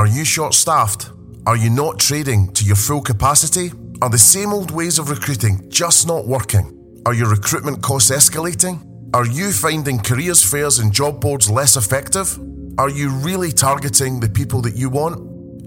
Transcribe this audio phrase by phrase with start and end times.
[0.00, 1.10] Are you short staffed?
[1.46, 3.70] Are you not trading to your full capacity?
[4.00, 7.02] Are the same old ways of recruiting just not working?
[7.04, 8.80] Are your recruitment costs escalating?
[9.12, 12.38] Are you finding careers fairs and job boards less effective?
[12.78, 15.20] Are you really targeting the people that you want?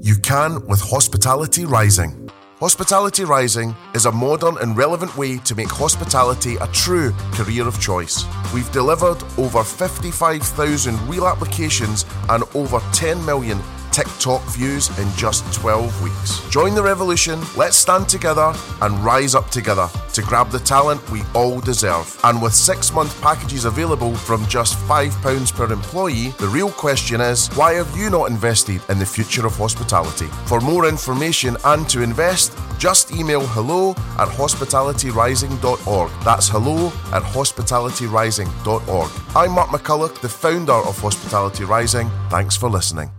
[0.04, 2.28] You can with Hospitality Rising.
[2.60, 7.80] Hospitality Rising is a modern and relevant way to make hospitality a true career of
[7.80, 8.26] choice.
[8.52, 13.62] We've delivered over 55,000 real applications and over 10 million
[13.94, 16.50] TikTok views in just 12 weeks.
[16.50, 18.52] Join the revolution, let's stand together
[18.82, 22.20] and rise up together to grab the talent we all deserve.
[22.24, 27.48] And with six month packages available from just £5 per employee, the real question is
[27.50, 30.28] why have you not invested in the future of hospitality?
[30.48, 36.12] For more information and to invest, just email hello at hospitalityrising.org.
[36.24, 39.12] That's hello at hospitalityrising.org.
[39.36, 42.10] I'm Mark McCulloch, the founder of Hospitality Rising.
[42.30, 43.12] Thanks for listening.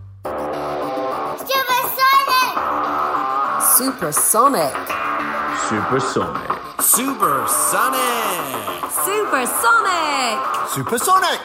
[3.75, 4.71] Supersonic.
[5.67, 6.47] Supersonic.
[6.79, 7.99] Supersonic.
[9.03, 10.39] Supersonic.
[10.71, 11.41] Supersonic.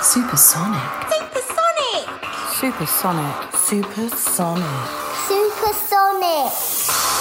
[0.00, 0.80] Supersonic.
[1.12, 2.08] Supersonic.
[2.56, 3.52] Supersonic.
[3.52, 4.64] Supersonic.
[5.28, 6.48] Supersonic.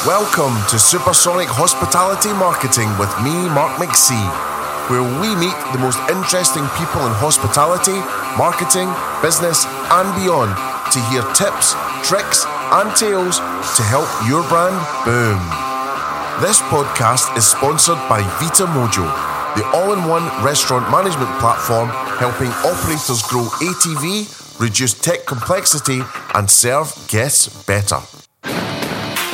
[0.07, 4.23] Welcome to Supersonic Hospitality Marketing with me, Mark McSee,
[4.87, 7.99] where we meet the most interesting people in hospitality,
[8.39, 8.87] marketing,
[9.21, 10.55] business, and beyond
[10.95, 11.75] to hear tips,
[12.07, 15.39] tricks, and tales to help your brand boom.
[16.41, 19.05] This podcast is sponsored by Vita Mojo,
[19.55, 26.01] the all in one restaurant management platform helping operators grow ATV, reduce tech complexity,
[26.33, 28.24] and serve guests better.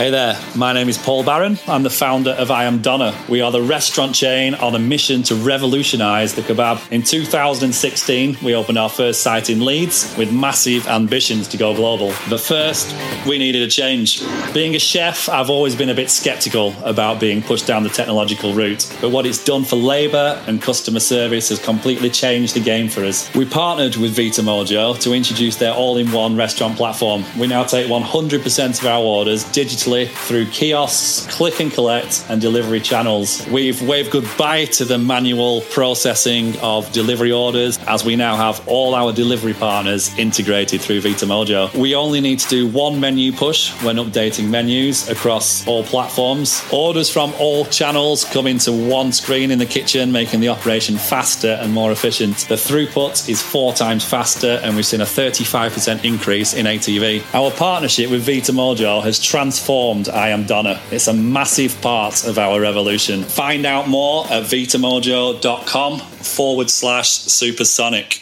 [0.02, 1.60] Hey there, my name is Paul Barron.
[1.68, 3.14] I'm the founder of I Am Doner.
[3.30, 6.92] We are the restaurant chain on a mission to revolutionise the kebab.
[6.92, 12.16] In 2016, we opened our first site in Leeds with massive ambitions to go global.
[12.32, 12.96] But first,
[13.28, 14.24] we needed a change.
[14.56, 18.56] Being a chef, I've always been a bit sceptical about being pushed down the technological
[18.56, 18.92] route.
[19.02, 23.06] But what it's done for labour and customer service has completely changed the game for
[23.06, 23.32] us.
[23.36, 27.24] We partnered with Vita Mojo to introduce their all in one restaurant platform.
[27.38, 32.80] We now take 100% of our orders digitally through kiosks, click and collect, and delivery
[32.80, 33.46] channels.
[33.48, 38.96] We've waved goodbye to the manual processing of delivery orders as we now have all
[38.96, 41.74] our delivery partners integrated through Vita Mojo.
[41.76, 46.64] We only need to do one menu push when updating menus across all platforms.
[46.72, 51.60] Orders from all channels come into one screen in the kitchen, making the operation faster
[51.62, 52.38] and more efficient.
[52.48, 57.24] The throughput is four times faster, and we've seen a 35% increase in ATV.
[57.34, 60.78] Our partnership with Vita Mojo has transformed I Am Doner.
[60.92, 63.24] It's a massive part of our revolution.
[63.24, 68.22] Find out more at vitamojo.com forward slash supersonic.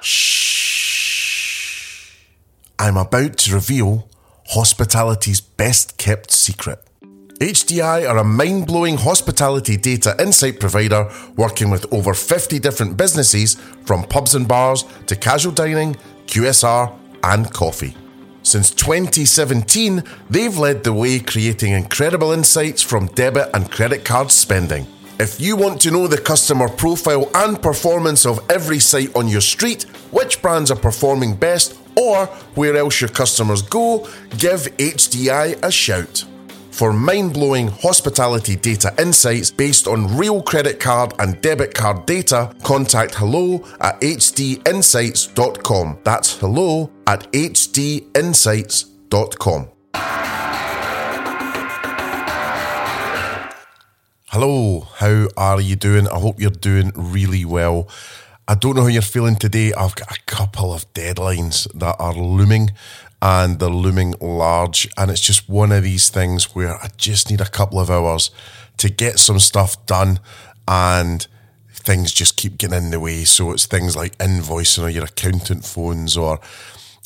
[0.00, 1.34] Shh.
[2.78, 4.08] I'm about to reveal
[4.50, 6.78] hospitality's best kept secret.
[7.40, 13.56] HDI are a mind blowing hospitality data insight provider working with over 50 different businesses
[13.84, 17.96] from pubs and bars to casual dining, QSR, and coffee.
[18.48, 24.86] Since 2017, they've led the way creating incredible insights from debit and credit card spending.
[25.20, 29.42] If you want to know the customer profile and performance of every site on your
[29.42, 29.82] street,
[30.12, 34.08] which brands are performing best, or where else your customers go,
[34.38, 36.24] give HDI a shout.
[36.78, 42.54] For mind blowing hospitality data insights based on real credit card and debit card data,
[42.62, 45.98] contact hello at hdinsights.com.
[46.04, 49.68] That's hello at hdinsights.com.
[54.26, 56.06] Hello, how are you doing?
[56.06, 57.88] I hope you're doing really well.
[58.46, 59.72] I don't know how you're feeling today.
[59.72, 62.70] I've got a couple of deadlines that are looming
[63.20, 64.88] and they're looming large.
[64.96, 68.30] And it's just one of these things where I just need a couple of hours
[68.78, 70.20] to get some stuff done
[70.66, 71.26] and
[71.72, 73.24] things just keep getting in the way.
[73.24, 76.38] So it's things like invoicing or your accountant phones or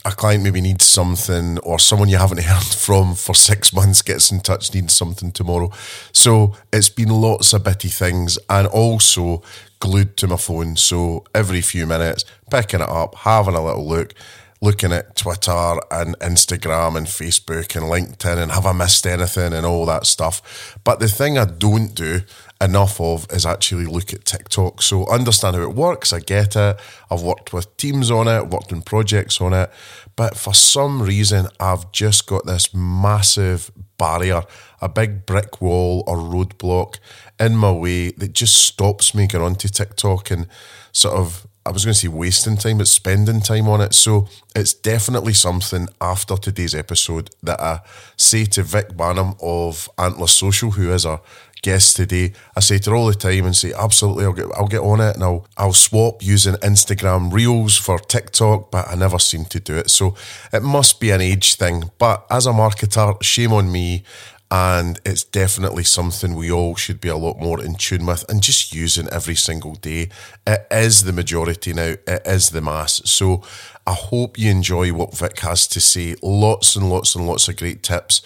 [0.04, 4.32] a client maybe needs something or someone you haven't heard from for six months gets
[4.32, 5.70] in touch needs something tomorrow.
[6.12, 9.42] So it's been lots of bitty things and also
[9.78, 10.76] glued to my phone.
[10.76, 14.14] So every few minutes, picking it up, having a little look,
[14.62, 19.67] looking at Twitter and Instagram and Facebook and LinkedIn and have I missed anything and
[19.67, 20.79] all that stuff.
[20.85, 22.20] But the thing I don't do
[22.61, 24.81] enough of is actually look at TikTok.
[24.81, 26.12] So understand how it works.
[26.12, 26.79] I get it.
[27.11, 29.69] I've worked with teams on it, worked on projects on it.
[30.14, 34.43] But for some reason, I've just got this massive barrier,
[34.81, 36.99] a big brick wall or roadblock
[37.41, 40.47] in my way that just stops me going onto TikTok and
[40.93, 43.94] sort of I was going to say wasting time, but spending time on it.
[43.94, 47.81] So it's definitely something after today's episode that I
[48.17, 51.20] say to Vic Banham of Antler Social, who is our
[51.62, 52.32] guest today.
[52.56, 55.00] I say to her all the time and say, absolutely, I'll get, I'll get on
[55.00, 59.61] it and I'll, I'll swap using Instagram Reels for TikTok, but I never seem to
[59.61, 59.88] do it.
[59.88, 60.17] So
[60.53, 61.91] it must be an age thing.
[61.99, 64.03] But as a marketer, shame on me.
[64.52, 68.43] And it's definitely something we all should be a lot more in tune with and
[68.43, 70.10] just using every single day.
[70.46, 73.00] It is the majority now, it is the mass.
[73.06, 73.43] So
[73.87, 76.16] I hope you enjoy what Vic has to say.
[76.22, 78.20] Lots and lots and lots of great tips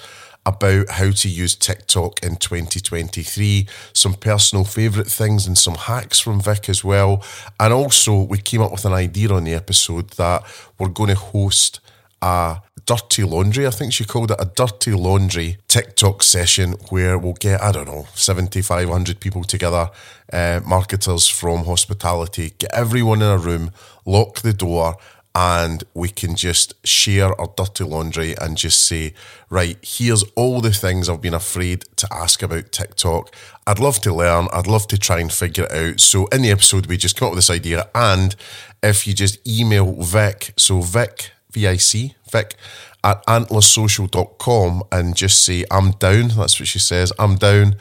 [0.45, 6.41] about how to use TikTok in 2023, some personal favourite things and some hacks from
[6.41, 7.23] Vic as well.
[7.61, 10.43] And also, we came up with an idea on the episode that
[10.77, 11.79] we're going to host
[12.21, 17.35] a dirty laundry, I think she called it a dirty laundry TikTok session where we'll
[17.35, 19.91] get, I don't know, 7,500 people together,
[20.33, 23.73] uh, marketers from hospitality, get everyone in a room,
[24.05, 24.97] lock the door,
[25.35, 29.13] and we can just share our dirty laundry and just say,
[29.51, 33.35] right, here's all the things I've been afraid to ask about TikTok.
[33.67, 36.01] I'd love to learn, I'd love to try and figure it out.
[36.01, 37.91] So in the episode, we just come up with this idea.
[37.95, 38.35] And
[38.83, 42.55] if you just email Vic, so Vic, V I C, Vic,
[43.03, 46.29] at antlersocial.com and just say, I'm down.
[46.29, 47.77] That's what she says, I'm down.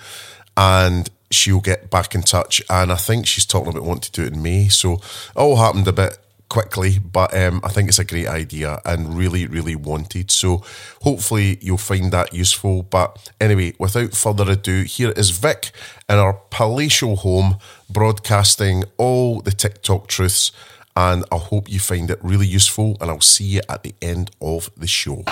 [0.55, 2.61] And she'll get back in touch.
[2.69, 4.69] And I think she's talking about wanting to do it in May.
[4.69, 5.01] So it
[5.35, 6.17] all happened a bit
[6.47, 10.31] quickly, but um, I think it's a great idea and really, really wanted.
[10.31, 10.63] So
[11.01, 12.83] hopefully you'll find that useful.
[12.83, 15.71] But anyway, without further ado, here is Vic
[16.07, 17.57] in our palatial home
[17.89, 20.53] broadcasting all the TikTok truths.
[20.97, 22.95] And I hope you find it really useful.
[23.01, 25.23] And I'll see you at the end of the show.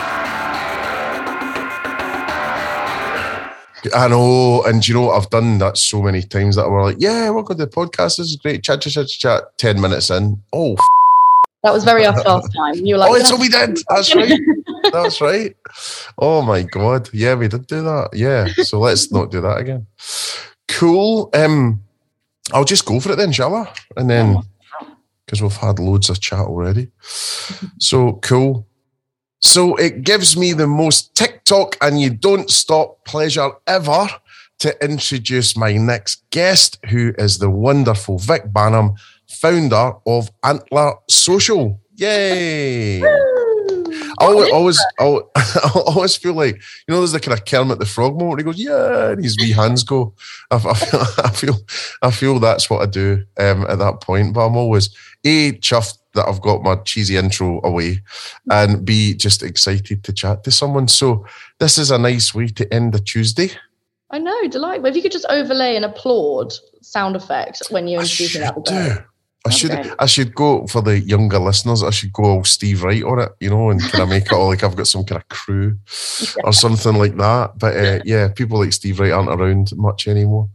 [3.93, 7.29] I know, and you know, I've done that so many times that we're like, yeah,
[7.29, 8.17] welcome to the podcast.
[8.17, 8.63] This is great.
[8.63, 9.57] Chat, chat, chat, chat.
[9.57, 10.41] 10 minutes in.
[10.51, 10.75] Oh,
[11.63, 12.75] That was very us last time.
[12.85, 13.77] You were like, oh, it's what we did.
[13.89, 14.39] That's right.
[14.91, 15.55] That's right.
[16.17, 17.09] Oh my god.
[17.13, 18.09] Yeah, we did do that.
[18.13, 18.47] Yeah.
[18.63, 19.87] So let's not do that again.
[20.67, 21.29] Cool.
[21.33, 21.81] Um,
[22.53, 23.73] I'll just go for it then, shall I?
[23.95, 24.43] And then
[25.33, 26.89] because we've had loads of chat already.
[27.79, 28.67] So cool.
[29.39, 34.07] So it gives me the most TikTok and you don't stop pleasure ever
[34.59, 38.95] to introduce my next guest, who is the wonderful Vic Banham,
[39.27, 41.81] founder of Antler Social.
[41.95, 43.01] Yay!
[44.19, 47.79] I always, always, always, I always feel like you know, there's the kind of Kermit
[47.79, 48.39] the Frog moment.
[48.39, 50.13] He goes, "Yeah," and his wee hands go.
[50.51, 51.55] I, I feel, I feel,
[52.01, 54.33] I feel that's what I do um, at that point.
[54.33, 54.89] But I'm always
[55.23, 58.01] a chuffed that I've got my cheesy intro away,
[58.51, 60.87] and b just excited to chat to someone.
[60.87, 61.25] So
[61.59, 63.51] this is a nice way to end a Tuesday.
[64.11, 64.85] I know, delightful.
[64.85, 68.65] If you could just overlay an applaud sound effect when you introduce me, that would
[68.65, 68.97] do.
[69.45, 69.91] I should Okay.
[69.99, 71.83] I should go for the younger listeners.
[71.83, 74.31] I should go all Steve Wright on it, you know, and kind of make it
[74.31, 75.77] all like I've got some kind of crew
[76.45, 77.57] or something like that.
[77.57, 80.47] But uh, yeah, people like Steve Wright aren't around much anymore.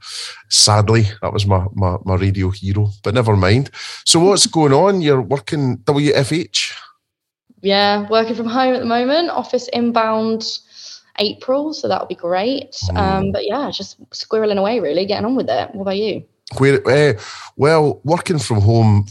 [0.48, 2.88] Sadly, that was my, my my radio hero.
[3.02, 3.70] But never mind.
[4.06, 5.02] So what's going on?
[5.02, 6.72] You're working WFH.
[7.60, 10.46] Yeah, working from home at the moment, office inbound
[11.18, 12.72] April, so that'll be great.
[12.90, 12.96] Mm.
[12.96, 15.74] Um, but yeah, just squirreling away, really, getting on with it.
[15.74, 16.24] What about you?
[16.56, 16.80] Where?
[16.88, 17.20] Uh,
[17.56, 19.06] well, working from home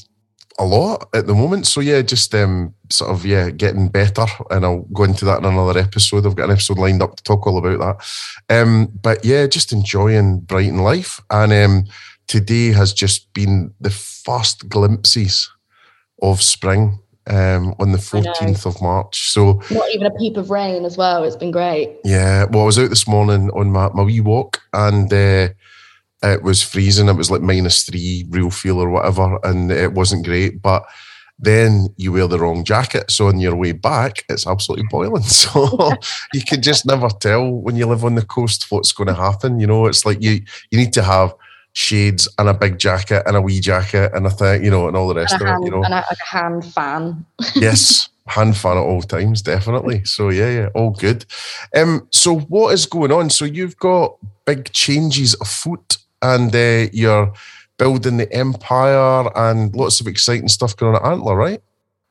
[0.60, 1.68] a lot at the moment.
[1.68, 5.46] So yeah, just um, sort of yeah, getting better, and I'll go into that in
[5.46, 6.26] another episode.
[6.26, 8.62] I've got an episode lined up to talk all about that.
[8.62, 11.86] Um, but yeah, just enjoying Brighton life, and um,
[12.28, 15.50] today has just been the first glimpses
[16.22, 17.00] of spring.
[17.30, 19.32] Um, on the 14th of March.
[19.32, 21.26] So, Not even a peep of rain as well.
[21.26, 21.98] It's been great.
[22.06, 25.50] yeah, well, I was out this morning on my, my wee walk and uh,
[26.24, 27.10] it was freezing.
[27.10, 30.62] It was like minus three real feel or whatever, and it wasn't great.
[30.62, 30.86] But
[31.40, 33.12] then you wear the wrong jacket.
[33.12, 35.24] So on your way back, it's absolutely boiling.
[35.28, 35.92] So
[36.34, 39.60] you can just never tell when you live on the coast what's going to happen.
[39.60, 41.34] You know, it's like you you need to have
[41.74, 44.98] shades and a big jacket and a wee jacket and a thing, you know, and
[44.98, 45.84] all the rest of hand, it, you know.
[45.84, 47.26] and a, like a hand fan.
[47.56, 50.04] yes, hand fan at all times, definitely.
[50.06, 51.26] So yeah, yeah, all good.
[51.76, 53.30] Um, so what is going on?
[53.30, 57.34] So you've got big changes afoot, and uh, you're
[57.78, 61.62] building the empire, and lots of exciting stuff going on at Antler, right?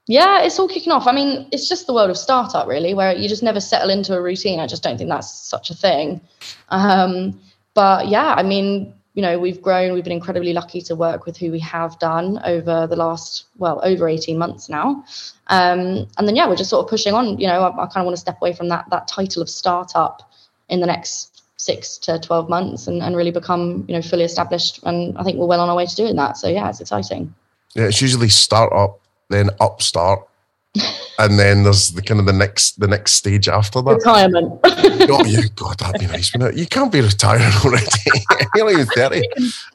[0.08, 1.08] Yeah, it's all kicking off.
[1.08, 4.14] I mean, it's just the world of startup, really, where you just never settle into
[4.14, 4.60] a routine.
[4.60, 6.20] I just don't think that's such a thing.
[6.68, 7.40] Um,
[7.74, 9.94] but yeah, I mean, you know, we've grown.
[9.94, 13.80] We've been incredibly lucky to work with who we have done over the last, well,
[13.82, 15.04] over 18 months now.
[15.48, 17.38] Um, and then, yeah, we're just sort of pushing on.
[17.38, 19.50] You know, I, I kind of want to step away from that that title of
[19.50, 20.30] startup
[20.68, 24.80] in the next six to 12 months and, and really become, you know, fully established.
[24.84, 26.36] And I think we're well on our way to doing that.
[26.36, 27.34] So yeah, it's exciting.
[27.74, 30.26] Yeah, it's usually start up, then upstart,
[31.18, 33.94] and then there's the kind of the next the next stage after that.
[33.96, 34.60] Retirement.
[34.64, 36.32] oh, yeah, God, that'd be nice.
[36.32, 36.58] Wouldn't it?
[36.58, 37.86] You can't be retired already.
[38.54, 39.22] You're even thirty.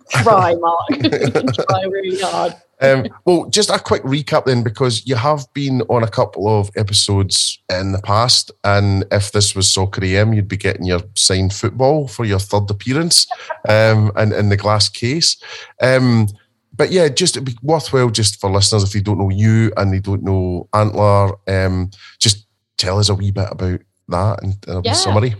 [0.10, 0.88] Try, Mark.
[0.90, 2.56] Try really hard.
[2.82, 6.70] Um, well, just a quick recap then, because you have been on a couple of
[6.76, 11.54] episodes in the past, and if this was Soccer AM, you'd be getting your signed
[11.54, 13.28] football for your third appearance,
[13.70, 15.42] um, and in the glass case.
[15.82, 16.28] Um,
[16.76, 19.94] but yeah, just it'd be worthwhile just for listeners if they don't know you and
[19.94, 22.48] they don't know Antler, um, just
[22.78, 24.94] tell us a wee bit about that and a Yeah.
[24.94, 25.36] summary.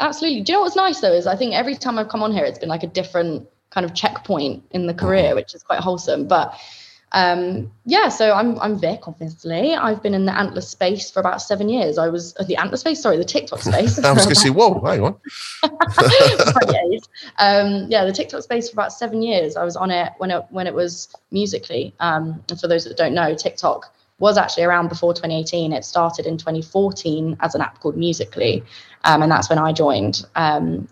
[0.00, 0.40] Absolutely.
[0.40, 2.44] Do you know what's nice though is I think every time I've come on here,
[2.44, 6.26] it's been like a different kind of checkpoint in the career, which is quite wholesome.
[6.26, 6.54] But
[7.12, 9.74] um, yeah, so I'm I'm Vic, obviously.
[9.74, 11.98] I've been in the antler space for about seven years.
[11.98, 13.98] I was uh, the antler space, sorry, the TikTok space.
[14.04, 15.16] I was to say, whoa, hang on.
[17.38, 19.56] Um, yeah, the TikTok space for about seven years.
[19.56, 21.92] I was on it when it when it was Musical.ly.
[22.00, 25.72] Um, and for those that don't know, TikTok was actually around before 2018.
[25.72, 28.62] It started in 2014 as an app called Musical.ly,
[29.04, 30.26] um, and that's when I joined.
[30.36, 30.88] Um,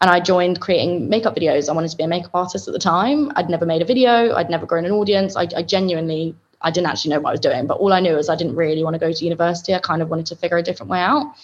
[0.00, 1.68] and I joined creating makeup videos.
[1.68, 3.32] I wanted to be a makeup artist at the time.
[3.36, 4.34] I'd never made a video.
[4.34, 5.36] I'd never grown an audience.
[5.36, 7.66] I, I genuinely, I didn't actually know what I was doing.
[7.66, 9.74] But all I knew is I didn't really want to go to university.
[9.74, 11.34] I kind of wanted to figure a different way out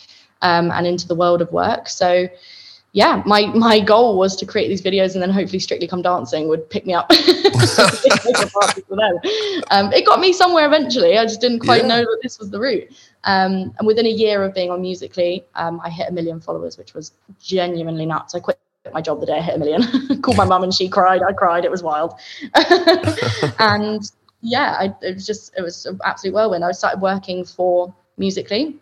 [0.43, 1.89] um, and into the world of work.
[1.89, 2.29] So
[2.95, 6.47] yeah, my my goal was to create these videos and then hopefully Strictly Come Dancing
[6.49, 7.11] would pick me up.
[9.71, 11.19] Um, it got me somewhere eventually.
[11.19, 11.89] I just didn't quite Yeah.
[11.89, 12.89] know that this was the route.
[13.25, 16.79] Um, and within a year of being on Musical.ly, um, I hit a million followers,
[16.79, 18.35] which was genuinely nuts.
[18.35, 18.59] I quit
[18.93, 19.83] my job the day I hit a million.
[20.23, 21.23] Called my mum and she cried.
[21.23, 21.65] I cried.
[21.65, 22.15] It was wild.
[23.59, 24.03] and
[24.43, 26.65] yeah, I, it was just it was an absolute whirlwind.
[26.65, 28.75] I started working for Musical.ly,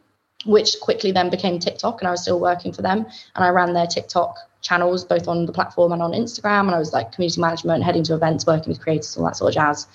[0.45, 3.07] which quickly then became TikTok, and I was still working for them.
[3.35, 6.67] And I ran their TikTok channels both on the platform and on Instagram.
[6.67, 9.51] And I was like community management, heading to events, working with creators, all that sort
[9.51, 9.87] of jazz.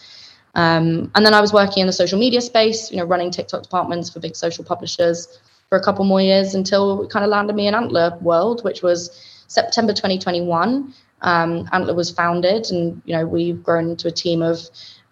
[0.55, 3.63] Um, and then I was working in the social media space, you know, running TikTok
[3.63, 5.39] departments for big social publishers
[5.69, 8.81] for a couple more years until it kind of landed me in Antler World, which
[8.81, 10.93] was September 2021.
[11.21, 14.59] Um, Antler was founded, and you know we've grown to a team of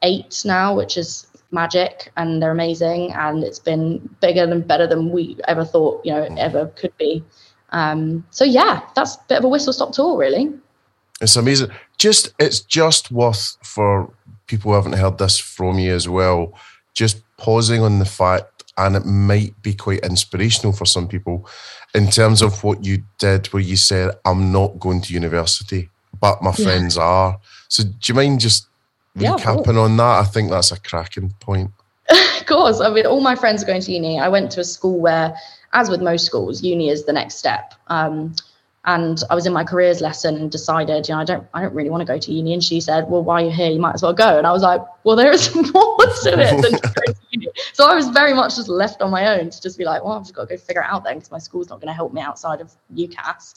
[0.01, 5.10] eight now, which is magic, and they're amazing, and it's been bigger and better than
[5.12, 7.24] we ever thought, you know, it ever could be.
[7.72, 10.54] Um, so yeah, that's a bit of a whistle stop tour, really.
[11.22, 11.72] It's amazing.
[11.98, 14.14] Just it's just worth for
[14.48, 16.54] people who haven't heard this from you as well,
[16.94, 21.48] just pausing on the fact, and it might be quite inspirational for some people
[21.94, 26.42] in terms of what you did, where you said, "I'm not going to university, but
[26.42, 26.66] my Yeah.
[26.66, 28.68] friends are." So, do you mind just
[29.16, 30.20] Yeah, recapping on that?
[30.20, 31.72] I think that's a cracking point.
[32.40, 32.80] Of course.
[32.80, 34.20] I mean, all my friends are going to uni.
[34.20, 35.36] I went to a school where,
[35.74, 37.74] as with most schools, uni is the next step.
[37.88, 38.36] Um,
[38.86, 41.74] and I was in my careers lesson and decided, you know, I don't, I don't
[41.74, 42.54] really want to go to uni.
[42.54, 43.72] And she said, "Well, why are you here?
[43.72, 46.62] You might as well go." And I was like, "Well, there is more to it
[46.62, 49.80] than to uni." So I was very much just left on my own to just
[49.80, 51.70] be like, "Well, I've just got to go figure it out then, because my school's
[51.70, 53.56] not going to help me outside of UCAS."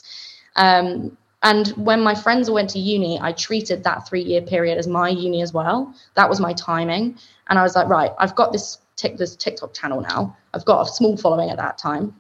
[0.57, 4.89] Um, and when my friends went to uni, I treated that three year period as
[4.89, 5.95] my uni as well.
[6.15, 7.17] That was my timing.
[7.49, 10.37] And I was like, right, I've got this, tic- this TikTok channel now.
[10.53, 12.15] I've got a small following at that time.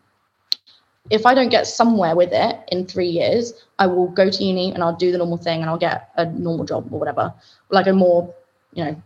[1.11, 4.73] If I don't get somewhere with it in three years, I will go to uni
[4.73, 7.35] and I'll do the normal thing and I'll get a normal job or whatever,
[7.71, 8.33] like a more,
[8.75, 9.03] you know,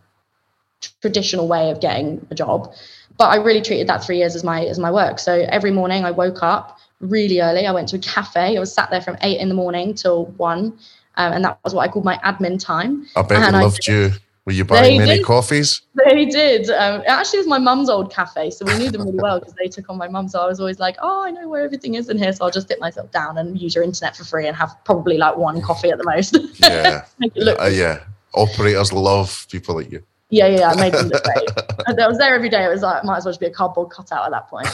[1.01, 2.73] traditional way of getting a job.
[3.17, 5.17] But I really treated that three years as my as my work.
[5.19, 7.67] So every morning I woke up really early.
[7.67, 8.57] I went to a cafe.
[8.57, 10.77] I was sat there from eight in the morning till one,
[11.17, 13.05] um, and that was what I called my admin time.
[13.15, 14.11] I bet And they I loved you.
[14.45, 15.25] Were you buying many did.
[15.25, 15.83] coffees?
[16.05, 16.69] They did.
[16.69, 19.53] Um, it actually was my mum's old cafe, so we knew them really well because
[19.53, 20.27] they took on my mum.
[20.27, 22.51] So I was always like, "Oh, I know where everything is in here, so I'll
[22.51, 25.61] just sit myself down and use your internet for free and have probably like one
[25.61, 27.99] coffee at the most." Yeah, Make it look uh, yeah.
[28.33, 30.03] Operators love people like you.
[30.33, 31.47] Yeah, yeah, I made them look great.
[31.99, 32.65] I was there every day.
[32.65, 34.67] It was like, might as well just be a cardboard cutout at that point.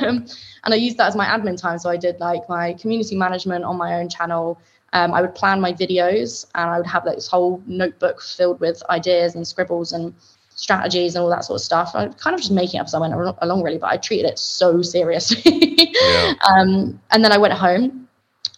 [0.02, 0.26] um,
[0.64, 1.78] and I used that as my admin time.
[1.78, 4.58] So I did like my community management on my own channel.
[4.94, 8.60] Um, I would plan my videos and I would have like, this whole notebook filled
[8.60, 10.14] with ideas and scribbles and
[10.54, 11.90] strategies and all that sort of stuff.
[11.94, 14.38] I kind of just making up as I went along, really, but I treated it
[14.38, 15.92] so seriously.
[15.92, 16.32] Yeah.
[16.48, 18.08] um, and then I went home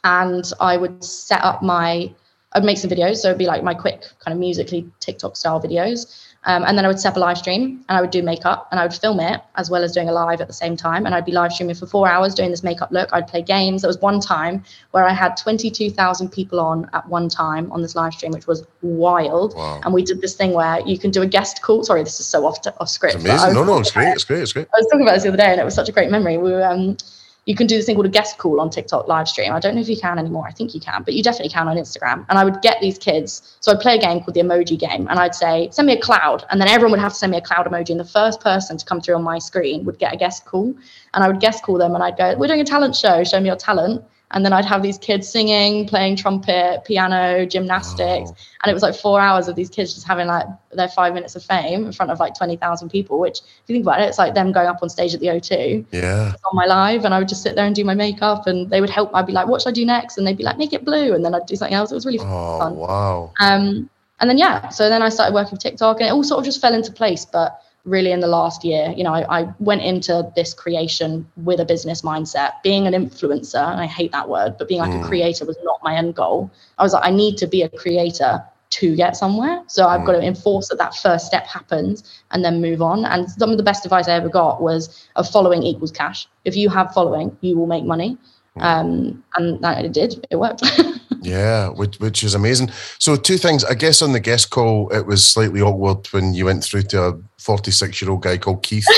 [0.04, 2.14] and I would set up my,
[2.54, 3.16] I'd make some videos.
[3.16, 6.20] So it'd be like my quick kind of Musical.ly TikTok style videos.
[6.46, 8.68] Um, and then I would set up a live stream and I would do makeup
[8.70, 11.06] and I would film it as well as doing a live at the same time.
[11.06, 13.08] And I'd be live streaming for four hours doing this makeup look.
[13.12, 13.80] I'd play games.
[13.80, 17.96] There was one time where I had 22,000 people on at one time on this
[17.96, 19.54] live stream, which was wild.
[19.56, 19.80] Wow.
[19.84, 21.82] And we did this thing where you can do a guest call.
[21.82, 23.14] Sorry, this is so off, to, off script.
[23.16, 23.54] It's amazing.
[23.54, 24.08] No, no, it's great.
[24.08, 24.42] it It's great.
[24.42, 24.68] It's great.
[24.75, 26.37] I was talking about this the other day, and it was such a great memory.
[26.37, 26.99] We were, um,
[27.46, 29.52] you can do this thing called a guest call on TikTok live stream.
[29.52, 30.46] I don't know if you can anymore.
[30.46, 32.24] I think you can, but you definitely can on Instagram.
[32.28, 33.56] And I would get these kids.
[33.60, 36.00] So I'd play a game called the emoji game and I'd say, send me a
[36.00, 36.46] cloud.
[36.50, 37.90] And then everyone would have to send me a cloud emoji.
[37.90, 40.74] And the first person to come through on my screen would get a guest call.
[41.12, 43.24] And I would guest call them and I'd go, we're doing a talent show.
[43.24, 44.02] Show me your talent.
[44.34, 48.30] And then I'd have these kids singing, playing trumpet, piano, gymnastics.
[48.30, 48.36] Wow.
[48.62, 51.36] And it was like four hours of these kids just having like their five minutes
[51.36, 54.18] of fame in front of like 20,000 people, which if you think about it, it's
[54.18, 56.32] like them going up on stage at the O2 Yeah.
[56.44, 58.80] on my live and I would just sit there and do my makeup and they
[58.80, 59.10] would help.
[59.14, 60.18] I'd be like, what should I do next?
[60.18, 61.14] And they'd be like, make it blue.
[61.14, 61.92] And then I'd do something else.
[61.92, 62.74] It was really Oh fun.
[62.74, 63.32] wow.
[63.40, 63.88] Um,
[64.20, 66.44] and then, yeah, so then I started working with TikTok and it all sort of
[66.44, 67.24] just fell into place.
[67.24, 71.60] But really in the last year, you know, I, I went into this creation with
[71.60, 73.62] a business mindset, being an influencer.
[73.62, 75.04] And I hate that word, but being like a mm.
[75.04, 76.50] creator was not my end goal.
[76.78, 79.62] I was like, I need to be a creator to get somewhere.
[79.66, 80.06] So I've mm.
[80.06, 83.04] got to enforce that that first step happens and then move on.
[83.04, 86.26] And some of the best advice I ever got was a following equals cash.
[86.44, 88.16] If you have following, you will make money.
[88.56, 88.62] Mm.
[88.62, 90.62] Um, and that it did, it worked.
[91.24, 92.70] Yeah, which which is amazing.
[92.98, 93.64] So two things.
[93.64, 97.02] I guess on the guest call, it was slightly awkward when you went through to
[97.02, 98.84] a forty-six-year-old guy called Keith.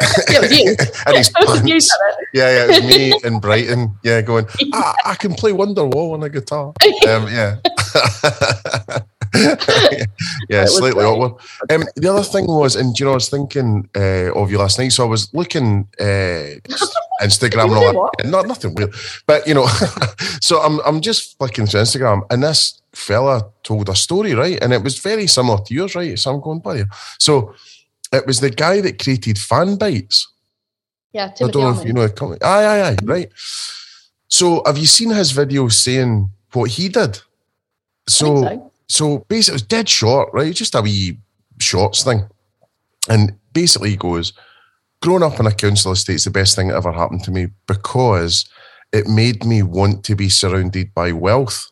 [0.00, 0.76] it was you.
[1.06, 1.90] and his It was you, pants.
[2.34, 3.98] Yeah, yeah, it was me in Brighton.
[4.02, 4.46] Yeah, going.
[4.72, 6.74] I, I can play Wonderwall on a guitar.
[7.08, 7.56] Um, yeah.
[10.48, 11.04] yeah, slightly great.
[11.04, 11.40] awkward.
[11.70, 14.78] Um, the other thing was, and you know, I was thinking uh, of you last
[14.78, 14.92] night.
[14.92, 16.04] So I was looking uh,
[17.22, 18.26] Instagram and You all that.
[18.26, 18.90] Not nothing real,
[19.26, 19.66] but you know.
[20.40, 24.58] so I'm I'm just flicking through Instagram, and this fella told a story, right?
[24.62, 26.18] And it was very similar to yours, right?
[26.18, 26.84] So I'm going, buddy.
[27.18, 27.54] So
[28.12, 30.24] it was the guy that created Fanbytes.
[31.12, 32.40] Yeah, I don't know if you know the company.
[32.42, 33.30] Aye, aye, aye, right.
[34.28, 37.20] So have you seen his video saying what he did?
[38.08, 38.72] So, so.
[38.88, 40.54] So basically, it was dead short, right?
[40.54, 41.18] Just a wee
[41.58, 42.28] shorts thing.
[43.08, 44.32] And basically, he goes,
[45.02, 47.48] Growing up in a council estate is the best thing that ever happened to me
[47.66, 48.48] because
[48.92, 51.70] it made me want to be surrounded by wealth.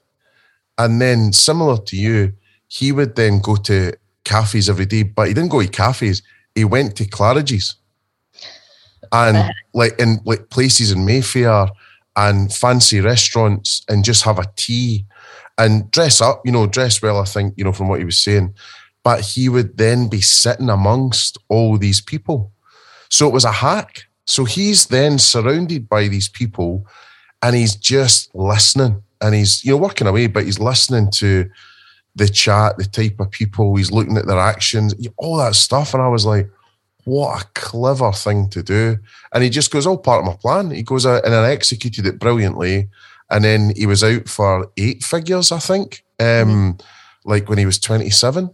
[0.76, 2.35] And then, similar to you,
[2.68, 3.92] he would then go to
[4.25, 6.23] cafes every day, but he didn't go to cafes,
[6.54, 7.76] he went to Claridge's
[9.12, 11.68] and like in like places in Mayfair
[12.16, 15.07] and fancy restaurants and just have a tea
[15.59, 18.19] and dress up, you know, dress well, I think, you know, from what he was
[18.19, 18.55] saying.
[19.03, 22.53] But he would then be sitting amongst all these people.
[23.11, 24.05] So it was a hack.
[24.27, 26.87] So he's then surrounded by these people
[27.43, 31.49] and he's just listening and he's, you know, working away, but he's listening to
[32.17, 35.93] the chat, the type of people, he's looking at their actions, all that stuff.
[35.95, 36.49] And I was like,
[37.05, 38.99] what a clever thing to do.
[39.33, 40.71] And he just goes, all part of my plan.
[40.71, 42.88] He goes out and I executed it brilliantly.
[43.35, 46.79] And then he was out for eight figures, I think, um,
[47.25, 48.49] like when he was 27.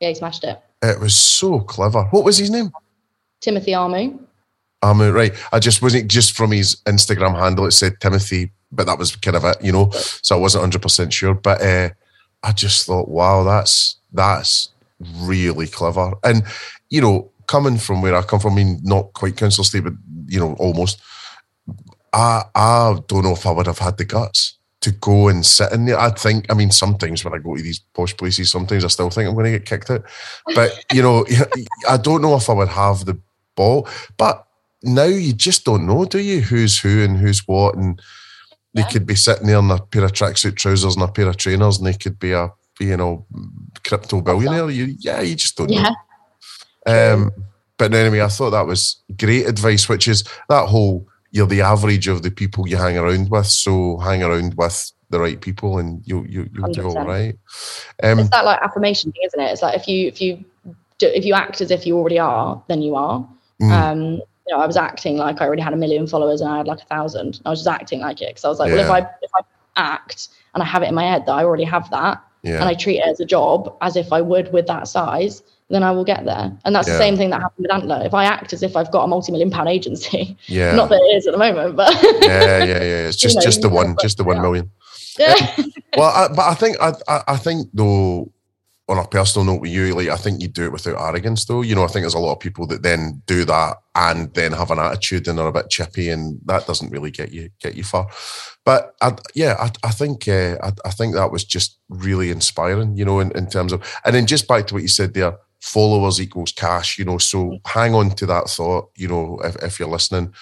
[0.00, 0.60] Yeah, he smashed it.
[0.82, 2.02] It was so clever.
[2.10, 2.72] What was his name?
[3.40, 4.18] Timothy Armoo.
[4.82, 5.32] Um, right.
[5.52, 7.66] I just wasn't just from his Instagram handle.
[7.66, 9.90] It said Timothy, but that was kind of it, you know.
[9.92, 11.34] So I wasn't hundred percent sure.
[11.34, 11.90] But uh,
[12.42, 14.70] I just thought, wow, that's that's
[15.20, 16.14] really clever.
[16.24, 16.42] And
[16.90, 19.94] you know, coming from where I come from, I mean, not quite council state, but
[20.26, 21.00] you know, almost.
[22.12, 25.72] I I don't know if I would have had the guts to go and sit
[25.72, 25.98] in there.
[25.98, 29.10] I think, I mean, sometimes when I go to these posh places, sometimes I still
[29.10, 30.04] think I'm going to get kicked out.
[30.54, 31.26] But you know,
[31.88, 33.18] I don't know if I would have the
[33.56, 33.88] ball.
[34.16, 34.46] But
[34.84, 36.40] now you just don't know, do you?
[36.40, 38.00] Who's who and who's what, and
[38.74, 38.88] they Yeah.
[38.88, 41.78] could be sitting there in a pair of tracksuit trousers and a pair of trainers,
[41.78, 43.26] and they could be a you know
[43.84, 44.70] crypto billionaire.
[44.70, 45.90] You yeah, you just don't Yeah.
[46.86, 47.14] know.
[47.14, 47.32] Um,
[47.76, 52.08] but anyway, I thought that was great advice, which is that whole you're the average
[52.08, 56.06] of the people you hang around with, so hang around with the right people, and
[56.06, 57.06] you you you'll do all 100%.
[57.06, 57.38] right.
[58.02, 59.52] Um, It's that like affirmation thing, isn't it?
[59.52, 60.44] It's like if you if you
[60.98, 63.26] do, if you act as if you already are, then you are.
[63.60, 63.70] Mm.
[63.72, 64.02] Um,
[64.48, 66.66] you know, I was acting like I already had a million followers and I had
[66.66, 67.40] like a thousand.
[67.44, 69.40] I was just acting like it because I was like, well, if I if I
[69.76, 72.64] act and I have it in my head that I already have that, yeah, and
[72.64, 75.90] I treat it as a job as if I would with that size, then I
[75.90, 76.50] will get there.
[76.64, 76.94] And that's Yeah.
[76.94, 78.00] the same thing that happened with Antler.
[78.04, 81.16] If I act as if I've got a multi-million pound agency, yeah, not that it
[81.16, 83.06] is at the moment, but yeah, yeah, yeah.
[83.08, 84.70] It's You just know, just the one, just the one million.
[85.18, 85.34] yeah.
[85.96, 88.30] Well, I, but I think I, I I think though
[88.90, 91.60] on a personal note with you, like I think you do it without arrogance though.
[91.60, 94.52] You know, I think there's a lot of people that then do that and then
[94.52, 97.74] have an attitude and are a bit chippy, and that doesn't really get you get
[97.74, 98.08] you far.
[98.64, 102.96] But I, yeah, I, I think uh, I, I think that was just really inspiring.
[102.96, 105.36] You know, in, in terms of and then just back to what you said there,
[105.60, 106.98] followers equals cash.
[106.98, 107.78] You know, so mm-hmm.
[107.78, 108.90] hang on to that thought.
[108.96, 110.32] You know, if, if you're listening,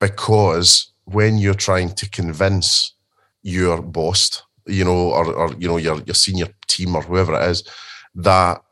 [0.00, 2.94] because when you're trying to convince
[3.42, 7.48] your boss, you know, or, or you know, your your senior team or whoever it
[7.50, 7.68] is,
[8.14, 8.62] that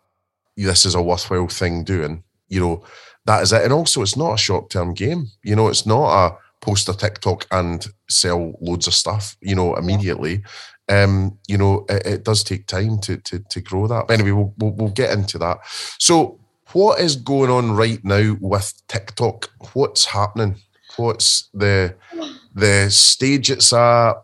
[0.57, 2.85] this is a worthwhile thing doing, you know,
[3.27, 3.63] that is it.
[3.63, 5.27] And also it's not a short term game.
[5.45, 9.75] You know, it's not a post a TikTok and sell loads of stuff, you know,
[9.77, 10.43] immediately.
[10.93, 14.07] Um, you know, it, it does take time to to to grow that.
[14.07, 15.59] But anyway, we'll, we'll we'll get into that.
[15.99, 16.39] So,
[16.73, 19.51] what is going on right now with TikTok?
[19.73, 20.57] What's happening?
[20.97, 21.95] What's the
[22.55, 24.15] the stage it's at?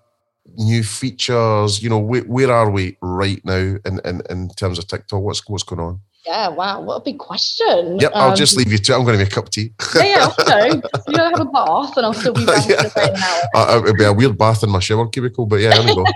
[0.56, 4.88] New features, you know, where, where are we right now in, in, in terms of
[4.88, 5.22] TikTok?
[5.22, 6.00] What's what's going on?
[6.28, 7.98] Yeah, wow, what a big question.
[7.98, 8.96] Yep, I'll Um, just leave you to it.
[8.96, 9.72] I'm going to make a cup of tea.
[9.96, 10.82] Yeah, yeah, I'll go.
[11.08, 12.82] You have a bath, and I'll still be back Yeah.
[12.82, 13.42] in an hour.
[13.54, 16.04] Uh, it'd be a weird bath in my shower cubicle, but yeah, there we go.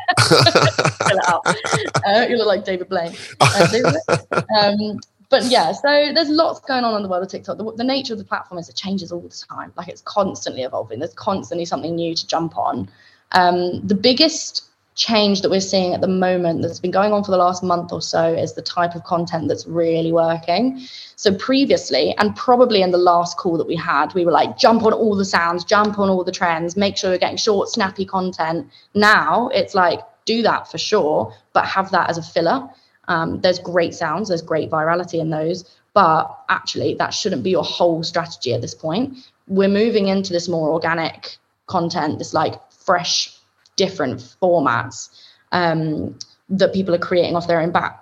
[2.05, 3.15] Uh, you look like David Blaine.
[3.41, 4.45] Uh, David Blaine.
[4.59, 7.57] um, but yeah, so there's lots going on in the world of TikTok.
[7.57, 9.73] The, the nature of the platform is it changes all the time.
[9.77, 10.99] Like it's constantly evolving.
[10.99, 12.89] There's constantly something new to jump on.
[13.33, 17.31] Um, the biggest change that we're seeing at the moment that's been going on for
[17.31, 20.81] the last month or so is the type of content that's really working.
[21.17, 24.83] So previously, and probably in the last call that we had, we were like, jump
[24.83, 28.05] on all the sounds, jump on all the trends, make sure you're getting short, snappy
[28.05, 28.69] content.
[28.95, 32.69] Now it's like, do that for sure, but have that as a filler.
[33.09, 37.65] Um, there's great sounds, there's great virality in those, but actually that shouldn't be your
[37.65, 39.17] whole strategy at this point.
[39.49, 43.37] We're moving into this more organic content, this like fresh,
[43.77, 45.09] different formats
[45.53, 47.99] um, that people are creating off their own back.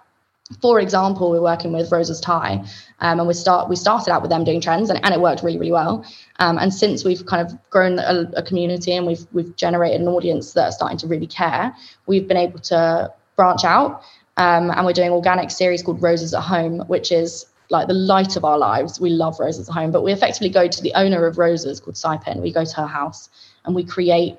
[0.61, 2.65] For example, we're working with Rosa's Thai,
[2.99, 5.45] um, and we start we started out with them doing trends, and, and it worked
[5.45, 6.05] really really well.
[6.41, 10.09] Um, and since we've kind of grown a, a community and we've we've generated an
[10.09, 11.73] audience that are starting to really care,
[12.07, 14.03] we've been able to branch out,
[14.39, 18.37] um, and we're doing organic series called Rosa's at Home, which is like the light
[18.37, 19.01] of our lives.
[19.01, 21.95] We love Rosa's at Home, but we effectively go to the owner of Rosa's called
[21.95, 22.43] Saiphin.
[22.43, 23.31] We go to her house
[23.65, 24.39] and we create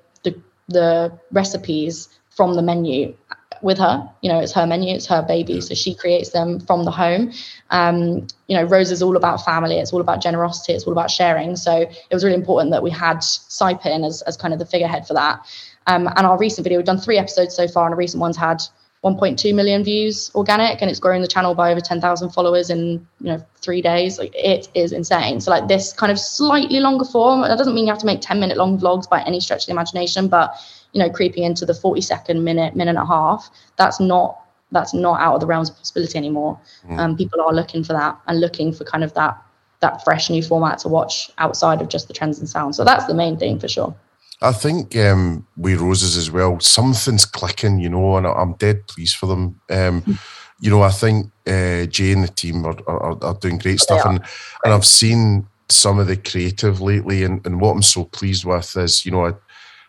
[0.67, 3.15] the recipes from the menu
[3.61, 4.09] with her.
[4.21, 7.31] You know, it's her menu, it's her baby, so she creates them from the home.
[7.69, 9.77] Um, you know, Rose is all about family.
[9.77, 10.73] It's all about generosity.
[10.73, 11.55] It's all about sharing.
[11.55, 15.07] So it was really important that we had Saiphin as as kind of the figurehead
[15.07, 15.45] for that.
[15.87, 18.37] Um, and our recent video, we've done three episodes so far, and a recent one's
[18.37, 18.61] had
[19.03, 23.27] 1.2 million views organic and it's grown the channel by over 10,000 followers in you
[23.31, 24.19] know three days.
[24.19, 25.41] Like it is insane.
[25.41, 28.21] So like this kind of slightly longer form that doesn't mean you have to make
[28.21, 30.55] 10 minute long vlogs by any stretch of the imagination but
[30.93, 34.39] you know creeping into the 40 second minute minute and a half that's not
[34.71, 36.59] that's not out of the realms of possibility anymore.
[36.97, 39.41] Um, people are looking for that and looking for kind of that
[39.79, 42.77] that fresh new format to watch outside of just the trends and sounds.
[42.77, 43.95] So that's the main thing for sure
[44.41, 49.17] I think um, with Rosa's as well, something's clicking, you know, and I'm dead pleased
[49.17, 49.61] for them.
[49.69, 50.17] Um,
[50.59, 54.05] you know, I think uh, Jay and the team are, are, are doing great stuff,
[54.05, 54.19] and
[54.63, 58.75] and I've seen some of the creative lately, and, and what I'm so pleased with
[58.77, 59.33] is, you know, I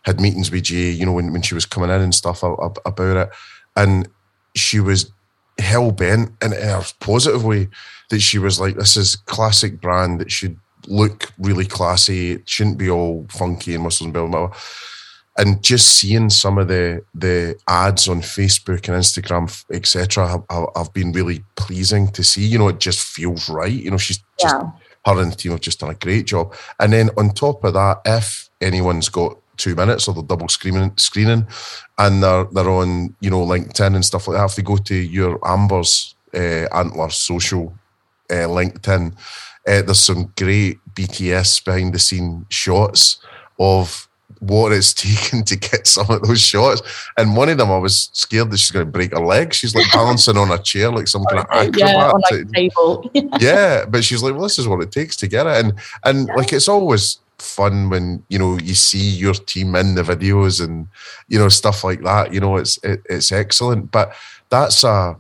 [0.05, 3.17] had meetings with Jay, you know, when, when she was coming in and stuff about
[3.17, 3.31] it,
[3.77, 4.09] and
[4.55, 5.11] she was
[5.59, 7.69] hell bent in a positive way
[8.11, 12.33] that she was like, this is classic brand that should look really classy.
[12.33, 14.25] It shouldn't be all funky and whistles and bells.
[14.25, 14.57] and blah, blah.
[15.39, 20.67] And just seeing some of the the ads on Facebook and Instagram, etc., have, have,
[20.77, 22.45] have been really pleasing to see.
[22.45, 23.73] You know, it just feels right.
[23.73, 24.71] You know, she's just Yeah.
[25.07, 26.55] her and the team have just done a great job.
[26.79, 30.93] And then on top of that, if anyone's got two minutes or they're double screening
[30.97, 31.47] screening
[31.99, 34.95] and they're they're on, you know, LinkedIn and stuff like that, if they go to
[34.95, 37.73] your Amber's uh, Antler social
[38.31, 39.15] uh, LinkedIn,
[39.67, 43.19] uh, there's some great BTS behind the scene shots
[43.59, 44.09] of
[44.43, 46.83] what it's taken to get some of those shots.
[47.17, 49.55] And one of them, I was scared that she's going to break her leg.
[49.55, 51.79] She's like balancing on a chair like some kind of acrobat.
[51.79, 55.29] yeah on like table yeah, but she's like, well, this is what it takes to
[55.29, 59.75] get it, and and like it's always fun when you know you see your team
[59.75, 60.87] in the videos and
[61.29, 62.33] you know stuff like that.
[62.35, 64.13] You know, it's it, it's excellent, but
[64.51, 65.17] that's a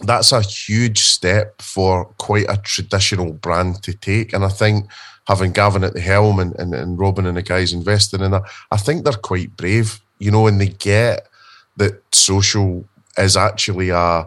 [0.00, 4.88] that's a huge step for quite a traditional brand to take, and I think
[5.28, 8.42] having Gavin at the helm and, and, and Robin and the guys investing in that,
[8.70, 11.28] I think they're quite brave, you know, and they get
[11.76, 14.26] that social is actually a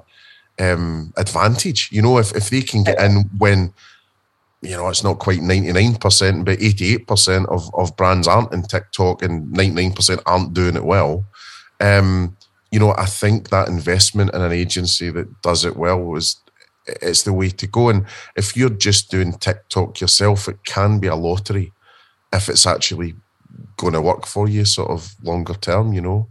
[0.60, 1.90] um, advantage.
[1.92, 3.74] You know, if, if they can get in when,
[4.62, 9.52] you know, it's not quite 99%, but 88% of, of brands aren't in TikTok and
[9.56, 11.26] 99% aren't doing it well.
[11.80, 12.38] Um,
[12.72, 16.38] you know, I think that investment in an agency that does it well was
[16.88, 17.90] it's the way to go.
[17.90, 18.06] And
[18.36, 21.72] if you're just doing TikTok yourself, it can be a lottery
[22.34, 23.16] if it's actually
[23.78, 26.28] going to work for you, sort of longer term, you know.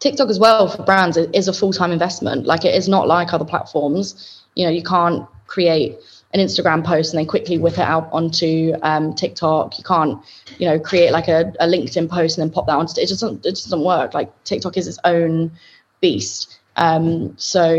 [0.00, 2.46] TikTok as well for brands is a full time investment.
[2.46, 4.42] Like it is not like other platforms.
[4.54, 5.98] You know, you can't create
[6.34, 9.78] an Instagram post and then quickly whip it out onto um, TikTok.
[9.78, 10.20] You can't,
[10.58, 13.08] you know, create like a, a LinkedIn post and then pop that onto it.
[13.08, 14.14] Just doesn't it just doesn't work.
[14.14, 15.52] Like TikTok is its own
[16.00, 16.58] beast.
[16.76, 17.72] Um, so,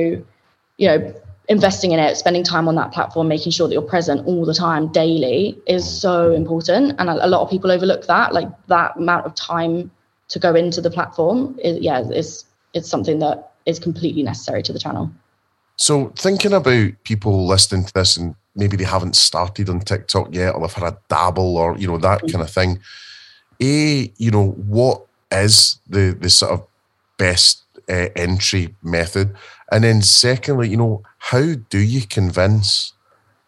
[0.77, 1.13] you know,
[1.49, 4.53] investing in it, spending time on that platform, making sure that you're present all the
[4.53, 6.95] time, daily, is so important.
[6.97, 8.33] And a, a lot of people overlook that.
[8.33, 9.91] Like that amount of time
[10.29, 14.71] to go into the platform is yeah, is it's something that is completely necessary to
[14.71, 15.11] the channel.
[15.75, 20.55] So thinking about people listening to this and maybe they haven't started on TikTok yet
[20.55, 22.79] or they've had a dabble or you know that kind of thing.
[23.61, 26.67] A, you know, what is the the sort of
[27.17, 29.35] best uh, entry method?
[29.71, 32.93] And then secondly, you know, how do you convince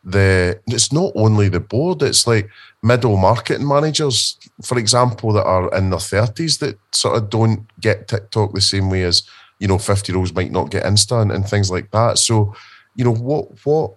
[0.04, 2.50] the it's not only the board, it's like
[2.82, 8.08] middle marketing managers, for example, that are in their thirties that sort of don't get
[8.08, 9.24] TikTok the same way as,
[9.60, 12.18] you know, 50 year olds might not get Insta and, and things like that.
[12.18, 12.56] So,
[12.96, 13.96] you know, what what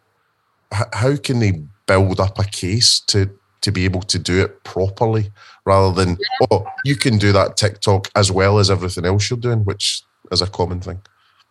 [0.73, 3.31] how can they build up a case to
[3.63, 5.31] to be able to do it properly
[5.67, 6.17] rather than
[6.51, 10.41] oh you can do that TikTok as well as everything else you're doing, which is
[10.41, 11.01] a common thing.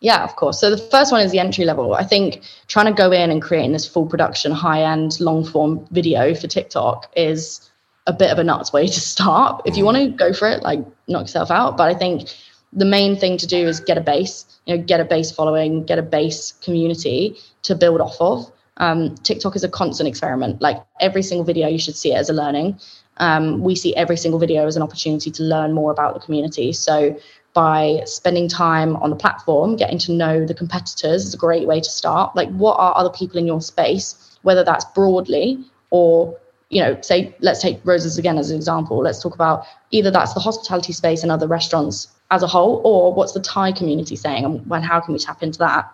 [0.00, 0.58] Yeah, of course.
[0.58, 1.94] So the first one is the entry level.
[1.94, 5.86] I think trying to go in and creating this full production, high end, long form
[5.90, 7.70] video for TikTok is
[8.06, 9.62] a bit of a nuts way to start.
[9.66, 9.86] If you mm.
[9.86, 11.76] want to go for it, like knock yourself out.
[11.76, 12.34] But I think
[12.72, 15.84] the main thing to do is get a base, you know, get a base following,
[15.84, 18.50] get a base community to build off of.
[18.80, 20.60] Um, TikTok is a constant experiment.
[20.60, 22.80] Like every single video, you should see it as a learning.
[23.18, 26.72] Um, we see every single video as an opportunity to learn more about the community.
[26.72, 27.16] So
[27.52, 31.80] by spending time on the platform, getting to know the competitors is a great way
[31.80, 32.34] to start.
[32.34, 36.38] Like, what are other people in your space, whether that's broadly or,
[36.70, 38.98] you know, say, let's take Rosa's again as an example.
[38.98, 43.12] Let's talk about either that's the hospitality space and other restaurants as a whole, or
[43.12, 45.92] what's the Thai community saying and when, how can we tap into that?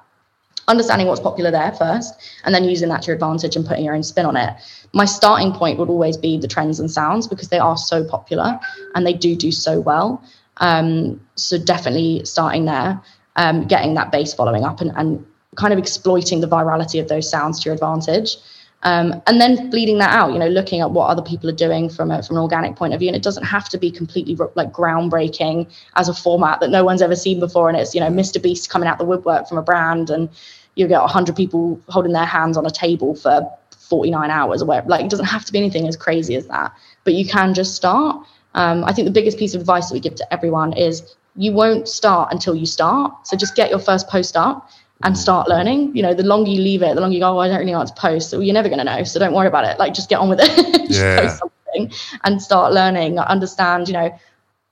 [0.68, 3.94] Understanding what's popular there first, and then using that to your advantage and putting your
[3.94, 4.54] own spin on it.
[4.92, 8.58] My starting point would always be the trends and sounds because they are so popular
[8.94, 10.22] and they do do so well.
[10.56, 13.00] Um, so definitely starting there,
[13.36, 15.24] um, getting that base following up and, and
[15.56, 18.36] kind of exploiting the virality of those sounds to your advantage.
[18.82, 21.88] Um, and then bleeding that out, you know, looking at what other people are doing
[21.88, 23.08] from a, from an organic point of view.
[23.08, 27.02] And it doesn't have to be completely like groundbreaking as a format that no one's
[27.02, 27.68] ever seen before.
[27.68, 28.40] And it's, you know, Mr.
[28.40, 30.28] Beast coming out the woodwork from a brand and
[30.76, 33.50] you get 100 people holding their hands on a table for
[33.88, 34.88] 49 hours or whatever.
[34.88, 36.72] Like it doesn't have to be anything as crazy as that,
[37.04, 38.24] but you can just start.
[38.54, 41.52] Um, I think the biggest piece of advice that we give to everyone is you
[41.52, 43.26] won't start until you start.
[43.26, 44.70] So just get your first post up
[45.02, 45.94] and start learning.
[45.94, 47.72] You know, the longer you leave it, the longer you go, oh, I don't really
[47.72, 48.30] know what to post.
[48.30, 49.04] So you're never going to know.
[49.04, 49.78] So don't worry about it.
[49.78, 50.76] Like just get on with it.
[50.88, 51.20] Yeah.
[51.20, 51.92] post something
[52.24, 53.18] and start learning.
[53.18, 54.16] Understand, you know,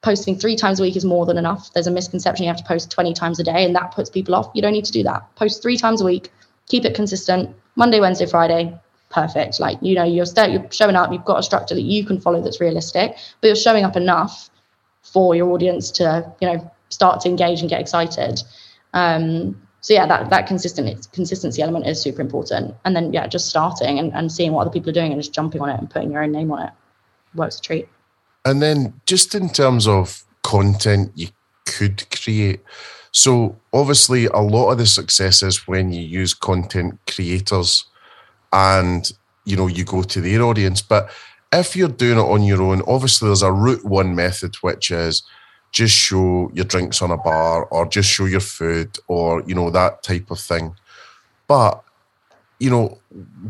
[0.02, 1.72] posting three times a week is more than enough.
[1.72, 4.34] There's a misconception you have to post 20 times a day and that puts people
[4.34, 4.50] off.
[4.54, 5.34] You don't need to do that.
[5.34, 6.30] Post three times a week,
[6.68, 7.54] keep it consistent.
[7.74, 8.78] Monday, Wednesday, Friday,
[9.10, 9.58] perfect.
[9.60, 12.20] Like, you know, you're, st- you're showing up, you've got a structure that you can
[12.20, 14.50] follow that's realistic, but you're showing up enough
[15.02, 18.40] for your audience to, you know, start to engage and get excited.
[18.92, 22.74] Um, so yeah, that that consistent consistency element is super important.
[22.86, 25.34] And then yeah, just starting and, and seeing what other people are doing and just
[25.34, 26.70] jumping on it and putting your own name on it
[27.34, 27.86] works a treat.
[28.46, 31.28] And then just in terms of content you
[31.66, 32.60] could create.
[33.12, 37.84] So obviously a lot of the success is when you use content creators
[38.54, 39.12] and
[39.44, 40.80] you know you go to their audience.
[40.80, 41.10] But
[41.52, 45.24] if you're doing it on your own, obviously there's a route one method which is
[45.74, 49.70] just show your drinks on a bar or just show your food or you know
[49.70, 50.74] that type of thing.
[51.48, 51.82] But
[52.60, 52.98] you know,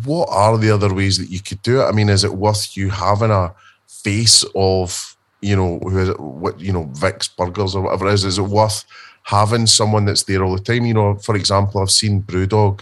[0.04, 1.84] what are the other ways that you could do it?
[1.84, 3.54] I mean, is it worth you having a
[3.86, 8.14] face of, you know, who is it, what, you know, Vic's Burgers or whatever it
[8.14, 8.24] is?
[8.24, 8.84] Is it worth
[9.24, 10.86] having someone that's there all the time?
[10.86, 12.80] You know, for example, I've seen Brewdog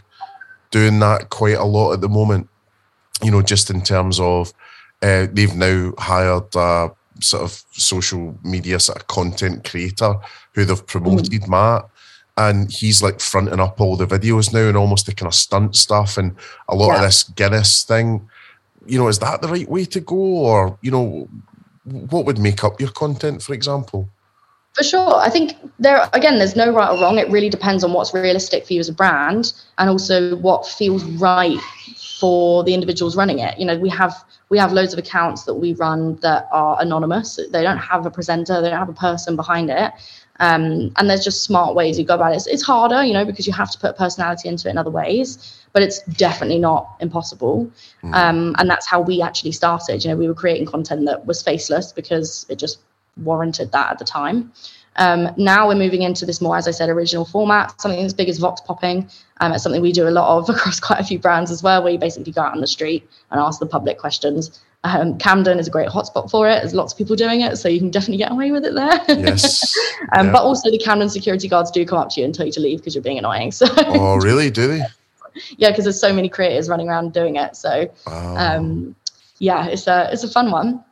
[0.71, 2.49] doing that quite a lot at the moment,
[3.23, 4.55] you know, just in terms of
[5.03, 6.57] uh, they've now hired
[7.23, 10.15] sort of social media sort of content creator
[10.55, 11.49] who they've promoted, mm.
[11.49, 11.89] Matt
[12.37, 15.77] and he's like fronting up all the videos now and almost the kind of stunt
[15.77, 16.35] stuff and
[16.69, 18.29] a lot of this Guinness thing.
[18.87, 21.29] You know, is that the right way to go, or you know,
[21.85, 24.09] what would make up your content, for example?
[24.75, 25.17] For sure.
[25.17, 27.19] I think there again, there's no right or wrong.
[27.19, 31.05] It really depends on what's realistic for you as a brand and also what feels
[31.05, 31.61] right
[32.19, 33.59] for the individuals running it.
[33.59, 37.41] You know, we have we have loads of accounts that we run that are anonymous.
[37.51, 39.93] They don't have a presenter, they don't have a person behind it.
[40.41, 42.37] Um, and there's just smart ways you go about it.
[42.37, 44.91] It's, it's harder, you know, because you have to put personality into it in other
[44.91, 47.71] ways, but it's definitely not impossible.
[48.13, 50.05] Um, and that's how we actually started.
[50.05, 52.81] You know, we were creating content that was faceless because it just
[53.17, 54.53] warranted that at the time.
[54.97, 58.29] Um, now we're moving into this more, as I said, original format, something as big
[58.29, 59.09] as vox popping.
[59.41, 61.83] Um, it's something we do a lot of across quite a few brands as well,
[61.83, 64.61] where you basically go out on the street and ask the public questions.
[64.85, 66.61] Um, Camden is a great hotspot for it.
[66.61, 69.01] There's lots of people doing it, so you can definitely get away with it there.
[69.09, 69.77] Yes.
[70.17, 70.33] um, Yeah.
[70.33, 72.61] But also, the Camden security guards do come up to you and tell you to
[72.61, 73.53] leave because you're being annoying.
[73.53, 74.51] So oh, really?
[74.51, 74.83] Do they?
[75.57, 77.57] yeah, because there's so many creators running around doing it.
[77.57, 78.95] So um,
[79.39, 80.85] yeah, it's a it's a fun one.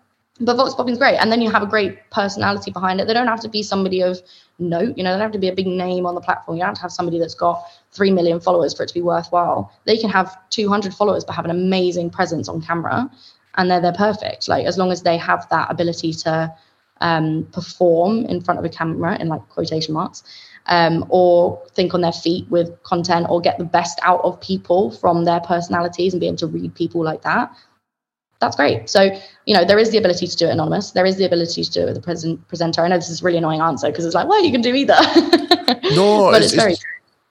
[0.43, 3.07] But Vox Popping's great, and then you have a great personality behind it.
[3.07, 4.19] They don't have to be somebody of
[4.59, 5.11] note, you know.
[5.11, 6.57] They don't have to be a big name on the platform.
[6.57, 9.03] You don't have to have somebody that's got three million followers for it to be
[9.03, 9.71] worthwhile.
[9.85, 13.11] They can have 200 followers but have an amazing presence on camera,
[13.57, 14.49] and they're they're perfect.
[14.49, 16.55] Like as long as they have that ability to
[17.03, 20.23] um, perform in front of a camera in like quotation marks,
[20.67, 24.91] um, or think on their feet with content, or get the best out of people
[24.91, 27.53] from their personalities and be able to read people like that.
[28.41, 28.89] That's great.
[28.89, 29.11] So,
[29.51, 30.93] you know, there is the ability to do it anonymous.
[30.93, 32.83] There is the ability to do it with a present presenter.
[32.85, 34.73] I know this is a really annoying answer because it's like, well, you can do
[34.75, 34.95] either.
[35.93, 36.85] No, but it's, it's, very it's-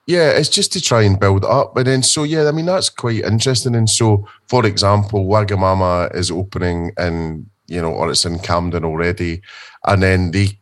[0.06, 1.74] yeah, it's just to try and build up.
[1.74, 3.74] But then, so yeah, I mean, that's quite interesting.
[3.74, 9.40] And so, for example, Wagamama is opening in, you know, or it's in Camden already.
[9.86, 10.58] And then they,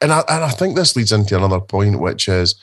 [0.00, 2.56] and I, and I think this leads into another point, which is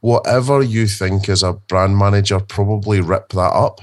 [0.00, 3.80] whatever you think as a brand manager, probably rip that up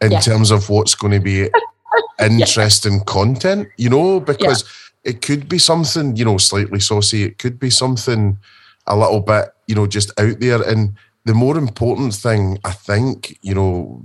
[0.00, 0.24] in Yes.
[0.24, 1.50] terms of what's going to be
[2.20, 4.64] interesting content, you know, because
[5.04, 7.24] it could be something, you know, slightly saucy.
[7.24, 8.38] It could be something
[8.86, 10.62] a little bit, you know, just out there.
[10.62, 14.02] And the more important thing, I think, you know,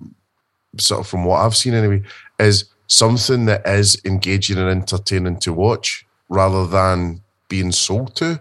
[0.78, 2.04] sort of from what I've seen anyway,
[2.40, 8.40] is something that is engaging and entertaining to watch rather than being sold to.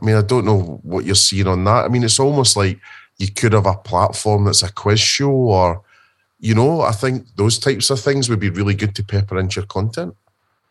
[0.00, 1.84] I mean, I don't know what you're seeing on that.
[1.84, 2.80] I mean, it's almost like
[3.18, 5.82] you could have a platform that's a quiz show or,
[6.42, 9.60] you know, I think those types of things would be really good to pepper into
[9.60, 10.16] your content.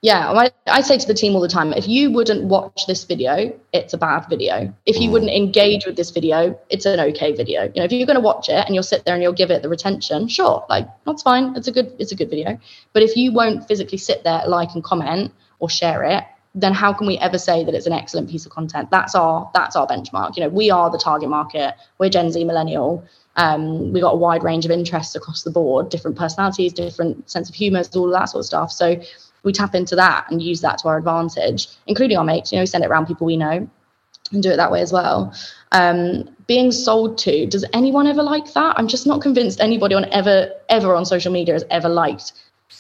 [0.02, 3.06] Yeah, I, I say to the team all the time if you wouldn't watch this
[3.06, 4.74] video, it's a bad video.
[4.86, 5.14] If you mm.
[5.14, 7.72] wouldn't engage with this video, it's an okay video.
[7.74, 9.50] You know, if you're going to watch it and you'll sit there and you'll give
[9.50, 11.56] it the retention, sure, like that's fine.
[11.56, 12.60] It's a good it's a good video.
[12.92, 16.92] But if you won't physically sit there, like and comment or share it, then how
[16.92, 18.90] can we ever say that it's an excellent piece of content?
[18.92, 20.36] That's our that's our benchmark.
[20.36, 21.76] You know, we are the target market.
[22.00, 23.06] We're Gen Z millennial.
[23.38, 27.50] Um, we got a wide range of interests across the board, different personalities, different sense
[27.50, 28.72] of humour, all of that sort of stuff.
[28.72, 29.02] So
[29.44, 32.52] we tap into that and use that to our advantage, including our mates.
[32.52, 33.68] You know, we send it around people we know
[34.32, 35.34] and do it that way as well.
[35.72, 38.78] Um, being sold to, does anyone ever like that?
[38.78, 42.34] I'm just not convinced anybody on ever ever on social media has ever liked.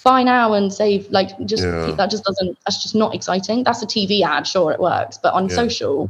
[0.04, 1.10] Buy now and save.
[1.12, 1.92] Like, just Yeah.
[1.92, 2.58] that just doesn't.
[2.66, 3.64] That's just not exciting.
[3.64, 5.56] That's a TV ad, sure it works, but on Yeah.
[5.56, 6.10] social,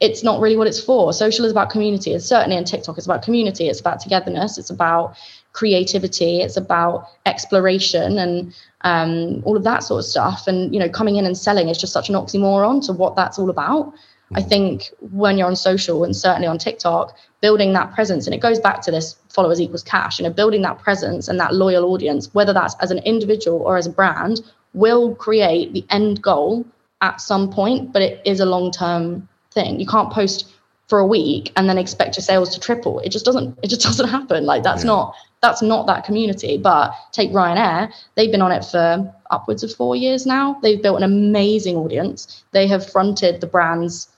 [0.00, 1.12] it's not really what it's for.
[1.12, 2.12] Social is about community.
[2.12, 2.96] It's certainly on TikTok.
[2.96, 3.68] It's about community.
[3.68, 4.56] It's about togetherness.
[4.56, 5.16] It's about
[5.52, 6.40] creativity.
[6.40, 10.46] It's about exploration and um, all of that sort of stuff.
[10.46, 13.38] And you know, coming in and selling is just such an oxymoron to what that's
[13.38, 13.92] all about.
[14.32, 18.40] I think when you're on social and certainly on TikTok, building that presence, and it
[18.40, 21.92] goes back to this followers equals cash, you know, building that presence and that loyal
[21.92, 24.40] audience, whether that's as an individual or as a brand,
[24.72, 26.64] will create the end goal
[27.00, 29.80] at some point, but it is a long term thing.
[29.80, 30.46] You can't post
[30.88, 32.98] for a week and then expect your sales to triple.
[33.00, 34.44] It just doesn't it just doesn't happen.
[34.44, 34.88] Like that's Yeah.
[34.88, 36.58] not that's not that community.
[36.58, 40.58] But take Ryanair, they've been on it for upwards of four years now.
[40.62, 42.42] They've built an amazing audience.
[42.52, 44.08] They have fronted the brand's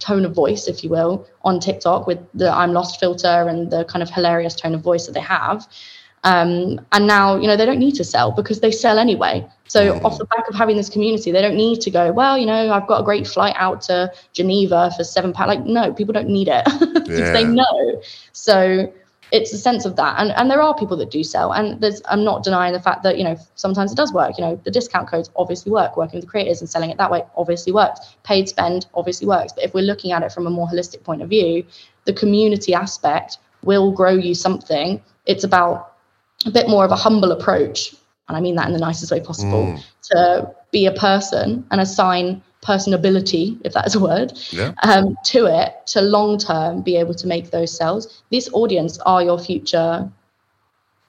[0.00, 3.84] tone of voice, if you will, on TikTok with the I'm lost filter and the
[3.84, 5.66] kind of hilarious tone of voice that they have.
[6.24, 9.46] Um, and now, you know, they don't need to sell because they sell anyway.
[9.68, 12.46] So off the back of having this community, they don't need to go, well, you
[12.46, 15.48] know, I've got a great flight out to Geneva for seven pounds.
[15.48, 18.02] Like, no, people don't need it because they know.
[18.32, 18.92] So
[19.30, 20.18] it's a sense of that.
[20.18, 21.52] And and there are people that do sell.
[21.52, 24.38] And there's I'm not denying the fact that, you know, sometimes it does work.
[24.38, 25.96] You know, the discount codes obviously work.
[25.96, 28.16] Working with the creators and selling it that way obviously works.
[28.24, 29.52] Paid spend obviously works.
[29.52, 31.64] But if we're looking at it from a more holistic point of view,
[32.06, 35.02] the community aspect will grow you something.
[35.26, 35.96] It's about
[36.46, 37.94] a bit more of a humble approach,
[38.28, 39.78] and I mean that in the nicest way possible,
[40.12, 44.72] to be a person and assign personability, if that is a word, Yeah.
[44.82, 48.22] um, to it to long term be able to make those sales.
[48.30, 50.10] This audience are your future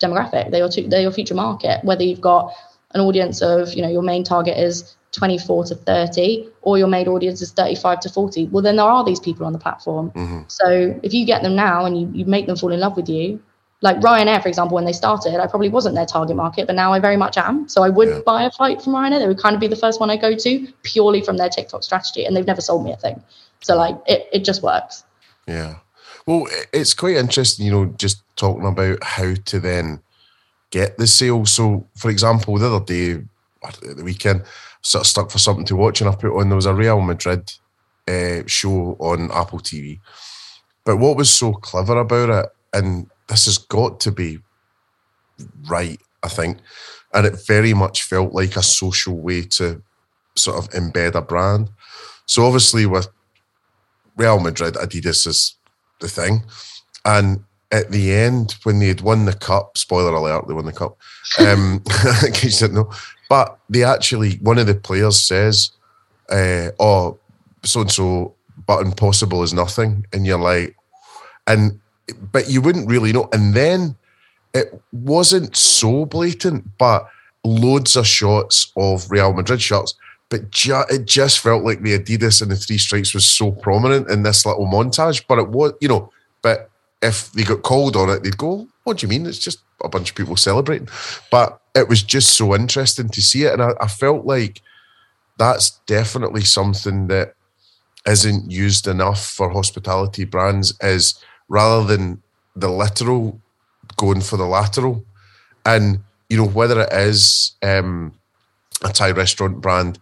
[0.02, 0.52] demographic.
[0.52, 1.84] They're your, they're your future market.
[1.84, 2.54] Whether you've got
[2.94, 7.08] an audience of, you know, your main target is 24 to 30 or your main
[7.08, 10.12] audience is 35 to 40 well then there are these people on the platform
[10.48, 13.10] so if you get them now and you, you make them fall in love with
[13.10, 13.42] you
[13.82, 16.92] like Ryanair, for example, when they started, I probably wasn't their target market, but now
[16.92, 17.70] I very much am.
[17.70, 18.20] So I would Yeah.
[18.26, 19.20] buy a flight from Ryanair.
[19.20, 21.84] They would kind of be the first one I go to purely from their TikTok
[21.84, 23.22] strategy, and they've never sold me a thing.
[23.62, 25.04] So like it, it just works.
[25.48, 25.76] Yeah.
[26.26, 30.02] Well, it's quite interesting, you know, just talking about how to then
[30.71, 31.46] get the sale.
[31.46, 33.23] So, for example, the other day,
[33.82, 34.44] the weekend,
[34.82, 37.02] sort of stuck for something to watch, and I put on there was a Real
[37.02, 37.52] Madrid
[38.08, 40.00] uh, show on Apple TV.
[40.86, 44.40] But what was so clever about it, and this has got to be
[45.69, 46.58] right, I think,
[47.13, 49.82] and it very much felt like a social way to
[50.36, 51.69] sort of embed a brand.
[52.25, 53.08] So obviously with
[54.17, 55.56] Real Madrid, Adidas is
[56.02, 56.44] the thing.
[57.06, 60.71] And at the end when they had won the cup, spoiler alert, they won the
[60.71, 60.98] cup.
[61.40, 61.84] Um,
[62.25, 62.92] in case you didn't know,
[63.30, 65.71] but they actually one of the players says,
[66.30, 67.19] uh, "Oh,
[67.63, 70.75] so and so, but impossible is nothing," and you're like,
[71.46, 71.80] and
[72.32, 73.30] but you wouldn't really know.
[73.32, 73.96] And then
[74.54, 77.08] it wasn't so blatant, but
[77.44, 79.96] loads of shots of Real Madrid shots.
[80.30, 84.10] But ju- it just felt like the Adidas and the three stripes was so prominent
[84.10, 85.24] in this little montage.
[85.28, 86.70] But it was, you know, but
[87.02, 89.26] if they got called on it, they'd go, What do you mean?
[89.26, 90.88] It's just a bunch of people celebrating.
[91.32, 93.54] But it was just so interesting to see it.
[93.54, 94.62] And I, I felt like
[95.38, 97.34] that's definitely something that
[98.06, 102.21] isn't used enough for hospitality brands is rather than
[102.56, 103.41] the literal
[103.97, 105.04] going for the lateral.
[105.65, 108.13] And, you know, whether it is um,
[108.83, 110.00] a Thai restaurant brand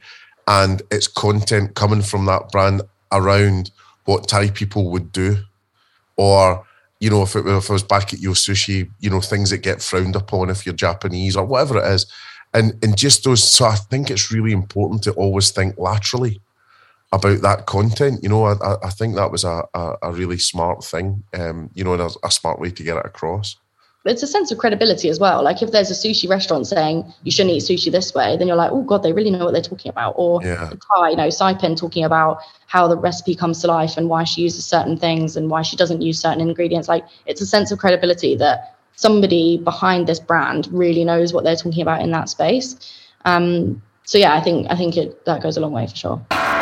[0.48, 2.82] and it's content coming from that brand
[3.12, 3.72] around
[4.06, 5.38] what Thai people would do,
[6.16, 6.66] or,
[7.00, 9.60] you know, if it, if I was back at Yo Sushi, you know, things that
[9.60, 12.06] get frowned upon if you're Japanese or whatever it is.
[12.54, 16.40] And, and just those, so I think it's really important to always think laterally
[17.12, 18.20] about that content.
[18.24, 21.84] You know, I, I think that was a, a, a really smart thing, um, you
[21.84, 23.56] know, and a, a smart way to get it across
[24.08, 25.44] it's a sense of credibility as well.
[25.44, 28.56] Like if there's a sushi restaurant saying you shouldn't eat sushi this way, then you're
[28.56, 30.14] like, oh god, they really know what they're talking about.
[30.18, 30.72] Or Yeah.
[30.96, 34.42] Thai, you know, Saiphin talking about how the recipe comes to life and why she
[34.42, 36.88] uses certain things and why she doesn't use certain ingredients.
[36.88, 41.56] Like it's a sense of credibility that somebody behind this brand really knows what they're
[41.56, 42.78] talking about in that space.
[43.26, 46.57] Um, so yeah, I think I think it that goes a long way for sure.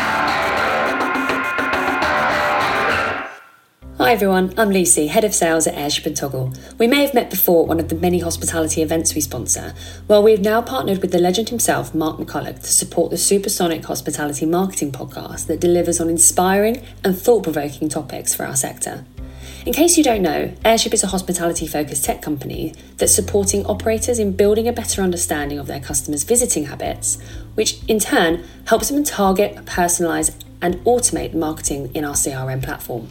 [3.97, 6.51] Hi everyone, I'm Lucy, Head of Sales at Airship and Toggle.
[6.77, 9.73] We may have met before at one of the many hospitality events we sponsor.
[10.09, 14.45] Well, we've now partnered with the legend himself, Mark McCulloch, to support the Supersonic Hospitality
[14.45, 19.05] Marketing podcast that delivers on inspiring and thought provoking topics for our sector.
[19.65, 24.19] In case you don't know, Airship is a hospitality focused tech company that's supporting operators
[24.19, 27.17] in building a better understanding of their customers' visiting habits,
[27.53, 33.07] which in turn helps them target, personalise, and automate marketing in our CRM platform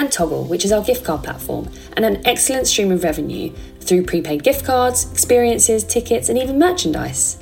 [0.00, 4.06] and Toggle, which is our gift card platform, and an excellent stream of revenue through
[4.06, 7.36] prepaid gift cards, experiences, tickets, and even merchandise.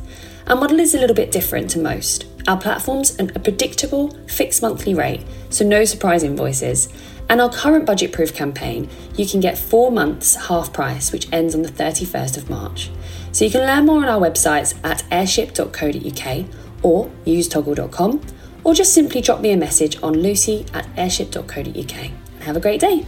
[0.48, 2.26] Our model is a little bit different to most.
[2.48, 6.88] Our platform's a predictable, fixed monthly rate, so no surprise invoices.
[7.28, 11.54] And our current budget proof campaign, you can get four months half price, which ends
[11.54, 12.90] on the 31st of March.
[13.30, 16.46] So you can learn more on our websites at airship.co.uk
[16.82, 18.20] or use toggle.com,
[18.64, 22.17] or just simply drop me a message on lucy at airship.co.uk.
[22.40, 23.04] Have a great day.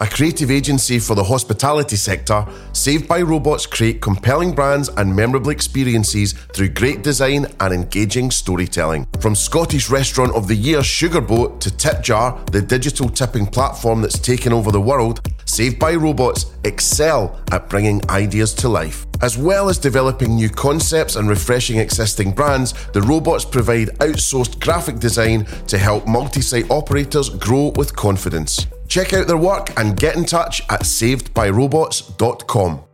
[0.00, 5.50] A creative agency for the hospitality sector, Saved by Robots create compelling brands and memorable
[5.50, 9.08] experiences through great design and engaging storytelling.
[9.18, 14.52] From Scottish Restaurant of the Year Sugarboat to Tipjar, the digital tipping platform that's taken
[14.52, 19.04] over the world, Saved by Robots excel at bringing ideas to life.
[19.20, 25.00] As well as developing new concepts and refreshing existing brands, the robots provide outsourced graphic
[25.00, 28.68] design to help multi site operators grow with confidence.
[28.88, 32.84] Check out their work and get in touch at savedbyrobots.com.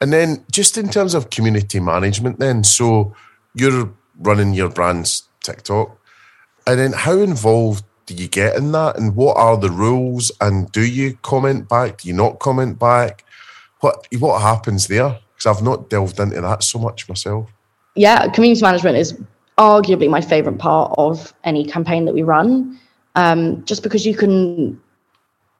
[0.00, 3.14] And then, just in terms of community management, then, so
[3.54, 5.98] you're running your brand's TikTok,
[6.66, 8.98] and then how involved do you get in that?
[8.98, 10.30] And what are the rules?
[10.40, 12.02] And do you comment back?
[12.02, 13.24] Do you not comment back?
[13.80, 15.18] What what happens there?
[15.34, 17.50] Because I've not delved into that so much myself.
[17.94, 19.18] yeah, community management is
[19.58, 22.78] arguably my favorite part of any campaign that we run,
[23.14, 24.80] um, just because you can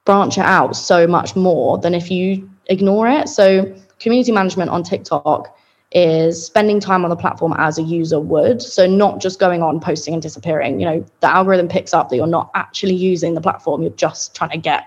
[0.05, 3.27] branch it out so much more than if you ignore it.
[3.29, 5.57] So, community management on TikTok
[5.91, 8.61] is spending time on the platform as a user would.
[8.61, 10.79] So, not just going on, posting, and disappearing.
[10.79, 14.35] You know, the algorithm picks up that you're not actually using the platform, you're just
[14.35, 14.85] trying to get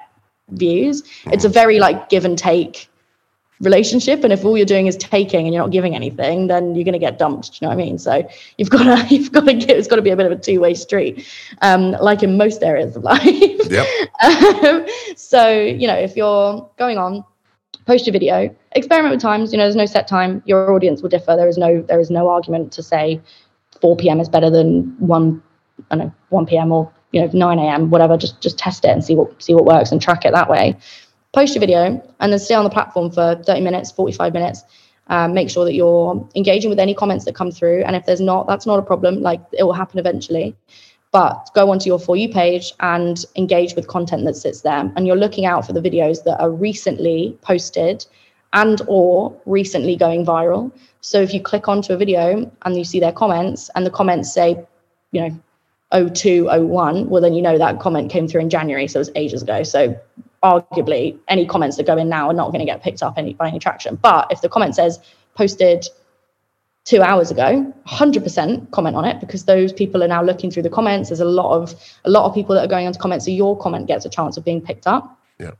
[0.50, 1.02] views.
[1.26, 2.89] It's a very like give and take
[3.60, 6.84] relationship and if all you're doing is taking and you're not giving anything then you're
[6.84, 7.98] going to get dumped do you know what i mean?
[7.98, 10.32] So you've got to you've got to give it's got to be a bit of
[10.32, 11.26] a two-way street
[11.62, 13.20] um, like in most areas of life.
[13.22, 13.86] Yep.
[14.22, 14.86] um,
[15.16, 17.24] so you know if you're going on
[17.86, 21.08] post your video experiment with times you know there's no set time your audience will
[21.08, 23.20] differ there is no there is no argument to say
[23.80, 25.42] 4 p.m is better than 1
[25.90, 28.88] i don't know 1 p.m or you know 9 a.m whatever just just test it
[28.88, 30.76] and see what see what works and track it that way
[31.32, 34.64] post your video and then stay on the platform for 30 minutes 45 minutes
[35.08, 38.20] um, make sure that you're engaging with any comments that come through and if there's
[38.20, 40.56] not that's not a problem like it will happen eventually
[41.12, 45.06] but go onto your for you page and engage with content that sits there and
[45.06, 48.06] you're looking out for the videos that are recently posted
[48.52, 53.00] and or recently going viral So if you click onto a video and you see
[53.00, 54.64] their comments and the comments say,
[55.12, 55.40] you know,
[55.92, 58.86] 0201, well, then you know that comment came through in January.
[58.86, 59.62] So it was ages ago.
[59.62, 59.98] So
[60.42, 63.34] arguably, any comments that go in now are not going to get picked up any,
[63.34, 63.96] by any traction.
[63.96, 64.98] But if the comment says
[65.34, 65.86] posted
[66.84, 70.70] two hours ago 100% comment on it because those people are now looking through the
[70.70, 71.74] comments there's a lot of
[72.04, 74.36] a lot of people that are going onto comments so your comment gets a chance
[74.36, 75.52] of being picked up Yeah.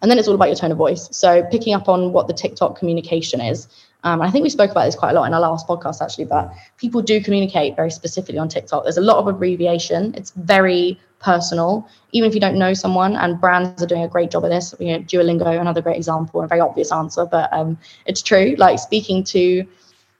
[0.00, 2.32] and then it's all about your tone of voice so picking up on what the
[2.32, 3.68] tiktok communication is
[4.04, 6.24] um, i think we spoke about this quite a lot in our last podcast actually
[6.24, 10.98] but people do communicate very specifically on tiktok there's a lot of abbreviation it's very
[11.18, 14.50] personal even if you don't know someone and brands are doing a great job of
[14.50, 17.76] this you know duolingo another great example a very obvious answer but um,
[18.06, 19.66] it's true like speaking to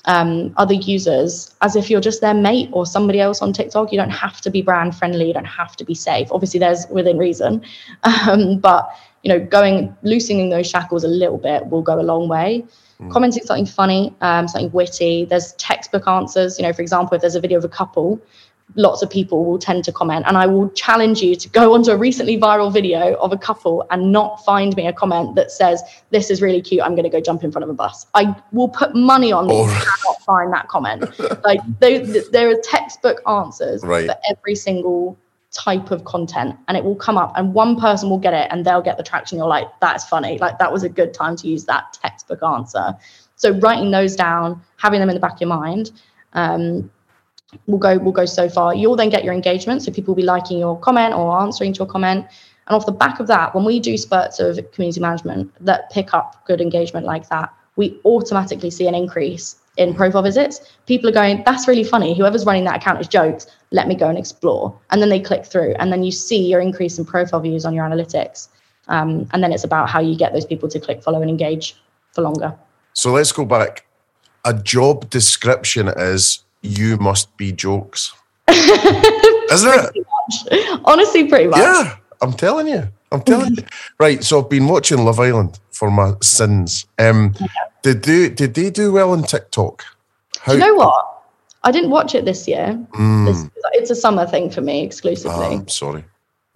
[0.07, 3.93] um, other users as if you're just their mate or somebody else on TikTok.
[3.93, 5.27] You don't have to be brand friendly.
[5.27, 6.29] You don't have to be safe.
[6.31, 7.63] Obviously, there's within reason,
[8.05, 8.89] um, but
[9.23, 12.65] you know, going loosening those shackles a little bit will go a long way.
[13.11, 15.25] Commenting something funny, um, something witty.
[15.25, 16.59] There's textbook answers.
[16.59, 18.21] You know, for example, if there's a video of a couple,
[18.77, 21.91] lots of people will tend to comment and i will challenge you to go onto
[21.91, 25.83] a recently viral video of a couple and not find me a comment that says
[26.11, 28.35] this is really cute i'm going to go jump in front of a bus i
[28.53, 29.67] will put money on Oh.
[29.67, 31.05] you cannot find that comment
[31.45, 31.99] like they,
[32.33, 34.07] there are textbook answers Right.
[34.07, 35.19] for every single
[35.55, 38.65] type of content and it will come up and one person will get it and
[38.65, 41.47] they'll get the traction you're like that's funny like that was a good time to
[41.47, 42.93] use that textbook answer
[43.37, 45.93] so writing those down having them in the back of your mind
[46.33, 46.91] um,
[47.67, 48.75] will go will go so far.
[48.75, 51.79] You'll then get your engagement, so people will be liking your comment or answering to
[51.79, 52.27] your comment.
[52.67, 56.15] And off the back of that, when we do spurts of community management that pick
[56.15, 60.61] up good engagement like that, we automatically see an increase in profile visits.
[60.87, 62.17] People are going, "That's really funny.
[62.17, 63.47] Whoever's running that account is jokes.
[63.71, 66.61] Let me go and explore." And then they click through, and then you see your
[66.61, 68.49] increase in profile views on your analytics.
[68.89, 71.77] Um, and then it's about how you get those people to click, follow, and engage
[72.13, 72.55] for longer.
[72.93, 73.87] So let's go back.
[74.45, 78.13] A job description is you must be jokes.
[78.49, 80.81] Isn't it?
[80.85, 81.61] Honestly, pretty much.
[81.61, 82.89] Yeah, I'm telling you.
[83.11, 83.65] I'm telling you.
[83.99, 84.23] Right.
[84.25, 86.87] So I've been watching Love Island for my sins.
[86.99, 87.35] Um,
[87.85, 89.85] did they did they do well on TikTok?
[90.41, 91.23] How, Do you know what?
[91.63, 92.79] I didn't watch it this year.
[92.95, 93.27] Mm.
[93.27, 95.47] This, it's a summer thing for me exclusively.
[95.47, 96.05] I'm sorry.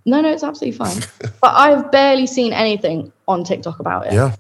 [0.06, 1.02] no, no, it's absolutely fine.
[1.40, 4.14] but I've barely seen anything on TikTok about it.
[4.14, 4.34] Yeah.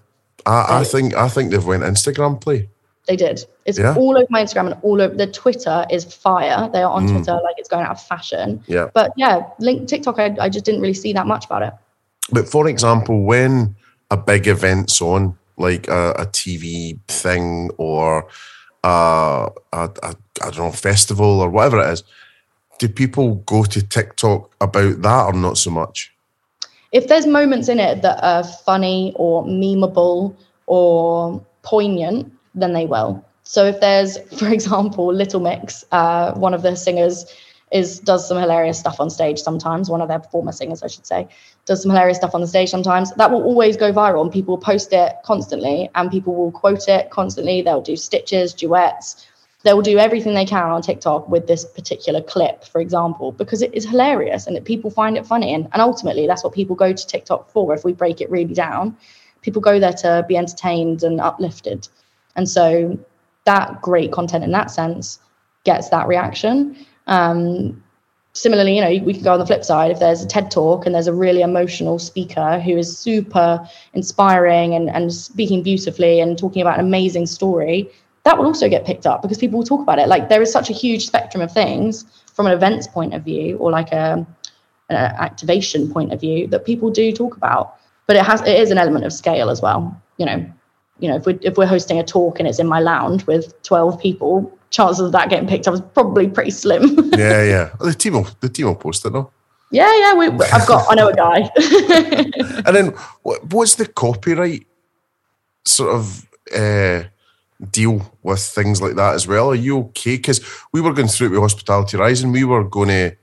[0.46, 2.68] I, I think I think they've went Instagram play.
[3.06, 3.44] They did.
[3.66, 3.94] It's Yeah.
[3.94, 6.68] all over my Instagram and all over the Twitter is fire.
[6.72, 8.58] They are on Twitter like it's going out of fashion.
[8.58, 8.64] Mm.
[8.66, 8.88] Yeah.
[8.94, 11.72] But yeah, link TikTok, I, I just didn't really see that much about it.
[12.30, 13.76] But for example, when
[14.10, 18.28] a big event's on, like a, a TV thing or
[18.84, 22.04] a, a, a I don't know festival or whatever it is,
[22.78, 26.12] do people go to TikTok about that or not so much?
[26.92, 30.34] if there's moments in it that are funny or memeable
[30.66, 33.24] or poignant, then they will.
[33.42, 37.26] So if there's, for example, Little Mix, uh, one of the singers
[37.70, 39.90] is does some hilarious stuff on stage sometimes.
[39.90, 41.28] One of their performer singers, I should say,
[41.68, 43.12] does some hilarious stuff on the stage sometimes.
[43.12, 46.88] That will always go viral, and people will post it constantly, and people will quote
[46.88, 47.62] it constantly.
[47.62, 49.26] They'll do stitches, duets.
[49.64, 53.60] They will do everything they can on TikTok with this particular clip, for example, because
[53.60, 55.52] it is hilarious and people find it funny.
[55.52, 57.74] And, and ultimately, that's what people go to TikTok for.
[57.74, 58.96] If we break it really down,
[59.42, 61.88] people go there to be entertained and uplifted.
[62.36, 62.98] And so
[63.44, 65.18] that great content in that sense
[65.64, 66.76] gets that reaction.
[67.08, 67.82] Um,
[68.38, 69.90] similarly, you know, we can go on the flip side.
[69.90, 74.74] If there's a TED talk and there's a really emotional speaker who is super inspiring
[74.74, 77.90] and, and speaking beautifully and talking about an amazing story,
[78.24, 80.08] that will also get picked up because people will talk about it.
[80.08, 83.56] Like there is such a huge spectrum of things from an events point of view
[83.56, 84.26] or like a,
[84.88, 87.76] an activation point of view that people do talk about.
[88.06, 90.00] But it has it is an element of scale as well.
[90.16, 90.52] You know,
[90.98, 93.60] you know, if we're if we're hosting a talk and it's in my lounge with
[93.62, 97.10] twelve people, chances of that getting picked up is probably pretty slim.
[97.16, 97.70] Yeah, yeah.
[97.80, 99.30] The team will the team will post it though.
[99.70, 100.14] yeah, yeah.
[100.14, 101.50] We, I've got I know a guy.
[102.66, 102.86] And then
[103.22, 104.66] what, what's the copyright
[105.64, 107.04] sort of uh,
[107.70, 109.50] deal with things like that as well?
[109.50, 110.16] Are you okay?
[110.16, 110.40] Because
[110.72, 112.32] we were going through it with Hospitality Rising.
[112.32, 113.16] We were going to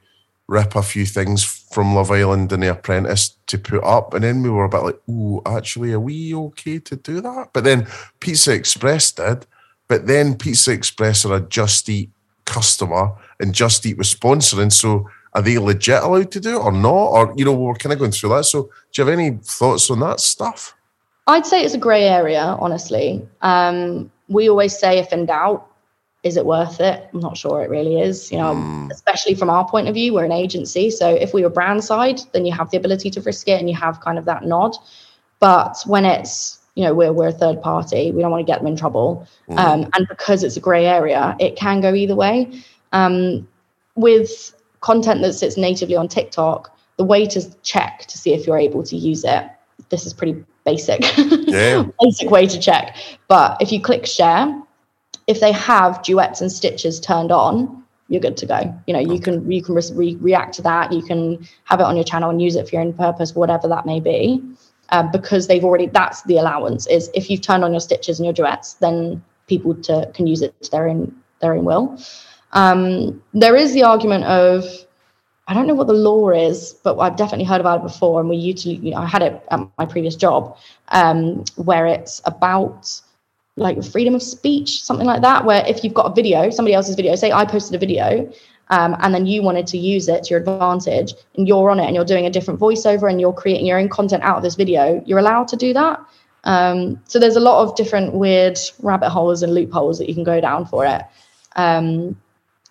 [0.48, 4.41] rip a few things from Love Island and The Apprentice to put up, and then
[4.41, 7.88] we were a bit like, "Ooh, actually, are we okay to do that?" But then
[8.20, 9.46] Pizza Express did.
[9.88, 12.10] But then Pizza Express are a Just Eat
[12.46, 14.72] customer, and Just Eat was sponsoring.
[14.72, 17.08] So are they legit allowed to do it or not?
[17.08, 18.46] Or you know, we we're kind of going through that.
[18.46, 18.70] So do
[19.02, 20.76] you have any thoughts on that stuff?
[21.28, 23.28] I'd say it's a grey area, honestly.
[23.42, 25.68] Um, we always say, if in doubt,
[26.24, 27.08] is it worth it?
[27.14, 28.32] I'm not sure it really is.
[28.32, 30.90] You know, especially from our point of view, we're an agency.
[30.90, 33.70] So if we were brand side, then you have the ability to risk it and
[33.70, 34.76] you have kind of that nod.
[35.40, 38.11] But when it's you know we're we're a third party.
[38.11, 39.57] We don't want to get them in trouble, Mm.
[39.57, 42.51] um, and because it's a grey area, it can go either way.
[42.91, 43.47] Um,
[43.95, 48.57] with content that sits natively on TikTok, the way to check to see if you're
[48.57, 49.43] able to use it,
[49.89, 51.86] this is pretty basic, Yeah.
[52.01, 52.95] basic way to check.
[53.28, 54.53] But if you click share,
[55.28, 58.73] if they have duets and stitches turned on, you're good to go.
[58.86, 60.91] You know, you can you can re- react to that.
[60.91, 63.67] You can have it on your channel and use it for your own purpose, whatever
[63.69, 64.43] that may be.
[64.90, 68.26] Um, because they've already that's the allowance is if you've turned on your stitches and
[68.26, 72.00] your duets, then people to can use it to their own their own will.
[72.54, 74.64] Um, there is the argument of
[75.48, 78.30] I don't know what the law is, but I've definitely heard about it before, and
[78.30, 80.58] we usually you know, I had it at my previous job
[80.90, 83.02] um, where it's about
[83.58, 85.46] like freedom of speech, something like that.
[85.46, 88.32] Where if you've got a video, somebody else's video, say I posted a video,
[88.70, 91.86] um, and then you wanted to use it to your advantage, and you're on it
[91.86, 94.55] and you're doing a different voiceover and you're creating your own content out of this
[94.55, 95.99] video, you're allowed to do that.
[96.45, 100.24] Um, so there's a lot of different weird rabbit holes and loopholes that you can
[100.24, 101.01] go down for it.
[101.55, 102.16] Um,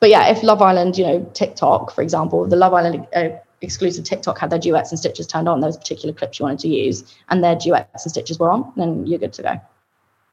[0.01, 3.31] but yeah, if Love Island, you know, TikTok, for example, the Love Island uh,
[3.63, 6.69] exclusive TikTok had their duets and stitches turned on, those particular clips you wanted to
[6.69, 9.61] use, and their duets and stitches were on, then you're good to go.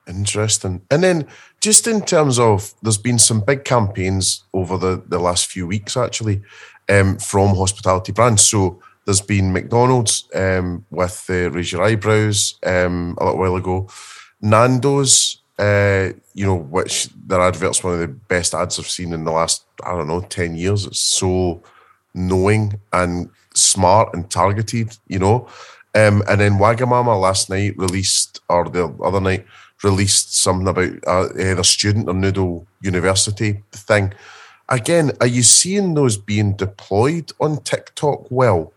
[0.07, 0.81] Interesting.
[0.89, 1.27] And then
[1.61, 5.95] just in terms of there's been some big campaigns over the, the last few weeks
[5.95, 6.41] actually
[6.89, 8.41] um, from hospitality brands.
[8.41, 13.89] So there's been McDonald's um, with uh, Raise Your Eyebrows um, a little while ago.
[14.41, 19.23] Nando's, uh, you know, which their advert's one of the best ads I've seen in
[19.23, 20.85] the last, I don't know, 10 years.
[20.85, 21.61] It's so
[22.13, 25.47] knowing and smart and targeted, you know.
[25.93, 29.45] Um, and then Wagamama last night released, or the other night,
[29.83, 34.13] released something about uh, the student or Noodle University thing.
[34.69, 38.73] Again, are you seeing those being deployed on TikTok well?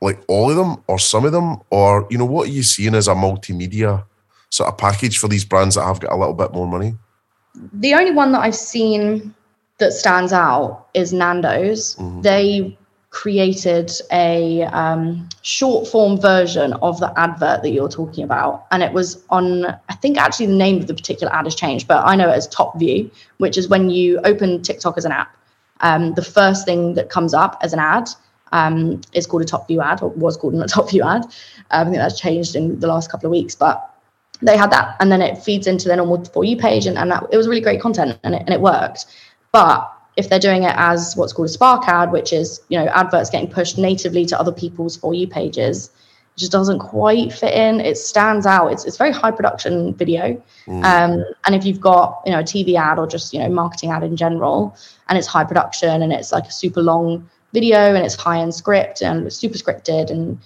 [0.00, 1.60] Like all of them or some of them?
[1.70, 4.04] Or, you know, what are you seeing as a multimedia
[4.50, 6.94] sort of package for these brands that have got a little bit more money?
[7.72, 9.34] the only one that I've seen
[9.78, 11.96] that stands out is Nando's.
[12.20, 12.76] They
[13.14, 18.66] created a um, short form version of the advert that you're talking about.
[18.72, 21.86] And it was on, I think actually the name of the particular ad has changed,
[21.86, 23.08] but I know it as Top View,
[23.38, 25.34] which is when you open TikTok as an app.
[25.80, 28.08] Um, the first thing that comes up as an ad
[28.50, 31.22] um, is called a Top View ad, or was called a Top View ad.
[31.22, 31.30] Um,
[31.70, 33.94] I think that's changed in the last couple of weeks, but
[34.42, 37.12] they had that and then it feeds into their normal for you page and, and
[37.12, 39.06] that it was really great content and it, and it worked
[39.52, 42.86] but if they're doing it as what's called a spark ad which is you know
[42.86, 45.90] adverts getting pushed natively to other people's for you pages
[46.36, 47.80] it just doesn't quite fit in.
[47.80, 48.72] It stands out.
[48.72, 50.42] It's, it's very high production video.
[50.66, 53.92] Um, and if you've got you know a tv ad or just you know marketing
[53.92, 54.76] ad in general
[55.08, 58.52] and it's high production and it's like a super long video and it's high end
[58.52, 60.38] script and it's super scripted and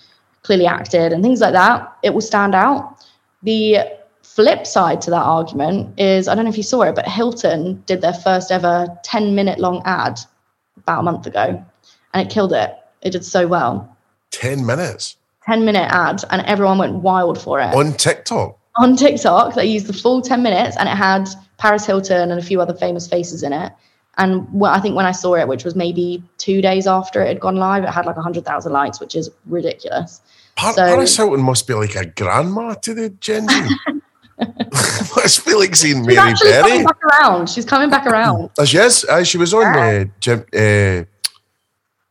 [0.42, 3.06] clearly acted and things like that it will stand out.
[3.42, 3.97] The
[4.39, 7.82] flip side to that argument is I don't know if you saw it, but Hilton
[7.86, 10.20] did their first ever 10 minute long ad
[10.76, 11.61] about a month ago
[12.14, 12.72] and it killed it.
[13.03, 13.97] It did so well.
[14.30, 17.74] 10 minutes 10 minute ad and everyone went wild for it.
[17.74, 18.57] on TikTok.
[18.76, 22.45] On TikTok, they used the full 10 minutes and it had Paris Hilton and a
[22.45, 23.72] few other famous faces in it.
[24.18, 27.26] And well, I think when I saw it, which was maybe two days after it
[27.26, 30.20] had gone live, it had like 100,000 likes, which is ridiculous.
[30.55, 33.74] Par- So- Paris Hilton must be like a grandma to the Gen Z.
[35.16, 36.68] must be like seeing She's Mary actually Berry.
[36.70, 37.51] coming back around.
[37.51, 38.51] She's coming back around.
[38.59, 39.05] Oh, she is.
[39.05, 41.05] Uh, she was on uh, Jim, uh,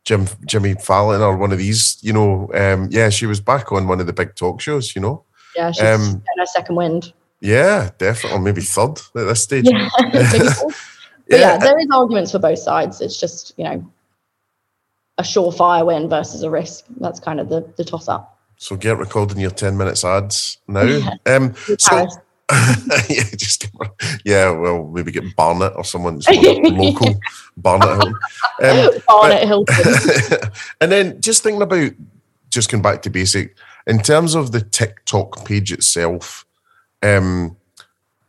[0.03, 1.97] Jim, Jimmy Fallon or one of these.
[2.01, 4.95] You know, um, yeah, she was back on one of the big talk shows.
[4.95, 5.23] You know,
[5.55, 7.13] Yeah, she's Um, getting her second wind.
[7.41, 9.65] yeah, definitely, or maybe third at this stage.
[9.67, 9.89] Yeah.
[11.29, 11.35] So.
[11.37, 13.01] yeah, there is arguments for both sides.
[13.01, 13.91] It's just, you know,
[15.17, 16.85] a surefire win versus a risk.
[17.01, 18.36] That's kind of the, the toss up.
[18.57, 21.17] So get recording your ten minutes ads now.
[21.25, 22.07] Um, so
[23.09, 23.69] yeah, just
[24.25, 27.19] yeah, well, maybe get Barnett or someone, someone local
[27.57, 27.89] Barnett.
[27.89, 28.15] Hilton.
[28.63, 29.75] Um, Barnett Hilton.
[30.81, 31.91] and then just thinking about
[32.49, 33.55] just going back to basic
[33.85, 36.45] in terms of the TikTok page itself.
[37.03, 37.57] Um,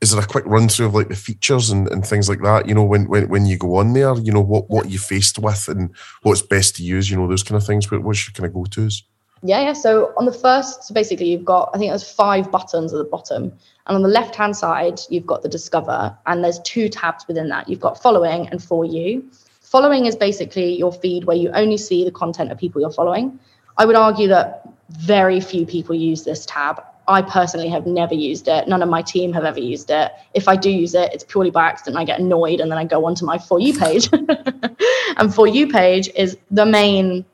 [0.01, 2.69] is there a quick run through of like the features and, and things like that?
[2.69, 5.39] You know, when, when when you go on there, you know what what you faced
[5.39, 5.91] with and
[6.23, 7.11] what's best to use.
[7.11, 7.91] You know those kind of things.
[7.91, 9.05] What, what's your kind of go tos?
[9.43, 9.73] Yeah, yeah.
[9.73, 13.05] So on the first, so basically you've got, I think there's five buttons at the
[13.05, 13.53] bottom.
[13.87, 17.49] And on the left hand side, you've got the discover, and there's two tabs within
[17.49, 17.69] that.
[17.69, 19.31] You've got following and for you.
[19.63, 23.39] Following is basically your feed where you only see the content of people you're following.
[23.77, 26.83] I would argue that very few people use this tab.
[27.07, 28.69] I personally have never used it.
[28.69, 30.13] None of my team have ever used it.
[30.35, 31.97] If I do use it, it's purely by accident.
[31.97, 34.11] I get annoyed and then I go onto my For You page.
[35.17, 37.25] and For You page is the main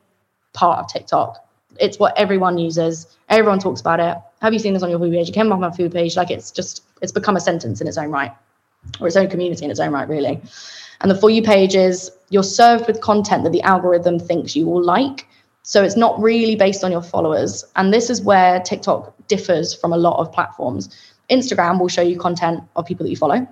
[0.53, 1.44] part of TikTok.
[1.81, 3.07] It's what everyone uses.
[3.29, 4.17] Everyone talks about it.
[4.43, 5.29] Have you seen this on your food page?
[5.29, 6.17] You came up on my food page.
[6.17, 8.33] Like it's just it's become a sentence in its own right,
[9.01, 10.41] or its own community in its own right, really.
[11.01, 14.67] And the for you page is you're served with content that the algorithm thinks you
[14.67, 15.27] will like.
[15.63, 17.65] So it's not really based on your followers.
[17.77, 20.95] And this is where TikTok differs from a lot of platforms.
[21.31, 23.47] Instagram will show you content of people that you follow.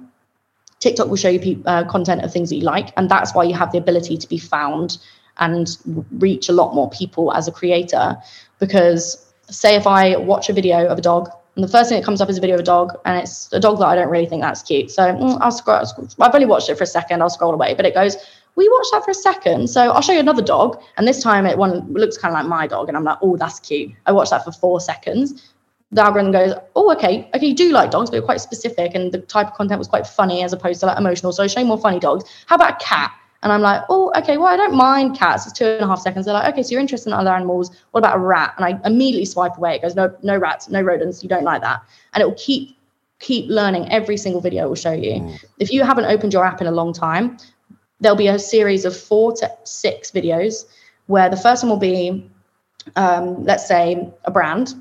[0.81, 2.93] TikTok will show you pe- uh, content of things that you like.
[2.97, 4.99] And that's why you have the ability to be found
[5.39, 5.77] and
[6.19, 8.17] reach a lot more people as a creator.
[8.59, 12.05] Because, say, if I watch a video of a dog, and the first thing that
[12.05, 14.09] comes up is a video of a dog, and it's a dog that I don't
[14.09, 14.91] really think that's cute.
[14.91, 15.85] So mm, I'll scroll.
[16.21, 17.21] I've only watched it for a second.
[17.21, 18.17] I'll scroll away, but it goes,
[18.55, 19.69] we watched that for a second.
[19.69, 20.81] So I'll show you another dog.
[20.97, 22.89] And this time it one looks kind of like my dog.
[22.89, 23.93] And I'm like, oh, that's cute.
[24.07, 25.53] I watched that for four seconds.
[25.91, 28.95] The algorithm goes, oh, okay, okay, you do like dogs, but you're quite specific.
[28.95, 31.33] And the type of content was quite funny as opposed to like emotional.
[31.33, 32.25] So show more funny dogs.
[32.47, 33.13] How about a cat?
[33.43, 35.47] And I'm like, oh, okay, well, I don't mind cats.
[35.47, 36.27] It's two and a half seconds.
[36.27, 37.71] They're like, okay, so you're interested in other animals.
[37.91, 38.55] What about a rat?
[38.57, 39.75] And I immediately swipe away.
[39.77, 41.23] It goes, no, no rats, no rodents.
[41.23, 41.83] You don't like that.
[42.15, 42.77] And it will keep
[43.19, 43.91] keep learning.
[43.91, 45.13] Every single video will show you.
[45.13, 45.45] Mm.
[45.59, 47.39] If you haven't opened your app in a long time,
[48.01, 50.65] there'll be a series of four to six videos
[51.07, 52.29] where the first one will be,
[52.97, 54.75] um, let's say, a brand,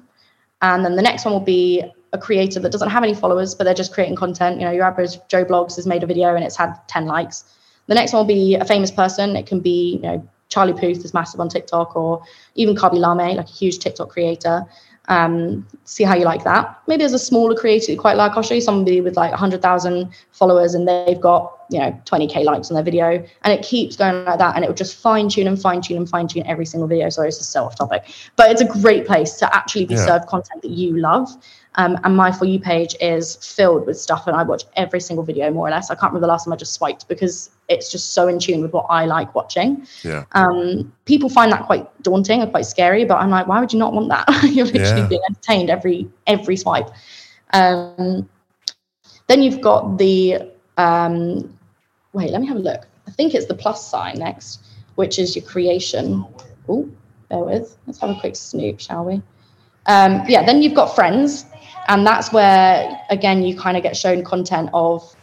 [0.62, 1.84] and then the next one will be
[2.14, 4.60] a creator that doesn't have any followers, but they're just creating content.
[4.60, 7.46] You know, your average Joe Bloggs has made a video and it's had 10 likes.
[7.88, 9.36] The next one will be a famous person.
[9.36, 12.22] It can be, you know, Charlie Puth is massive on TikTok, or
[12.56, 14.66] even Khaby Lame, like a huge TikTok creator.
[15.08, 16.80] Um, see how you like that.
[16.88, 18.34] Maybe as a smaller creator you quite like.
[18.34, 22.70] I'll show you somebody with like 100,000 followers and they've got, you know, 20K likes
[22.70, 23.26] on their video.
[23.44, 24.56] And it keeps going like that.
[24.56, 27.10] And it will just fine tune and fine tune and fine tune every single video.
[27.10, 28.06] Sorry, it's just so off topic.
[28.36, 30.06] But it's a great place to actually be yeah.
[30.06, 31.30] served content that you love.
[31.76, 34.28] Um, and my For You page is filled with stuff.
[34.28, 35.90] And I watch every single video more or less.
[35.90, 38.62] I can't remember the last time I just swiped because it's just so in tune
[38.62, 39.88] with what I like watching.
[40.04, 40.26] Yeah.
[40.34, 43.80] Um, people find that quite daunting and quite scary, but I'm like, why would you
[43.80, 44.28] not want that?
[44.44, 45.08] You're literally yeah.
[45.08, 46.90] being entertained every every swipe.
[47.54, 48.28] Um,
[49.28, 51.58] then you've got the um,
[52.14, 52.86] wait, let me have a look.
[53.08, 54.64] I think it's the plus sign next,
[54.96, 56.26] which is your creation.
[56.68, 56.90] Oh,
[57.30, 57.78] bear with.
[57.88, 59.22] Let's have a quick snoop, shall we?
[59.88, 61.46] Um, yeah, then you've got friends,
[61.88, 65.16] and that's where again you kind of get shown content of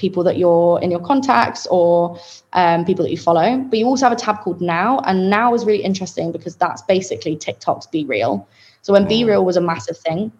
[0.00, 2.18] people that you're in your contacts or
[2.54, 3.58] um, people that you follow.
[3.58, 6.82] But you also have a tab called Now, and Now is really interesting because that's
[6.82, 8.46] basically TikTok's BeReal
[8.82, 10.32] So when BeReal was a massive thing,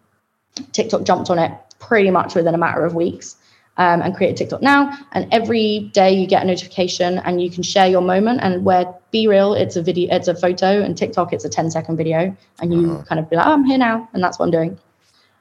[0.72, 3.36] TikTok jumped on it pretty much within a matter of weeks.
[3.76, 4.92] Um, and created TikTok now.
[5.12, 8.40] And every day you get a notification and you can share your moment.
[8.42, 8.84] And where
[9.14, 12.36] BeReal it's a video, it's a photo, and TikTok, it's a 10 second video.
[12.60, 13.04] And you uh-huh.
[13.04, 14.06] kind of be like, oh, I'm here now.
[14.12, 14.78] And that's what I'm doing.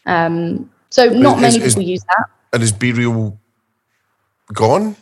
[0.10, 2.26] Um, so not is, many is, people use that.
[2.54, 3.38] And is BeReal
[4.54, 4.96] gone?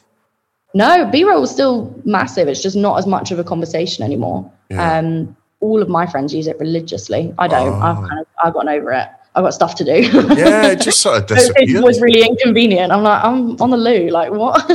[0.74, 2.48] No, BeReal is still massive.
[2.48, 4.52] It's just not as much of a conversation anymore.
[4.70, 4.98] Yeah.
[4.98, 7.34] Um, all of my friends use it religiously.
[7.40, 7.74] I don't.
[7.74, 7.82] Oh.
[7.82, 9.08] I've kind of I've gotten over it.
[9.34, 10.02] I've got stuff to do.
[10.36, 11.70] Yeah, it just sort of disappeared.
[11.70, 12.92] it was really inconvenient.
[12.92, 14.10] I'm like, I'm on the loo.
[14.10, 14.66] Like, what?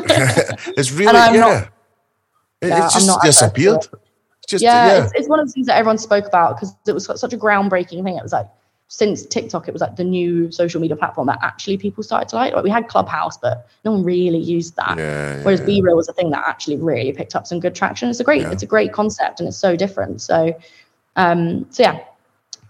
[0.76, 1.30] it's really, yeah.
[1.32, 1.62] Not,
[2.60, 2.84] it, yeah.
[2.84, 3.78] It's just disappeared.
[3.78, 5.04] It's just, yeah, yeah.
[5.04, 7.36] It's, it's, one of the things that everyone spoke about because it was such a
[7.36, 8.16] groundbreaking thing.
[8.16, 8.48] It was like,
[8.92, 12.36] since TikTok, it was like the new social media platform that actually people started to
[12.36, 12.52] like.
[12.52, 14.98] Like we had Clubhouse, but no one really used that.
[14.98, 15.66] Yeah, Whereas yeah.
[15.66, 18.10] BeReal was a thing that actually really picked up some good traction.
[18.10, 18.50] It's a great, yeah.
[18.50, 20.20] it's a great concept, and it's so different.
[20.20, 20.54] So,
[21.16, 22.04] um, so yeah,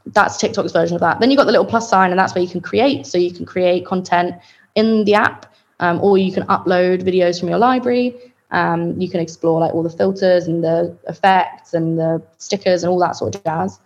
[0.07, 1.18] that's TikTok's version of that.
[1.18, 3.05] Then you've got the little plus sign, and that's where you can create.
[3.05, 4.37] So you can create content
[4.77, 8.14] in the app, um, or you can upload videos from your library.
[8.53, 12.93] Um, you can explore like all the filters and the effects and the stickers and
[12.93, 13.81] all that sort of jazz.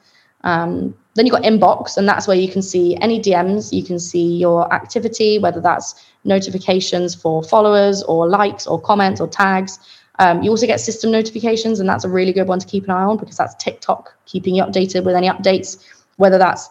[0.45, 3.73] Um, then you've got inbox, and that's where you can see any DMs.
[3.73, 9.29] You can see your activity, whether that's notifications for followers or likes or comments or
[9.29, 9.79] tags.
[10.19, 12.91] Um, you also get system notifications, and that's a really good one to keep an
[12.91, 15.85] eye on because that's TikTok keeping you updated with any updates
[16.17, 16.71] whether that's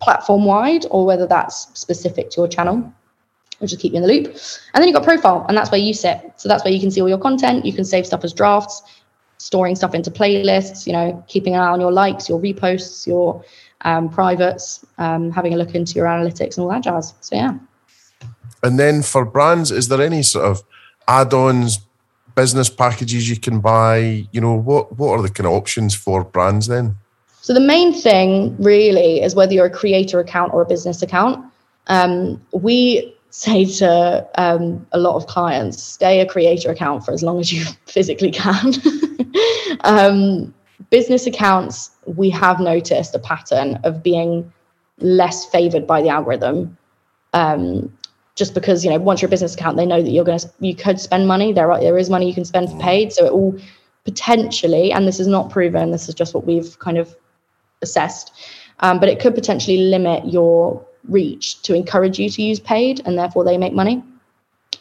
[0.00, 2.92] platform wide or whether that's specific to your channel.
[3.58, 4.26] Which just keep you in the loop.
[4.72, 6.32] And then you've got profile, and that's where you sit.
[6.36, 7.66] So that's where you can see all your content.
[7.66, 8.82] You can save stuff as drafts,
[9.40, 13.42] storing stuff into playlists, you know, keeping an eye on your likes, your reposts, your
[13.80, 17.14] um, privates, um, having a look into your analytics and all that jazz.
[17.20, 17.54] So yeah.
[18.62, 20.62] And then for brands, is there any sort of
[21.08, 21.78] add-ons,
[22.34, 24.28] business packages you can buy?
[24.30, 26.96] You know, what what are the kind of options for brands then?
[27.40, 31.42] So the main thing really is whether you're a creator account or a business account.
[31.86, 37.22] Um, we say to um, a lot of clients, stay a creator account for as
[37.22, 38.74] long as you physically can.
[39.80, 40.52] um,
[40.90, 44.52] business accounts, we have noticed a pattern of being
[44.98, 46.76] less favored by the algorithm.
[47.32, 47.92] Um,
[48.34, 50.50] just because you know, once you're a business account, they know that you're going to
[50.60, 51.52] you could spend money.
[51.52, 53.58] There are there is money you can spend for paid, so it all
[54.04, 55.90] potentially, and this is not proven.
[55.90, 57.14] This is just what we've kind of
[57.82, 58.32] assessed.
[58.80, 63.18] Um, but it could potentially limit your reach to encourage you to use paid, and
[63.18, 64.02] therefore they make money.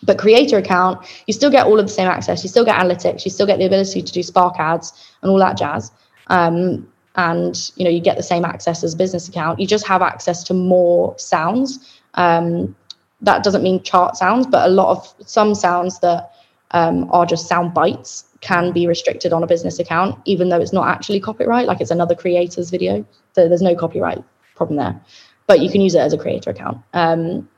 [0.03, 2.43] But creator account, you still get all of the same access.
[2.43, 3.25] You still get analytics.
[3.25, 5.91] You still get the ability to do Spark ads and all that jazz.
[6.27, 9.59] Um, and you know you get the same access as business account.
[9.59, 11.99] You just have access to more sounds.
[12.13, 12.75] Um,
[13.21, 16.31] that doesn't mean chart sounds, but a lot of some sounds that
[16.71, 20.71] um, are just sound bites can be restricted on a business account, even though it's
[20.71, 21.67] not actually copyright.
[21.67, 24.23] Like it's another creator's video, so there's no copyright
[24.55, 25.01] problem there.
[25.49, 26.77] But you can use it as a creator account.
[26.93, 27.49] Um,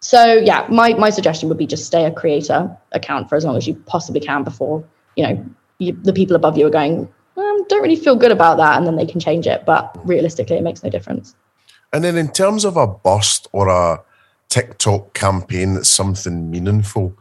[0.00, 3.56] so yeah, my my suggestion would be just stay a creator account for as long
[3.56, 4.84] as you possibly can before
[5.14, 5.46] you know
[5.78, 7.08] you, the people above you are going.
[7.36, 9.64] Um, don't really feel good about that, and then they can change it.
[9.64, 11.36] But realistically, it makes no difference.
[11.92, 14.02] And then in terms of a bust or a
[14.48, 17.16] TikTok campaign that's something meaningful,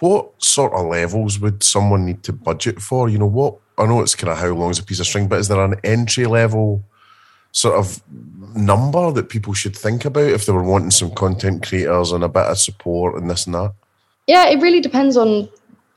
[0.00, 3.08] what sort of levels would someone need to budget for?
[3.08, 5.28] You know, what I know it's kind of how long is a piece of string,
[5.28, 6.82] but is there an entry level
[7.56, 8.02] sort of
[8.54, 12.28] number that people should think about if they were wanting some content creators and a
[12.28, 13.72] bit of support and this and that?
[14.26, 15.48] Yeah, it really depends on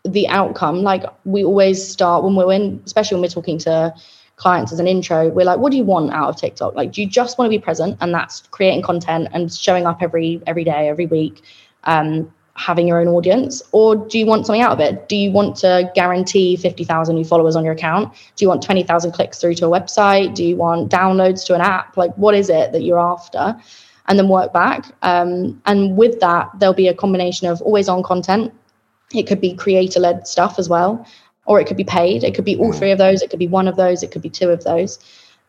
[0.06, 0.84] the outcome.
[0.84, 3.94] Like we always start when we're in, especially when we're talking to
[4.38, 6.76] clients as an intro, we're like, what do you want out of TikTok?
[6.76, 10.02] Like, do you just want to be present and that's creating content and showing up
[10.02, 11.44] every every day, every week,
[11.84, 15.08] um, having your own audience, or do you want something out of it?
[15.08, 18.14] Do you want to guarantee fifty thousand new followers on your account?
[18.36, 20.36] Do you want twenty thousand clicks through to a website?
[20.36, 21.96] Do you want downloads to an app?
[21.96, 23.56] Like, what is it that you're after?
[24.08, 24.92] And then work back.
[25.04, 28.52] Um, and with that, there'll be a combination of always on content.
[29.14, 31.06] It could be creator led stuff as well
[31.50, 32.24] or it could be paid.
[32.24, 33.24] It could be all three of those.
[33.24, 34.04] It could be one of those.
[34.04, 35.00] It could be two of those.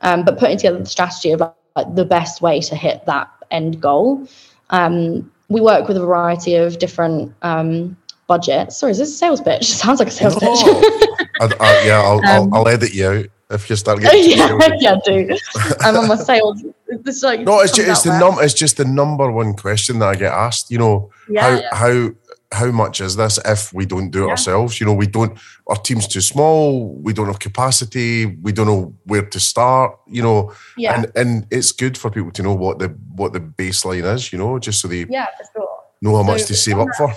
[0.00, 3.82] Um, but putting together the strategy of like, the best way to hit that end
[3.82, 4.26] goal.
[4.70, 7.96] Um, we work with a variety of different um,
[8.26, 8.78] budgets.
[8.78, 9.66] Sorry, is this a sales pitch?
[9.84, 10.48] Sounds like a sales pitch.
[11.40, 14.30] I, I, yeah, I'll, I'll, I'll edit you out if you start getting.
[14.38, 15.36] yeah, yeah, do.
[15.80, 16.62] I'm on my sales.
[17.02, 20.08] This like No, it's just, it's the num it's just the number one question that
[20.08, 20.70] I get asked.
[20.70, 21.74] You know, Yeah, how yeah.
[21.74, 22.10] how
[22.52, 24.30] how much is this if we don't do it Yeah.
[24.32, 24.80] ourselves?
[24.80, 25.38] You know, we don't
[25.68, 30.22] our team's too small, we don't have capacity, we don't know where to start, you
[30.22, 30.52] know.
[30.76, 30.94] Yeah.
[30.94, 34.38] And and it's good for people to know what the what the baseline is, you
[34.38, 35.68] know, just so they Yeah, for sure.
[36.02, 37.12] know how much to save up for.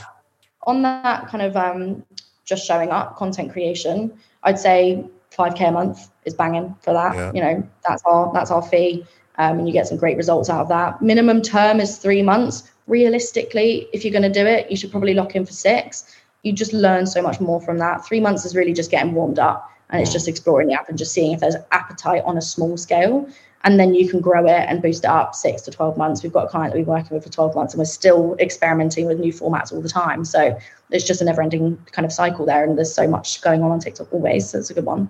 [0.68, 2.04] on that kind of um,
[2.46, 4.14] just showing up content creation,
[4.44, 7.16] I'd say 5k a month is banging for that.
[7.16, 7.32] Yeah.
[7.34, 9.04] You know, that's our that's our fee,
[9.40, 11.02] um, and you get some great results out of that.
[11.02, 12.70] Minimum term is three months.
[12.88, 16.16] Realistically, if you're going to do it, you should probably lock in for six.
[16.44, 18.06] You just learn so much more from that.
[18.06, 20.14] Three months is really just getting warmed up, and it's mm.
[20.14, 23.28] just exploring the app and just seeing if there's appetite on a small scale.
[23.66, 26.22] And then you can grow it and boost it up six to 12 months.
[26.22, 28.36] We've got a client that we've been working with for 12 months and we're still
[28.40, 30.26] experimenting with new formats all the time.
[30.26, 30.58] So
[30.90, 32.66] it's just a never ending kind of cycle there.
[32.66, 34.50] And there's so much going on on TikTok always.
[34.50, 35.10] So it's a good one.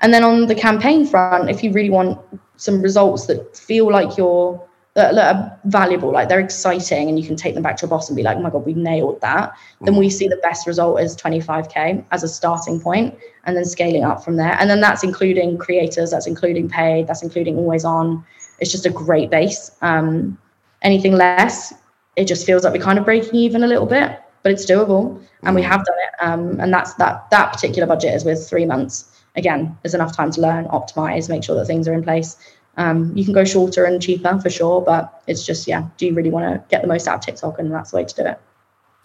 [0.00, 2.20] And then on the campaign front, if you really want
[2.56, 4.64] some results that feel like you're
[4.98, 7.90] that, that are valuable, like they're exciting, and you can take them back to your
[7.90, 10.66] boss and be like, "Oh my god, we nailed that." Then we see the best
[10.66, 14.56] result is 25k as a starting point, and then scaling up from there.
[14.58, 18.24] And then that's including creators, that's including paid, that's including always on.
[18.58, 19.70] It's just a great base.
[19.82, 20.36] Um,
[20.82, 21.72] anything less,
[22.16, 25.22] it just feels like we're kind of breaking even a little bit, but it's doable,
[25.44, 26.24] and we have done it.
[26.24, 27.30] Um, and that's that.
[27.30, 29.14] That particular budget is with three months.
[29.36, 32.36] Again, there's enough time to learn, optimize, make sure that things are in place.
[32.78, 35.86] Um, you can go shorter and cheaper for sure, but it's just yeah.
[35.98, 37.58] Do you really want to get the most out of TikTok?
[37.58, 38.40] And that's the way to do it.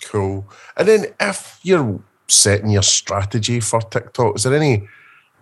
[0.04, 0.48] Cool.
[0.78, 4.88] And then if you're setting your strategy for TikTok, is there any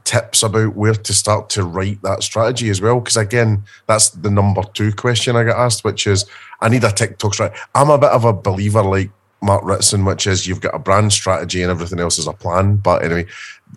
[0.03, 2.99] tips about where to start to write that strategy as well?
[2.99, 6.25] Because again, that's the number two question I get asked, which is
[6.61, 7.59] I need a TikTok strategy.
[7.75, 9.11] I'm a bit of a believer like
[9.41, 12.77] Mark Ritson, which is you've got a brand strategy and everything else is a plan.
[12.77, 13.25] But anyway,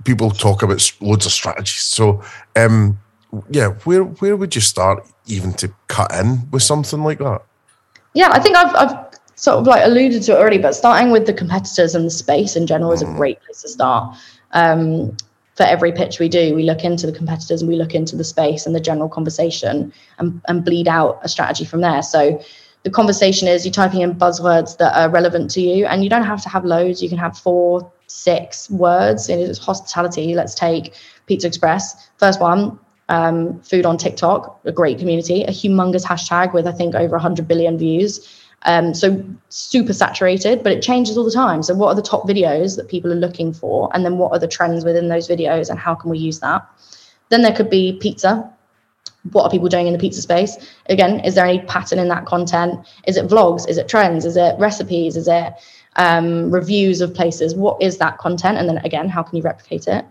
[0.05, 1.81] people talk about loads of strategies.
[1.81, 2.23] So
[2.57, 2.99] um
[3.51, 7.43] yeah, where where would you start even to cut in with something like that?
[8.15, 8.97] Yeah, I think I've, I've
[9.35, 12.57] sort of like alluded to it already, but starting with the competitors and the space
[12.57, 14.17] in general is a great place to start.
[14.53, 15.17] Um,
[15.57, 18.25] for every pitch we do, we look into the competitors and we look into the
[18.25, 22.03] space and the general conversation and, and bleed out a strategy from there.
[22.03, 22.43] So
[22.83, 26.25] the conversation is you're typing in buzzwords that are relevant to you, and you don't
[26.25, 27.03] have to have loads.
[27.03, 29.29] You can have four, six words.
[29.29, 30.35] And it's hospitality.
[30.35, 30.95] Let's take
[31.27, 32.11] Pizza Express.
[32.19, 32.79] First one,
[33.09, 37.47] um, food on TikTok, a great community, a humongous hashtag with I think over 100
[37.47, 38.41] billion views.
[38.67, 41.63] Um, so super saturated, but it changes all the time.
[41.63, 44.39] So what are the top videos that people are looking for, and then what are
[44.39, 46.67] the trends within those videos, and how can we use that?
[47.29, 48.51] Then there could be pizza.
[49.33, 50.57] What are people doing in the pizza space?
[50.87, 52.87] Again, is there any pattern in that content?
[53.07, 53.69] Is it vlogs?
[53.69, 54.25] Is it trends?
[54.25, 55.17] Is it recipes?
[55.17, 55.53] Is it
[55.97, 57.55] um, reviews of places?
[57.55, 58.59] What is that content?
[58.59, 60.05] And then again, how can you replicate it?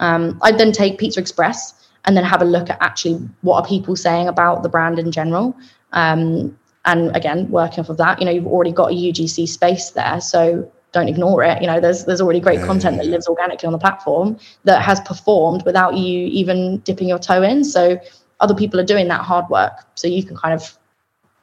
[0.00, 1.77] Um, I'd then take Pizza Express
[2.08, 5.12] and then have a look at actually what are people saying about the brand in
[5.12, 5.54] general.
[5.92, 9.90] Um, and again, working off of that, you know, you've already got a UGC space
[9.90, 11.60] there, so don't ignore it.
[11.60, 15.00] You know, there's there's already great content that lives organically on the platform that has
[15.00, 17.62] performed without you even dipping your toe in.
[17.62, 18.00] So
[18.40, 20.78] other people are doing that hard work, so you can kind of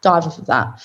[0.02, 0.84] dive off of that.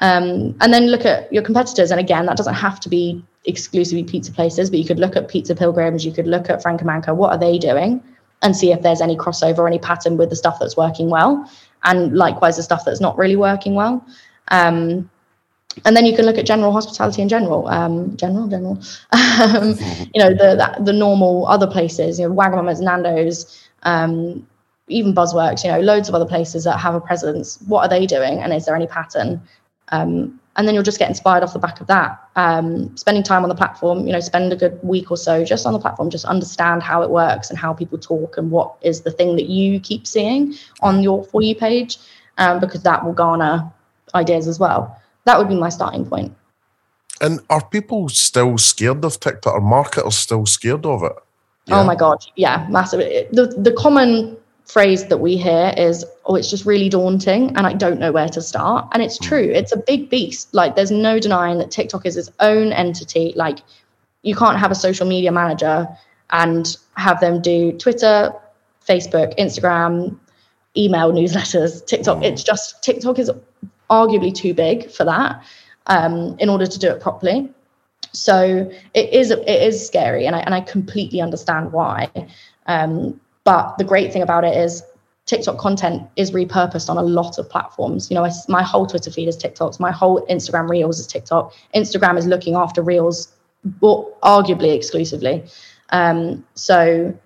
[0.00, 1.90] Um, and then look at your competitors.
[1.90, 5.28] And again, that doesn't have to be exclusively pizza places, but you could look at
[5.28, 7.14] Pizza Pilgrims, you could look at Franco Manca.
[7.14, 8.02] What are they doing?
[8.42, 11.50] And see if there's any crossover or any pattern with the stuff that's working well,
[11.84, 14.04] and likewise the stuff that's not really working well.
[14.48, 15.10] Um,
[15.84, 18.78] and then you can look at general hospitality in general, um, general, general,
[19.12, 19.68] um,
[20.14, 24.46] you know, the, the the normal other places, you know, Wagamama's, Nando's, um,
[24.88, 27.58] even Buzzworks, you know, loads of other places that have a presence.
[27.66, 29.40] What are they doing, and is there any pattern?
[30.56, 32.18] And then you'll just get inspired off the back of that.
[32.34, 35.66] Um, spending time on the platform, you know, spend a good week or so just
[35.66, 39.02] on the platform, just understand how it works and how people talk and what is
[39.02, 41.98] the thing that you keep seeing on your for you page,
[42.38, 43.70] um, because that will garner
[44.14, 45.00] ideas as well.
[45.24, 46.34] That would be my starting point.
[47.20, 49.54] And are people still scared of TikTok?
[49.54, 51.12] Are marketers still scared of it?
[51.68, 53.00] Oh my god, yeah, massive.
[53.32, 54.36] The the common
[54.66, 58.28] phrase that we hear is, "Oh, it's just really daunting, and I don't know where
[58.28, 59.50] to start." And it's true.
[59.54, 60.52] It's a big beast.
[60.52, 63.32] Like, there's no denying that TikTok is its own entity.
[63.36, 63.58] Like,
[64.22, 65.88] you can't have a social media manager
[66.30, 68.32] and have them do Twitter,
[68.86, 70.18] Facebook, Instagram,
[70.76, 72.22] email newsletters, TikTok.
[72.22, 73.30] It's just TikTok is
[73.88, 75.42] arguably too big for that
[75.86, 77.48] um, in order to do it properly.
[78.12, 82.10] So it is it is scary, and I and I completely understand why.
[82.66, 84.82] Um, but the great thing about it is
[85.26, 88.10] TikTok content is repurposed on a lot of platforms.
[88.10, 89.78] You know, I, my whole Twitter feed is TikToks.
[89.78, 91.54] My whole Instagram Reels is TikTok.
[91.72, 93.32] Instagram is looking after Reels,
[93.64, 95.44] but arguably exclusively.
[95.90, 97.16] Um, so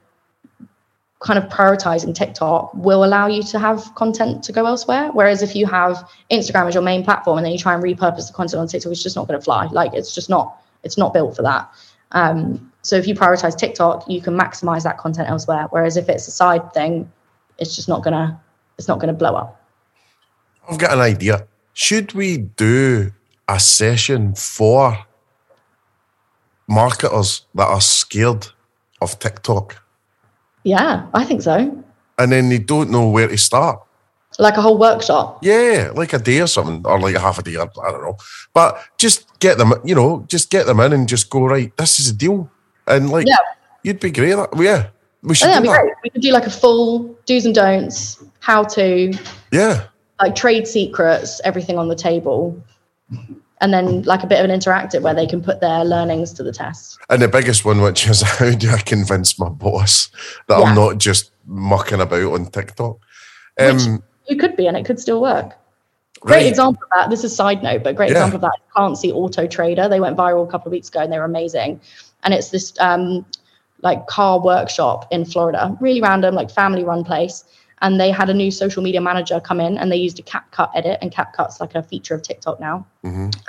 [1.20, 5.10] kind of prioritizing TikTok will allow you to have content to go elsewhere.
[5.14, 8.26] Whereas if you have Instagram as your main platform and then you try and repurpose
[8.26, 9.66] the content on TikTok, it's just not going to fly.
[9.72, 11.70] Like it's just not, it's not built for that.
[12.12, 15.66] Um, so if you prioritize TikTok, you can maximize that content elsewhere.
[15.70, 17.10] Whereas if it's a side thing,
[17.58, 18.40] it's just not gonna,
[18.78, 19.60] it's not gonna blow up.
[20.68, 21.46] I've got an idea.
[21.74, 23.12] Should we do
[23.48, 24.96] a session for
[26.68, 28.46] marketers that are scared
[29.00, 29.82] of TikTok
[30.62, 31.84] Yeah, I think so.
[32.18, 33.80] and then they don't know where to start?
[34.38, 35.40] Like a whole workshop.
[35.42, 38.02] Yeah, like a day or something, or like a half a day, I I don't
[38.02, 38.16] know.
[38.54, 41.98] But just get them, you know, just get them in and just go, right, this
[41.98, 42.48] is a deal.
[42.90, 43.36] And like, Yeah.
[43.82, 44.32] you'd be great.
[44.32, 44.86] at- Yeah,
[45.22, 45.82] we should Yeah, that'd do be that.
[45.82, 45.94] great.
[46.04, 49.12] We could do like a full do's and don'ts, how to,
[49.52, 49.82] Yeah.
[50.20, 52.56] like trade secrets, everything on the table.
[53.62, 56.42] And then like a bit of an interactive where they can put their learnings to
[56.42, 56.98] the test.
[57.10, 60.10] And the biggest one, which is how do I convince my boss
[60.48, 60.64] that Yeah.
[60.64, 62.96] I'm not just mucking about on TikTok?
[63.58, 65.52] Um, You could be, and it could still work.
[66.20, 66.46] Great right.
[66.46, 67.10] example of that.
[67.10, 68.16] This is side note, but great Yeah.
[68.18, 68.52] example of that.
[68.76, 69.88] Can't see Auto Trader.
[69.88, 71.80] They went viral a couple of weeks ago, and they were amazing.
[72.22, 73.24] And it's this um,
[73.82, 77.44] like car workshop in Florida, really random, like family run place.
[77.82, 80.70] And they had a new social media manager come in, and they used a CapCut
[80.74, 82.86] edit, and CapCut's like a feature of TikTok now.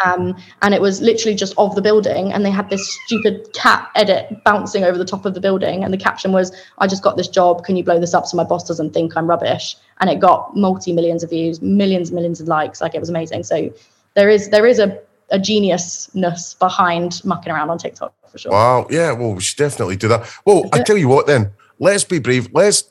[0.06, 3.90] Um, and it was literally just of the building, and they had this stupid cat
[3.94, 7.18] edit bouncing over the top of the building, and the caption was, "I just got
[7.18, 7.66] this job.
[7.66, 10.56] Can you blow this up so my boss doesn't think I'm rubbish?" And it got
[10.56, 12.80] multi millions of views, millions, millions of likes.
[12.80, 13.44] Like it was amazing.
[13.44, 13.70] So
[14.14, 14.98] there is there is a
[15.32, 18.52] a geniusness behind mucking around on TikTok for sure.
[18.52, 18.88] Wow.
[18.90, 19.12] Yeah.
[19.12, 20.30] Well, we should definitely do that.
[20.46, 22.50] Well, I tell you what, then let's be brave.
[22.54, 22.86] Let's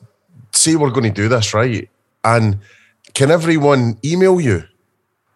[0.51, 1.89] say we're going to do this, right?
[2.23, 2.59] And
[3.13, 4.63] can everyone email you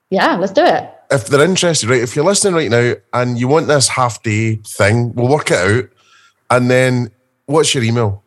[0.10, 0.90] Yeah, let's do it.
[1.12, 2.02] if they're interested, right?
[2.02, 5.58] If you're listening right now and you want this half day thing, we'll work it
[5.58, 5.90] out.
[6.52, 7.12] And then
[7.48, 8.24] what's your email?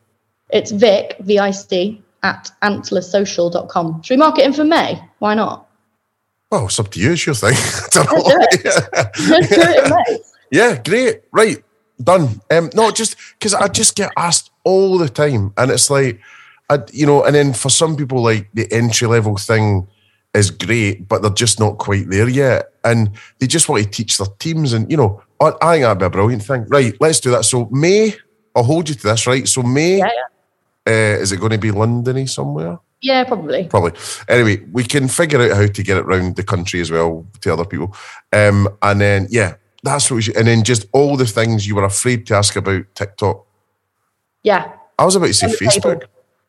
[0.51, 4.03] It's Vic V I C at antlersocial.com.
[4.03, 5.01] Should we mark it in for May?
[5.19, 5.67] Why not?
[6.51, 7.13] Oh, it's up to you.
[7.13, 7.55] It's your thing.
[7.57, 8.81] I don't Let's know.
[9.23, 10.19] do Let's do it in May.
[10.51, 11.21] Yeah, great.
[11.31, 11.63] Right,
[12.03, 12.41] done.
[12.51, 16.21] Um, no, just because I just get asked all the time, and it's like,
[16.71, 19.87] I, you know, and then for some people, like the entry level thing
[20.35, 24.19] is great, but they're just not quite there yet, and they just want to teach
[24.19, 26.65] their teams, and you know, I, I think that'd be a brilliant thing.
[26.69, 27.45] Right, let's do that.
[27.45, 28.15] So May,
[28.55, 29.27] I'll hold you to this.
[29.27, 30.11] Right, so May, Yeah,
[30.87, 30.93] yeah.
[30.93, 32.79] uh, is it going to be Londony somewhere?
[33.01, 33.65] Yeah, probably.
[33.69, 33.93] Probably.
[34.29, 37.53] Anyway, we can figure out how to get it around the country as well to
[37.53, 37.95] other people.
[38.33, 40.37] Um, and then, yeah, that's what we should.
[40.37, 43.47] And then just all the things you were afraid to ask about TikTok.
[44.43, 44.73] Yeah.
[44.99, 45.59] I was about to say table.
[45.59, 46.03] Facebook.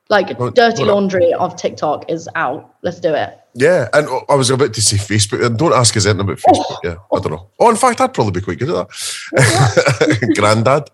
[0.10, 2.74] Like Well, dirty well, laundry of TikTok is out.
[2.82, 3.40] Let's do it.
[3.54, 5.46] Yeah, and I was about to say Facebook.
[5.46, 6.78] and Don't ask us anything about Facebook.
[6.84, 7.50] Yeah, I don't know.
[7.60, 10.34] Oh, in fact, I'd probably be quite good at that.
[10.36, 10.90] Grandad.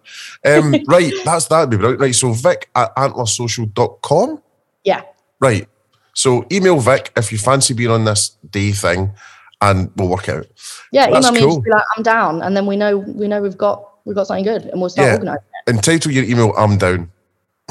[0.45, 2.01] Um, right, that's that'd be brilliant.
[2.01, 4.41] Right, so Vic at antlersocial.com.
[4.83, 5.03] Yeah.
[5.39, 5.67] Right.
[6.13, 9.13] So email Vic if you fancy being on this day thing
[9.61, 10.45] and we'll work out.
[10.91, 11.55] Yeah, That's email me and cool.
[11.57, 14.27] just be like, I'm down, and then we know we know we've got we've got
[14.27, 15.13] something good, and we'll start Yeah.
[15.15, 15.69] organising it.
[15.73, 17.11] Entitle your email, I'm down.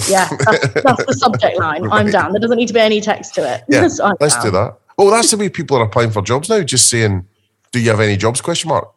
[0.08, 1.88] Yeah, that's, that's the subject line.
[1.92, 2.32] I'm down.
[2.32, 3.62] There doesn't need to be any text to it.
[3.68, 4.44] Yeah, I'm let's down.
[4.44, 4.78] do that.
[4.98, 7.26] Oh, that's the way people are applying for jobs now, just saying,
[7.72, 8.88] do you have any jobs, question mark?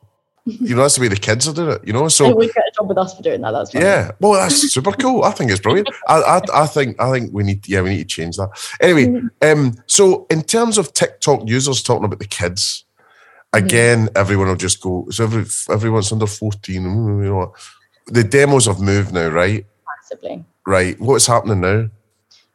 [0.48, 2.08] You know, that's the way the kids are doing it, you know?
[2.08, 3.52] So we get a job with us for doing that.
[3.52, 3.82] That's fine.
[3.82, 5.24] Yeah, well, that's super cool.
[5.24, 5.90] I think it's brilliant.
[6.08, 8.50] I, I, I think, I think we need, yeah, we need to change that.
[8.80, 12.86] Anyway, um, so in terms of TikTok users talking about the kids,
[13.54, 15.08] again, everyone will just go.
[15.10, 16.84] So every, everyone's under fourteen.
[16.84, 17.52] mm, You know, what?
[18.08, 19.66] the demos have moved now, right?
[20.02, 20.46] massively.
[20.66, 21.00] Right.
[21.00, 21.90] What's happening now?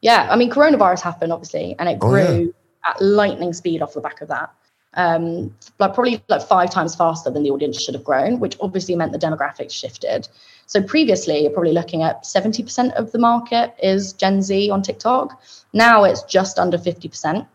[0.01, 2.89] Yeah, I mean, coronavirus happened obviously, and it Oh, grew yeah.
[2.89, 4.51] at lightning speed off the back of that.
[4.95, 8.95] Um, like probably like five times faster than the audience should have grown, which obviously
[8.95, 10.27] meant the demographics shifted.
[10.67, 15.41] So previously, you're probably looking at 70% of the market is Gen Z on TikTok.
[15.73, 17.47] Now it's just under 50%.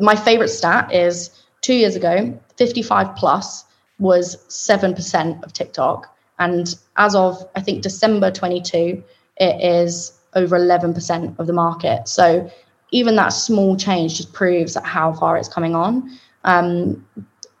[0.00, 1.30] My favorite stat is
[1.60, 3.64] two years ago, 55 plus
[3.98, 6.14] was 7% of TikTok.
[6.38, 9.02] And as of, I think, December 22,
[9.38, 12.08] it is over 11% of the market.
[12.08, 12.50] So
[12.90, 16.18] even that small change just proves how far it's coming on.
[16.44, 17.06] Um,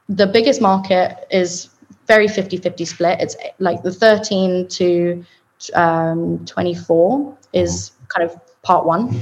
[0.08, 1.68] the biggest market is
[2.06, 3.20] very 50 50 split.
[3.20, 5.24] It's like the 13 to
[5.74, 9.20] um, 24 is kind of part one.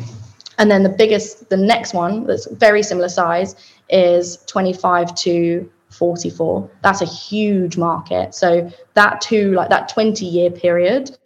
[0.59, 3.57] And then the biggest, the next one that's very similar size
[3.91, 6.71] is 25 to 44.
[6.83, 8.35] That's a huge market.
[8.35, 11.17] So that two, like that 20 year period,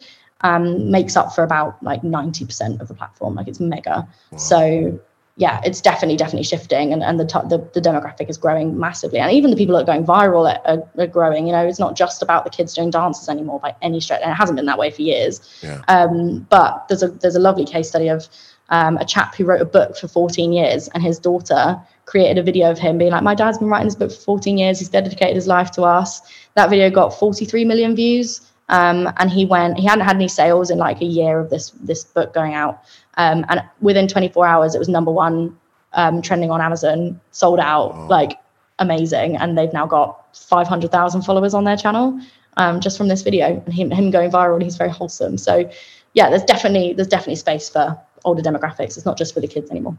[0.41, 3.35] um, makes up for about like 90% of the platform.
[3.35, 4.07] Like it's mega.
[4.37, 4.99] So
[5.37, 9.19] yeah, it's definitely, definitely shifting and, and the, t- the, the demographic is growing massively.
[9.19, 11.79] And even the people that are going viral are, are, are growing, you know, it's
[11.79, 14.21] not just about the kids doing dances anymore by any stretch.
[14.21, 15.41] And it hasn't been that way for years.
[15.63, 15.81] Yeah.
[15.87, 18.27] Um, but there's a, there's a lovely case study of
[18.69, 22.43] um, a chap who wrote a book for 14 years and his daughter created a
[22.43, 24.79] video of him being like, my dad's been writing this book for 14 years.
[24.79, 26.21] He's dedicated his life to us.
[26.55, 28.41] That video got 43 million views.
[28.69, 31.71] Um, and he went, he hadn't had any sales in like a year of this,
[31.81, 32.83] this book going out.
[33.17, 35.57] Um, and within 24 hours, it was number one
[35.93, 38.37] um, trending on Amazon, sold out, like
[38.79, 39.37] amazing.
[39.37, 42.19] And they've now got 500,000 followers on their channel
[42.57, 44.55] um, just from this video and him, him going viral.
[44.55, 45.37] And he's very wholesome.
[45.37, 45.69] So
[46.13, 48.97] yeah, there's definitely, there's definitely space for older demographics.
[48.97, 49.97] It's not just for the kids anymore.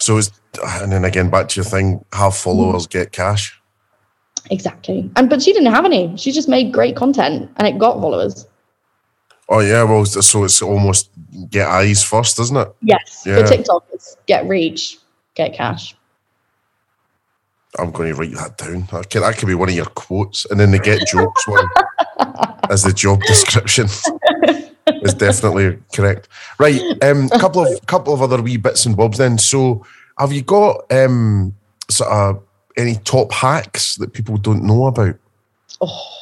[0.00, 0.30] So it's,
[0.62, 3.58] and then again, back to your thing, have followers get cash.
[4.50, 5.10] Exactly.
[5.16, 8.46] And, but she didn't have any, she just made great content and it got followers.
[9.48, 11.10] Oh yeah, well, so it's almost
[11.50, 12.74] get eyes first, isn't it?
[12.80, 13.24] Yes.
[13.26, 13.42] Yeah.
[13.42, 14.98] For TikTok, it's get reach,
[15.34, 15.94] get cash.
[17.78, 18.86] I'm going to write that down.
[18.92, 21.66] That could, that could be one of your quotes, and then the get jokes one
[22.70, 23.86] as the job description
[25.02, 26.28] is definitely correct.
[26.58, 29.18] Right, um, couple of couple of other wee bits and bobs.
[29.18, 29.84] Then, so
[30.18, 31.54] have you got um,
[31.90, 32.42] sort of
[32.76, 35.16] any top hacks that people don't know about?
[35.80, 36.14] Oh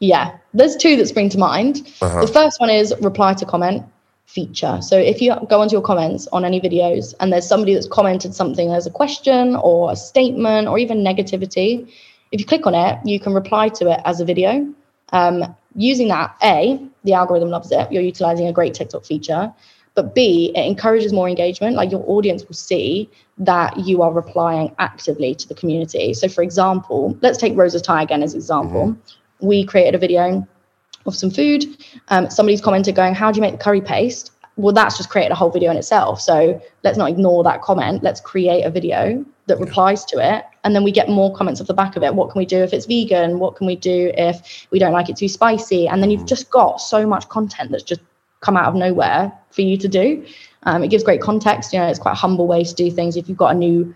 [0.00, 1.90] yeah, there's two that spring to mind.
[2.00, 2.20] Uh-huh.
[2.20, 3.84] The first one is reply to comment
[4.26, 4.78] feature.
[4.82, 8.34] So if you go onto your comments on any videos and there's somebody that's commented
[8.34, 11.90] something as a question or a statement or even negativity,
[12.30, 14.72] if you click on it, you can reply to it as a video.
[15.12, 17.90] Um, using that, A, the algorithm loves it.
[17.90, 19.52] You're utilizing a great TikTok feature.
[19.94, 21.74] But B, it encourages more engagement.
[21.74, 26.12] Like your audience will see that you are replying actively to the community.
[26.12, 28.96] So, for example, let's take Rosa's Thai again as example.
[29.40, 30.46] We created a video
[31.06, 31.64] of some food.
[32.08, 34.32] Um, somebody's commented going, How do you make the curry paste?
[34.56, 36.20] Well, that's just created a whole video in itself.
[36.20, 38.02] So let's not ignore that comment.
[38.02, 40.44] Let's create a video that replies to it.
[40.64, 42.14] And then we get more comments off the back of it.
[42.14, 43.38] What can we do if it's vegan?
[43.38, 45.86] What can we do if we don't like it too spicy?
[45.86, 48.00] And then you've just got so much content that's just
[48.40, 50.24] come out of nowhere for you to do.
[50.64, 51.72] Um, it gives great context.
[51.72, 53.16] You know, it's quite a humble way to do things.
[53.16, 53.94] If you've got a new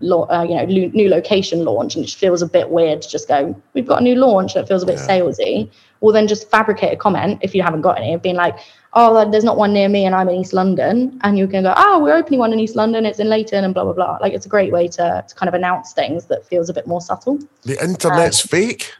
[0.00, 3.08] lo- uh, you know, lo- new location launch, and it feels a bit weird to
[3.08, 5.70] just go, "We've got a new launch," and it feels a bit salesy.
[6.00, 8.56] Well, then just fabricate a comment if you haven't got any, of being like,
[8.92, 11.72] "Oh, there's not one near me, and I'm in East London," and you can go,
[11.76, 13.06] "Oh, we're opening one in East London.
[13.06, 14.18] It's in Leyton," and blah blah blah.
[14.20, 16.86] Like it's a great way to, to kind of announce things that feels a bit
[16.86, 17.38] more subtle.
[17.64, 18.92] The internet's fake.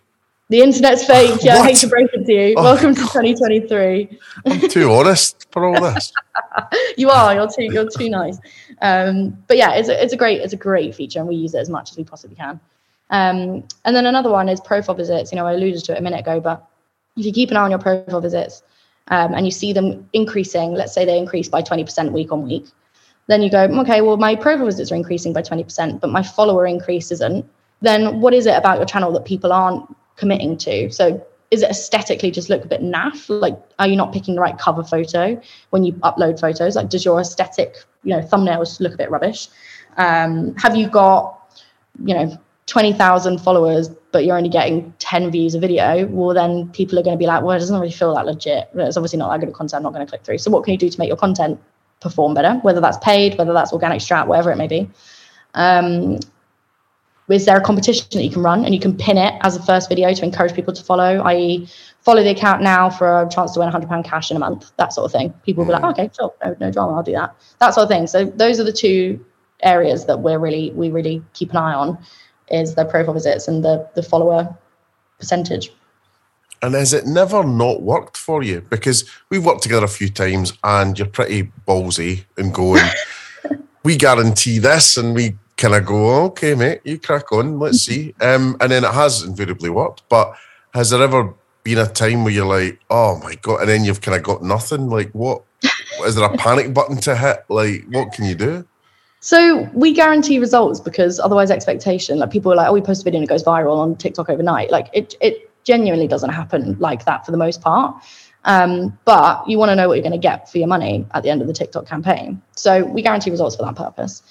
[0.48, 1.40] The internet's fake.
[1.42, 2.54] Yeah, I hate to break it to you.
[2.56, 4.18] Oh, Welcome to 2023.
[4.46, 6.12] I'm too honest for all this.
[6.96, 7.34] you are.
[7.34, 7.64] You're too.
[7.64, 8.38] You're too nice.
[8.80, 11.54] Um, but yeah, it's a, it's a great it's a great feature, and we use
[11.54, 12.60] it as much as we possibly can.
[13.10, 15.32] Um, and then another one is profile visits.
[15.32, 16.64] You know, I alluded to it a minute ago, but
[17.16, 18.62] if you keep an eye on your profile visits,
[19.08, 22.66] um, and you see them increasing, let's say they increase by 20% week on week,
[23.28, 26.66] then you go, okay, well, my profile visits are increasing by 20%, but my follower
[26.66, 27.48] increase isn't.
[27.80, 30.90] Then what is it about your channel that people aren't committing to?
[30.90, 33.26] So is it aesthetically just look a bit naff?
[33.28, 35.40] Like, are you not picking the right cover photo
[35.70, 36.76] when you upload photos?
[36.76, 39.48] Like, does your aesthetic, you know, thumbnails look a bit rubbish?
[39.96, 41.56] Um, have you got,
[42.04, 46.06] you know, 20,000 followers, but you're only getting 10 views a video?
[46.06, 48.68] Well, then people are going to be like, well, it doesn't really feel that legit.
[48.74, 49.78] It's obviously not that good of content.
[49.78, 50.38] I'm not going to click through.
[50.38, 51.60] So, what can you do to make your content
[52.00, 52.54] perform better?
[52.62, 54.90] Whether that's paid, whether that's organic strat, whatever it may be.
[55.54, 56.18] Um,
[57.28, 59.62] is there a competition that you can run and you can pin it as a
[59.62, 61.68] first video to encourage people to follow i.e
[62.06, 64.70] follow the account now for a chance to win 100 pound cash in a month
[64.76, 65.34] that sort of thing.
[65.44, 67.34] People will be like oh, okay sure no, no drama i'll do that.
[67.58, 68.06] That sort of thing.
[68.06, 69.24] So those are the two
[69.62, 71.98] areas that we're really we really keep an eye on
[72.48, 74.56] is the profile visits and the the follower
[75.18, 75.72] percentage.
[76.62, 78.60] And has it never not worked for you?
[78.60, 82.82] Because we've worked together a few times and you're pretty ballsy and going,
[83.82, 88.14] we guarantee this and we kind of go, okay, mate, you crack on, let's see.
[88.20, 90.02] Um, and then it has invariably worked.
[90.08, 90.34] But
[90.74, 94.00] has there ever been a time where you're like, oh my God, and then you've
[94.00, 94.88] kind of got nothing?
[94.88, 95.42] Like, what?
[96.04, 97.44] Is there a panic button to hit?
[97.48, 98.66] Like, what can you do?
[99.20, 103.04] So we guarantee results because otherwise expectation, like people are like, oh, we post a
[103.04, 104.70] video and it goes viral on TikTok overnight.
[104.70, 107.96] Like it, it genuinely doesn't happen like that for the most part.
[108.44, 111.24] Um, but you want to know what you're going to get for your money at
[111.24, 112.40] the end of the TikTok campaign.
[112.54, 114.22] So we guarantee results for that purpose.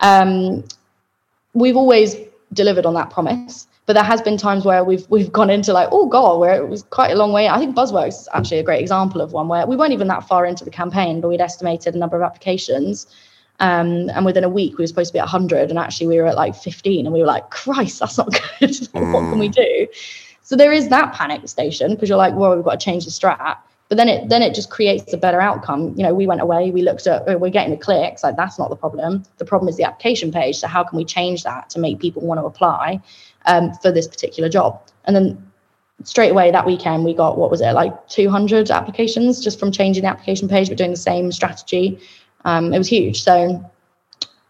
[0.00, 0.64] Um,
[1.54, 2.16] we've always
[2.52, 5.88] delivered on that promise, but there has been times where we've we've gone into like,
[5.92, 7.48] oh god, where it was quite a long way.
[7.48, 10.26] I think Buzzworks is actually a great example of one where we weren't even that
[10.26, 13.06] far into the campaign, but we'd estimated a number of applications.
[13.60, 16.16] Um, and within a week, we were supposed to be at 100, and actually we
[16.16, 18.28] were at like 15, and we were like, Christ, that's not
[18.60, 18.74] good.
[18.92, 19.86] what can we do?
[20.42, 23.10] So there is that panic station because you're like, well, we've got to change the
[23.10, 23.58] strat
[23.92, 25.92] but then it then it just creates a better outcome.
[25.98, 28.58] You know we went away we looked at oh, we're getting the clicks like that's
[28.58, 29.22] not the problem.
[29.36, 32.22] The problem is the application page so how can we change that to make people
[32.22, 33.02] want to apply
[33.44, 34.80] um, for this particular job?
[35.04, 35.52] And then
[36.04, 40.04] straight away that weekend we got what was it like 200 applications just from changing
[40.04, 42.00] the application page but doing the same strategy.
[42.46, 43.22] Um, it was huge.
[43.22, 43.62] So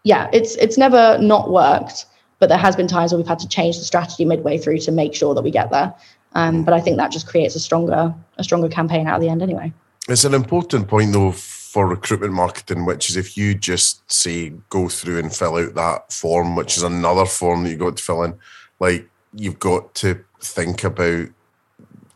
[0.03, 2.05] yeah it's it's never not worked
[2.39, 4.91] but there has been times where we've had to change the strategy midway through to
[4.93, 5.93] make sure that we get there.
[6.31, 9.29] Um, but I think that just creates a stronger a stronger campaign out of the
[9.29, 9.71] end anyway.
[10.07, 14.89] It's an important point though for recruitment marketing, which is if you just say go
[14.89, 18.23] through and fill out that form, which is another form that you got to fill
[18.23, 18.35] in,
[18.79, 21.29] like you've got to think about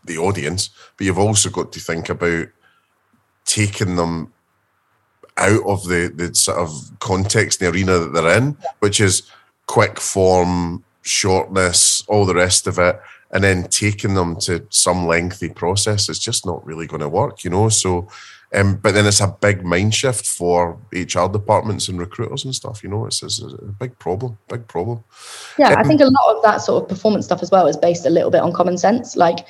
[0.05, 2.47] the audience, but you've also got to think about
[3.45, 4.31] taking them
[5.37, 9.23] out of the the sort of context, the arena that they're in, which is
[9.65, 12.99] quick form, shortness, all the rest of it
[13.31, 17.43] and then taking them to some lengthy process is just not really going to work,
[17.43, 17.69] you know.
[17.69, 18.07] So,
[18.53, 22.83] um, but then it's a big mind shift for HR departments and recruiters and stuff.
[22.83, 25.03] You know, it's, it's a big problem, big problem.
[25.59, 27.75] Yeah, um, I think a lot of that sort of performance stuff as well is
[27.75, 29.17] based a little bit on common sense.
[29.17, 29.45] Like,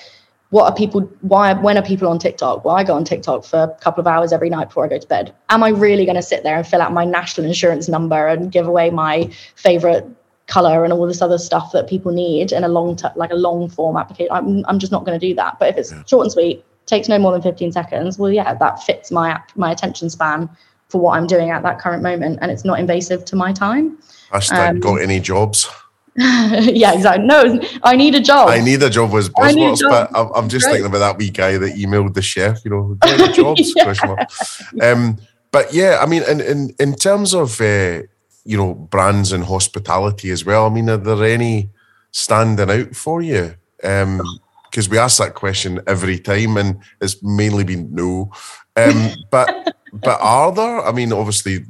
[0.49, 1.01] what are people?
[1.21, 1.53] Why?
[1.53, 2.63] When are people on TikTok?
[2.63, 4.97] Well, I go on TikTok for a couple of hours every night before I go
[4.97, 5.35] to bed.
[5.49, 8.51] Am I really going to sit there and fill out my national insurance number and
[8.51, 10.05] give away my favorite
[10.47, 13.35] color and all this other stuff that people need in a long t- like a
[13.35, 15.59] long form application i'm, I'm just not going to do that.
[15.59, 16.03] But if it's yeah.
[16.05, 19.51] short and sweet takes no more than 15 seconds well yeah that fits my app,
[19.55, 20.49] my attention span
[20.87, 23.97] for what i'm doing at that current moment and it's not invasive to my time.
[24.31, 25.69] Hashtag um, got any jobs?
[26.19, 28.49] Yeah exactly no i need a job.
[28.49, 31.59] I need a job was Buzzworks but I'm, I'm just thinking about that wee guy
[31.59, 32.97] that emailed the chef you know
[33.33, 33.71] jobs?
[33.75, 34.91] Yeah.
[34.91, 35.19] um
[35.51, 38.01] but yeah i mean in in, in terms of uh,
[38.47, 40.65] you know, brands and hospitality as well.
[40.65, 41.69] I mean, are there any
[42.11, 43.55] standing out for you?
[43.83, 44.21] Um,
[44.69, 48.31] because we ask that question every time, and it's mainly been no.
[48.75, 50.85] Um, but but are there?
[50.85, 51.65] I mean, obviously,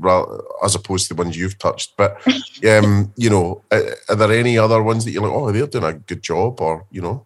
[0.64, 2.22] as opposed to the ones you've touched, but
[2.68, 5.94] um, you know, are there any other ones that you're like, oh, they're doing a
[5.94, 7.26] good job, or you know?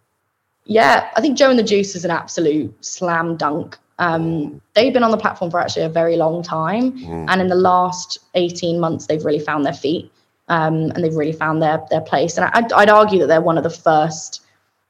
[0.65, 3.78] Yeah, I think Joe and the Juice is an absolute slam dunk.
[4.02, 7.26] Um, they've been on the platform for actually a very long time, mm.
[7.30, 10.11] and in the last eighteen months, they've really found their feet
[10.48, 12.38] um, and they've really found their their place.
[12.38, 14.41] And I'd, I'd argue that they're one of the first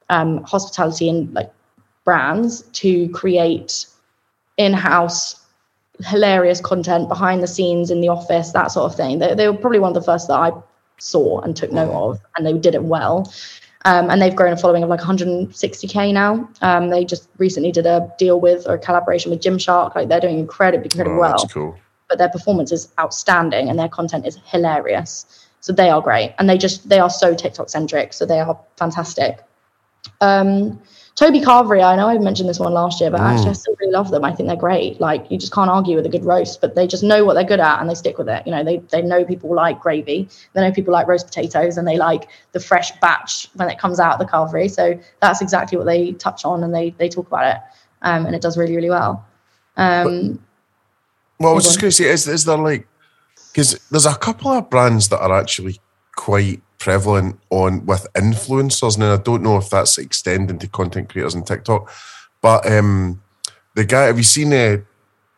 [0.08, 1.50] um, hospitality and like
[2.04, 3.86] brands to create
[4.56, 5.36] in-house
[6.06, 9.18] hilarious content behind the scenes in the office, that sort of thing.
[9.18, 10.50] They, they were probably one of the first that I
[10.98, 12.10] saw and took note mm.
[12.10, 13.32] of, and they did it well.
[13.84, 16.48] Um, and they've grown a following of like 160k now.
[16.60, 19.94] Um, they just recently did a deal with or a collaboration with Gymshark.
[19.94, 21.48] Like they're doing incredibly, incredibly oh, well.
[21.48, 21.78] Cool.
[22.08, 25.48] But their performance is outstanding and their content is hilarious.
[25.60, 28.12] So they are great, and they just they are so TikTok centric.
[28.12, 29.38] So they are fantastic.
[30.20, 30.80] Um,
[31.14, 33.92] Toby Carvery, I know I mentioned this one last year, but actually I still really
[33.92, 34.24] love them.
[34.24, 34.98] I think they're great.
[34.98, 37.44] Like you just can't argue with a good roast, but they just know what they're
[37.44, 38.46] good at and they stick with it.
[38.46, 41.86] You know, they they know people like gravy, they know people like roast potatoes, and
[41.86, 44.70] they like the fresh batch when it comes out of the Carvery.
[44.70, 47.60] So that's exactly what they touch on and they they talk about it,
[48.00, 49.26] um, and it does really really well.
[49.76, 50.38] Um,
[51.38, 52.86] Well, I was just going to say, is, is there like,
[53.52, 55.80] because there's a couple of brands that are actually
[56.14, 61.36] quite prevalent on with influencers, and I don't know if that's extending to content creators
[61.36, 61.88] on TikTok,
[62.40, 63.22] but um,
[63.76, 64.84] the guy, have you seen the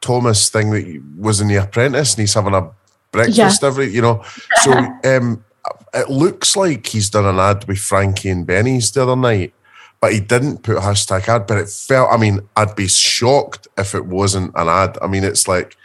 [0.01, 2.71] Thomas thing that he was in The Apprentice and he's having a
[3.13, 4.25] breakfast every, you know?
[4.63, 4.73] So
[5.05, 5.45] um,
[5.93, 9.53] it looks like he's done an ad with Frankie and Benny's the other night.
[10.01, 13.95] But he didn't put hashtag ad, but it felt, I mean, I'd be shocked if
[13.95, 14.99] it wasn't an ad.
[15.01, 15.77] I mean, it's like,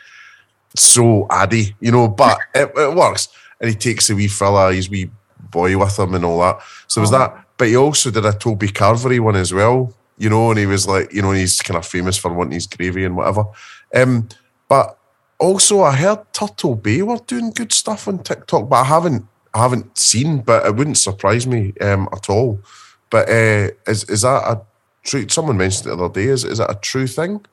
[0.76, 3.30] so addy, you know, but it, it works.
[3.60, 5.10] And he takes a wee fella, his wee
[5.52, 6.60] boy with him and all that.
[6.88, 7.46] So was that.
[7.58, 10.88] But he also did a Toby Carvery one as well, you know, and he was
[10.88, 13.46] like, you know, he's kind of famous for wanting his gravy and whatever.
[13.94, 14.30] Um,
[14.68, 14.98] but
[15.40, 19.64] also I heard Turtle Bay were doing good stuff on TikTok, but I haven't I
[19.64, 22.62] haven't seen, but it wouldn't surprise me um, at all.
[23.10, 24.62] But uh, is is that a
[25.04, 27.46] true someone mentioned it the other day, is is that a true thing?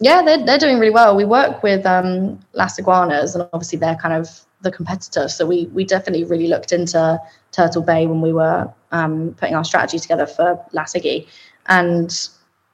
[0.00, 1.16] Yeah, they're, they're doing really well.
[1.16, 4.28] We work with um, Las Iguanas, and obviously they're kind of
[4.62, 5.28] the competitor.
[5.28, 7.20] So we we definitely really looked into
[7.52, 11.26] Turtle Bay when we were um, putting our strategy together for Las Iggy.
[11.66, 12.28] And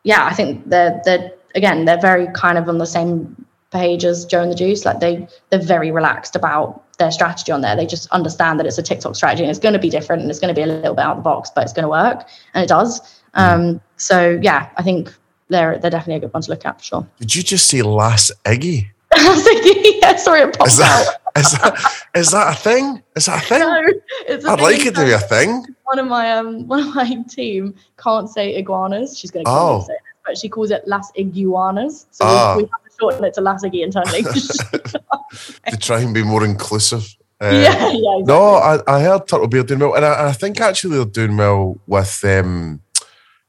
[0.04, 4.24] yeah, I think they're they're again they're very kind of on the same page as
[4.24, 4.84] Joe and the Juice.
[4.84, 7.76] Like they they're very relaxed about their strategy on there.
[7.76, 10.30] They just understand that it's a TikTok strategy and it's going to be different and
[10.30, 11.88] it's going to be a little bit out of the box, but it's going to
[11.88, 13.20] work, and it does.
[13.34, 15.12] Um, so yeah, I think
[15.48, 17.08] they're they're definitely a good one to look at for sure.
[17.18, 18.88] Did you just say Las Iggy?
[19.16, 21.06] yeah, sorry, it popped Is out.
[21.38, 21.74] Is that
[22.14, 23.02] is that a thing?
[23.16, 23.60] Is that a thing?
[23.60, 23.82] No,
[24.26, 25.64] it's a I'd thing like it to be a thing.
[25.84, 29.16] One of my um one of my team can't say iguanas.
[29.18, 29.84] She's going to kill Oh.
[29.86, 29.94] say
[30.26, 32.06] but she calls it las iguanas.
[32.10, 32.54] So Ah.
[32.56, 34.22] we, we have to shorten it to las iggy internally.
[35.70, 37.16] to try and be more inclusive.
[37.40, 38.22] Uh, yeah, yeah, exactly.
[38.24, 41.04] No, I, I heard Turtle Bay are doing well, and I, I think actually they're
[41.06, 42.80] doing well with um,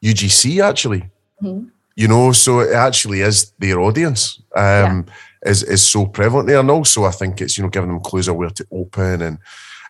[0.03, 0.61] UGC.
[0.63, 1.09] Actually,
[1.43, 1.69] Mhm.
[1.95, 5.05] you know, so it actually is their audience um,
[5.45, 8.27] is is so prevalent there, and also I think it's you know giving them clues
[8.27, 9.39] of where to open and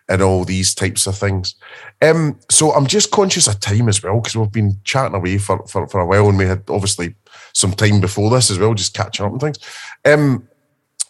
[0.08, 1.54] and all these types of things.
[2.02, 5.64] Um, so I'm just conscious of time as well because we've been chatting away for,
[5.66, 7.14] for for a while, and we had obviously
[7.52, 9.58] some time before this as well, just catching up and things.
[10.04, 10.48] Um,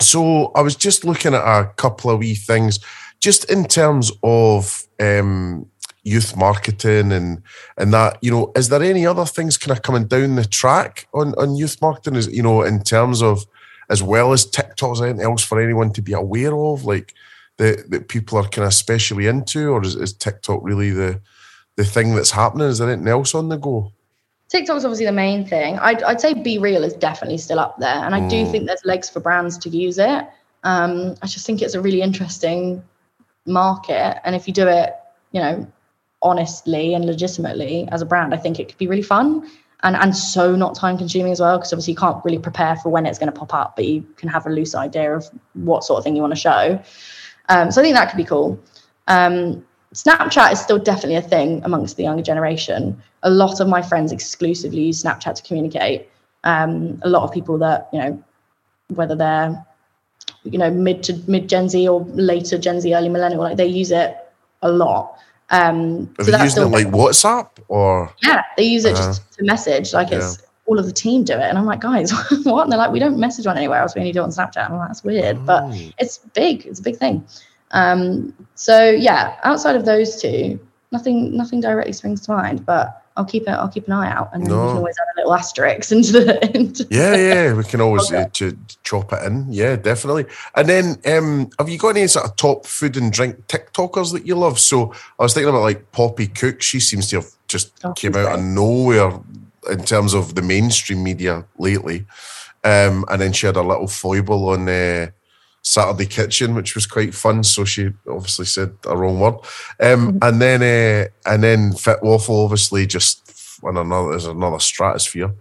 [0.00, 2.78] so I was just looking at a couple of wee things,
[3.20, 5.66] just in terms of um,
[6.02, 7.42] youth marketing and
[7.76, 8.18] and that.
[8.22, 11.56] You know, is there any other things kind of coming down the track on on
[11.56, 12.16] youth marketing?
[12.16, 13.44] Is you know, in terms of
[13.90, 17.12] as well as TikTok, is anything else for anyone to be aware of, like
[17.58, 21.20] that that people are kind of especially into, or is, is TikTok really the
[21.76, 22.68] the thing that's happening?
[22.68, 23.92] Is there anything else on the go?
[24.48, 25.78] TikTok's obviously the main thing.
[25.78, 28.04] I'd, I'd say BeReal is definitely still up there.
[28.04, 30.26] And I do think there's legs for brands to use it.
[30.64, 32.82] Um, I just think it's a really interesting
[33.46, 34.20] market.
[34.26, 34.94] And if you do it,
[35.30, 35.66] you know,
[36.20, 39.48] honestly and legitimately as a brand, I think it could be really fun
[39.82, 41.58] and, and so not time consuming as well.
[41.58, 44.06] Because obviously you can't really prepare for when it's going to pop up, but you
[44.16, 46.82] can have a loose idea of what sort of thing you want to show.
[47.48, 48.60] Um, so I think that could be cool.
[49.08, 53.00] Um, Snapchat is still definitely a thing amongst the younger generation.
[53.24, 56.08] A lot of my friends exclusively use Snapchat to communicate.
[56.44, 58.24] Um, a lot of people that you know,
[58.88, 59.64] whether they're
[60.44, 63.66] you know mid to mid Gen Z or later Gen Z, early millennial, like they
[63.66, 64.16] use it
[64.62, 65.18] a lot.
[65.50, 68.12] Um, Are so they that's using it like WhatsApp or?
[68.22, 69.08] yeah, they use it Uh-huh.
[69.08, 69.92] just to message.
[69.92, 72.12] Like it's all of the team do it, and I'm like, guys,
[72.44, 72.62] what?
[72.62, 73.94] And they're like, we don't message on anywhere else.
[73.94, 74.70] We only do it on Snapchat.
[74.70, 75.90] I'm like, that's weird, but Oh.
[75.98, 76.66] it's big.
[76.66, 77.24] It's a big thing.
[77.72, 80.58] Um, so yeah, outside of those two,
[80.92, 82.64] nothing, nothing directly springs to mind.
[82.66, 83.50] But I'll keep it.
[83.50, 86.12] I'll keep an eye out, and then we can always add a little asterisk into
[86.12, 86.56] the.
[86.56, 89.46] Into Yeah, yeah, we can always uh, ch- chop it in.
[89.52, 90.24] Yeah, definitely.
[90.54, 94.26] And then, um, have you got any sort of top food and drink TikTokers that
[94.26, 94.58] you love?
[94.58, 96.62] So I was thinking about like Poppy Cook.
[96.62, 99.12] She seems to have just Oh, came out of nowhere
[99.70, 102.06] in terms of the mainstream media lately.
[102.64, 105.08] Um, and then she had a little foible on uh,
[105.62, 107.44] Saturday Kitchen, which was quite fun.
[107.44, 109.34] So she obviously said a wrong word.
[109.78, 115.32] Um, and then uh, and then Fitwaffle, obviously, just on another is another stratosphere.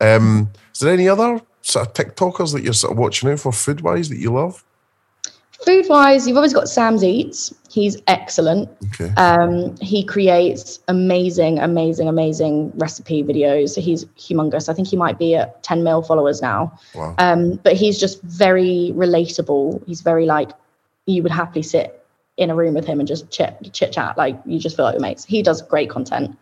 [0.00, 3.52] Um, is there any other sort of TikTokers that you're sort of watching out for
[3.52, 4.64] food wise that you love?
[5.64, 7.54] Food wise, you've always got Sam's Eats.
[7.70, 8.68] He's excellent.
[9.00, 9.12] Okay.
[9.16, 13.80] Um, he creates amazing, amazing, amazing recipe videos.
[13.80, 14.68] He's humongous.
[14.68, 16.78] I think he might be at 10 mil followers now.
[16.94, 17.14] Wow.
[17.18, 19.86] Um, but he's just very relatable.
[19.86, 20.50] He's very like
[21.06, 22.04] you would happily sit
[22.36, 24.18] in a room with him and just chit chit chat.
[24.18, 25.24] Like you just feel like your mates.
[25.24, 26.36] He does great content.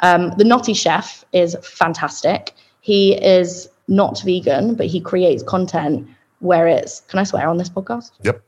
[0.00, 2.52] Um, the Naughty Chef is fantastic.
[2.80, 6.08] He is not vegan, but he creates content
[6.40, 7.00] where it's.
[7.00, 8.12] Can I swear on this podcast?
[8.22, 8.42] Yep.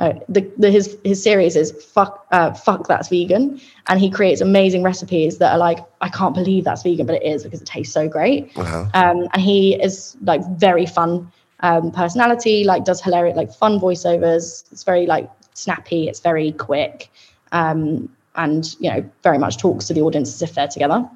[0.00, 4.40] Uh, the, the his his series is fuck uh, fuck that's vegan, and he creates
[4.40, 7.66] amazing recipes that are like I can't believe that's vegan, but it is because it
[7.66, 8.50] tastes so great.
[8.56, 8.86] Uh-huh.
[8.94, 14.64] Um, and he is like very fun um, personality, like does hilarious like fun voiceovers.
[14.72, 16.08] It's very like snappy.
[16.08, 17.10] It's very quick,
[17.52, 21.06] um, and you know very much talks to the audience as if they're together.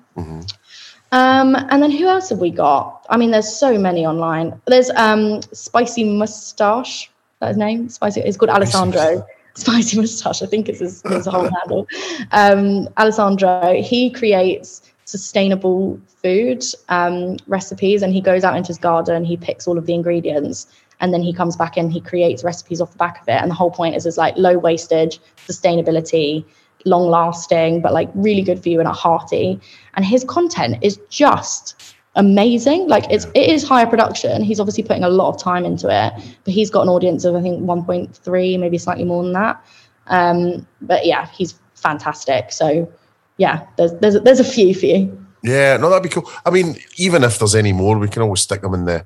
[1.11, 3.07] Um, and then who else have we got?
[3.09, 4.61] I mean, there's so many online.
[4.67, 7.11] There's um, Spicy Mustache.
[7.45, 7.89] That his name?
[7.91, 8.23] Spicy.
[8.23, 9.27] It's called Alessandro.
[9.55, 10.43] Spicy Mustache.
[10.43, 11.87] I think it's his, his whole handle.
[12.33, 13.75] Um, Alessandro.
[13.83, 19.25] He creates sustainable food um, recipes, and he goes out into his garden.
[19.25, 20.67] He picks all of the ingredients,
[21.01, 23.41] and then he comes back and he creates recipes off the back of it.
[23.41, 26.45] And the whole point is is like low wastage, sustainability,
[26.87, 29.61] long lasting, but like really good for you and are hearty.
[29.95, 32.89] And his content is just amazing.
[32.89, 34.43] Like it's it is higher production.
[34.43, 36.13] He's obviously putting a lot of time into it,
[36.45, 39.65] but he's got an audience of I think 1.3, maybe slightly more than that.
[40.09, 42.53] Um, but yeah, he's fantastic.
[42.53, 42.91] So
[43.37, 45.27] yeah, there's there's there's a few for you.
[45.43, 46.31] Yeah, no, that'd be cool.
[46.47, 49.05] I mean, even if there's any more, we can always stick them in the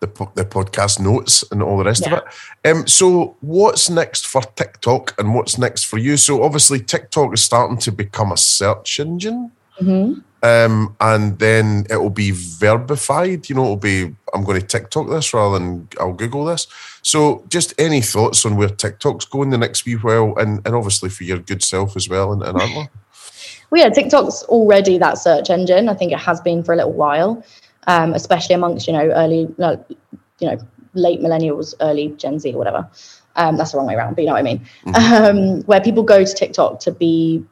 [0.00, 2.14] the, the podcast notes and all the rest Yeah.
[2.16, 2.22] of
[2.64, 2.70] it.
[2.70, 6.16] Um, so what's next for TikTok and what's next for you?
[6.16, 9.52] So obviously TikTok is starting to become a search engine.
[10.42, 13.48] Um, and then it will be verbified.
[13.48, 16.66] You know, it'll be I'm going to TikTok this rather than I'll Google this.
[17.02, 21.10] So, just any thoughts on where TikTok's going the next wee while, and, and obviously
[21.10, 22.88] for your good self as well, and, and Antler.
[23.70, 25.88] Well, yeah, TikTok's already that search engine.
[25.88, 27.44] I think it has been for a little while,
[27.86, 30.58] um, especially amongst you know early, you know,
[30.94, 32.88] late millennials, early Gen Z, or whatever.
[33.36, 34.66] Um, that's the wrong way around, but you know what I mean.
[34.94, 37.44] Um, where people go to TikTok to be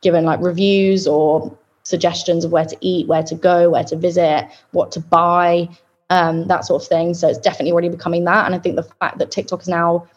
[0.00, 1.56] given like reviews or
[1.90, 5.68] suggestions of where to eat, where to go, where to visit, what to buy,
[6.08, 7.14] um, that sort of thing.
[7.14, 8.46] So it's definitely already becoming that.
[8.46, 10.08] And I think the fact that TikTok is now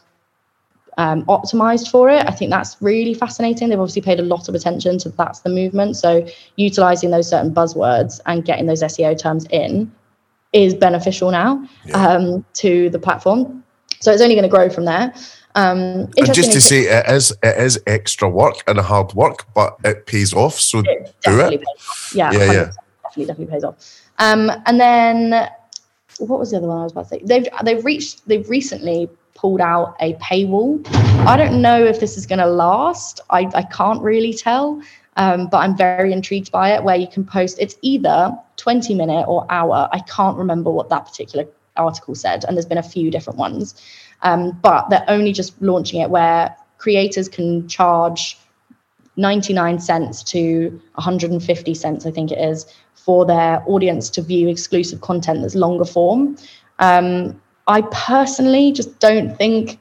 [0.98, 2.26] um, optimized for it.
[2.28, 3.70] I think that's really fascinating.
[3.70, 5.98] They've obviously paid a lot of attention to that's the movement.
[5.98, 9.92] So utilizing those certain buzzwords and getting those SEO terms in
[10.52, 13.64] is beneficial now um, to the platform.
[14.00, 15.14] So it's only going to grow from there.
[15.56, 19.78] Um, And just to say, it is it is extra work and hard work, but
[19.84, 20.60] it pays off.
[20.60, 20.90] So do
[21.26, 21.64] it.
[22.14, 22.72] Yeah, Yeah, yeah.
[23.04, 23.76] definitely, definitely pays off.
[24.20, 25.50] Um, and then
[26.20, 27.22] what was the other one I was about to say?
[27.24, 30.86] They've they've reached they've recently pulled out a paywall.
[31.28, 33.20] I don't know if this is going to last.
[33.30, 34.82] I I can't really tell.
[35.16, 36.84] Um, but I'm very intrigued by it.
[36.84, 39.88] Where you can post, it's either 20 minute or hour.
[39.92, 41.46] I can't remember what that particular
[41.78, 43.76] article said, and there's been a few different ones.
[44.24, 48.38] Um, but they're only just launching it where creators can charge
[49.18, 55.02] 99 cents to 150 cents, I think it is, for their audience to view exclusive
[55.02, 56.38] content that's longer form.
[56.80, 59.80] Um, I personally just don't think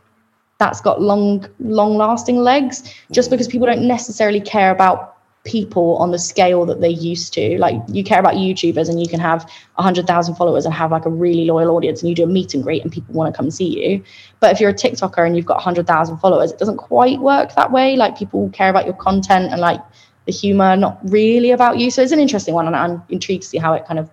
[0.59, 6.13] that's got long, long lasting legs just because people don't necessarily care about people on
[6.13, 7.59] the scale that they used to.
[7.59, 9.43] Like you care about YouTubers and you can have
[9.75, 12.63] 100,000 followers and have like a really loyal audience and you do a meet and
[12.63, 14.05] greet and people want to come see you.
[14.41, 17.73] But if you're a TikToker and you've got 100,000 followers, it doesn't quite work that
[17.73, 17.97] way.
[17.97, 19.81] Like people care about your content and like
[20.27, 21.91] the humor, not really about you.
[21.91, 24.11] So it's an interesting one and I'm intrigued to see how it kind of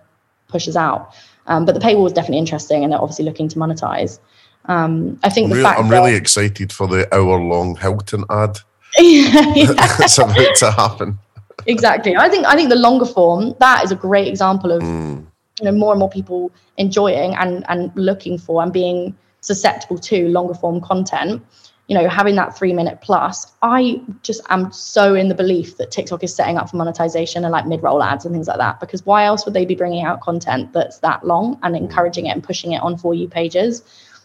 [0.48, 1.14] pushes out.
[1.46, 4.18] Um, but the paywall is definitely interesting and they're obviously looking to monetize.
[4.66, 8.24] Um, I think I'm, the really, fact I'm really excited for the hour long Hilton
[8.28, 8.58] ad
[8.98, 9.70] yeah, yeah.
[9.70, 11.18] about to happen.
[11.66, 15.26] exactly i think i think the longer form that is a great example of Mm.
[15.60, 20.28] you know more and more people enjoying and and looking for and being susceptible to
[20.28, 21.42] longer form content
[21.86, 25.90] you know having that three minute plus i just am so in the belief that
[25.90, 29.04] tiktok is setting up for monetization and like mid-roll ads and things like that because
[29.04, 32.42] why else would they be bringing out content that's that long and encouraging it and
[32.44, 33.82] pushing it on for you pages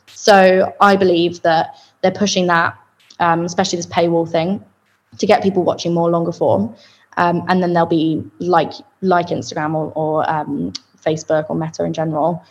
[0.08, 2.78] so i believe that they're pushing that
[3.20, 4.64] um, especially this paywall thing
[5.18, 6.76] to get people watching more longer form
[7.18, 10.74] um, and then there'll be like like Instagram or, or um,
[11.04, 12.44] Facebook or Meta in general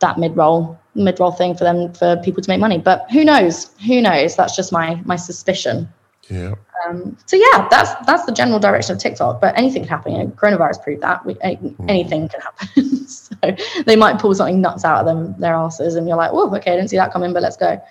[0.00, 2.78] that mid roll mid roll thing for them for people to make money.
[2.78, 3.70] But who knows?
[3.86, 4.36] Who knows?
[4.36, 5.88] That's just my my suspicion.
[6.28, 6.54] Yeah.
[6.86, 9.40] Um, so yeah, that's that's the general direction of TikTok.
[9.40, 10.12] But anything can happen.
[10.12, 13.06] You know, coronavirus proved that we, any, anything can happen.
[13.08, 13.34] so
[13.86, 16.72] they might pull something nuts out of them their asses, and you're like, oh, okay,
[16.72, 17.82] I didn't see that coming, but let's go.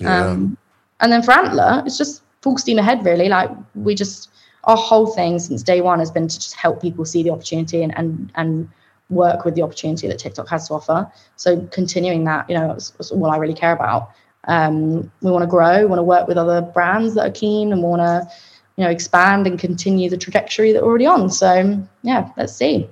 [0.00, 0.26] Yeah.
[0.26, 0.56] Um,
[1.00, 3.28] and then for Antler, it's just full steam ahead, really.
[3.28, 4.30] Like we just,
[4.64, 7.82] our whole thing since day one has been to just help people see the opportunity
[7.82, 8.68] and and and
[9.10, 11.10] work with the opportunity that TikTok has to offer.
[11.36, 14.10] So continuing that, you know, is, is all I really care about.
[14.44, 17.72] Um, we want to grow, we want to work with other brands that are keen,
[17.72, 18.30] and want to
[18.78, 21.28] you know, expand and continue the trajectory that we're already on.
[21.30, 22.88] So yeah, let's see.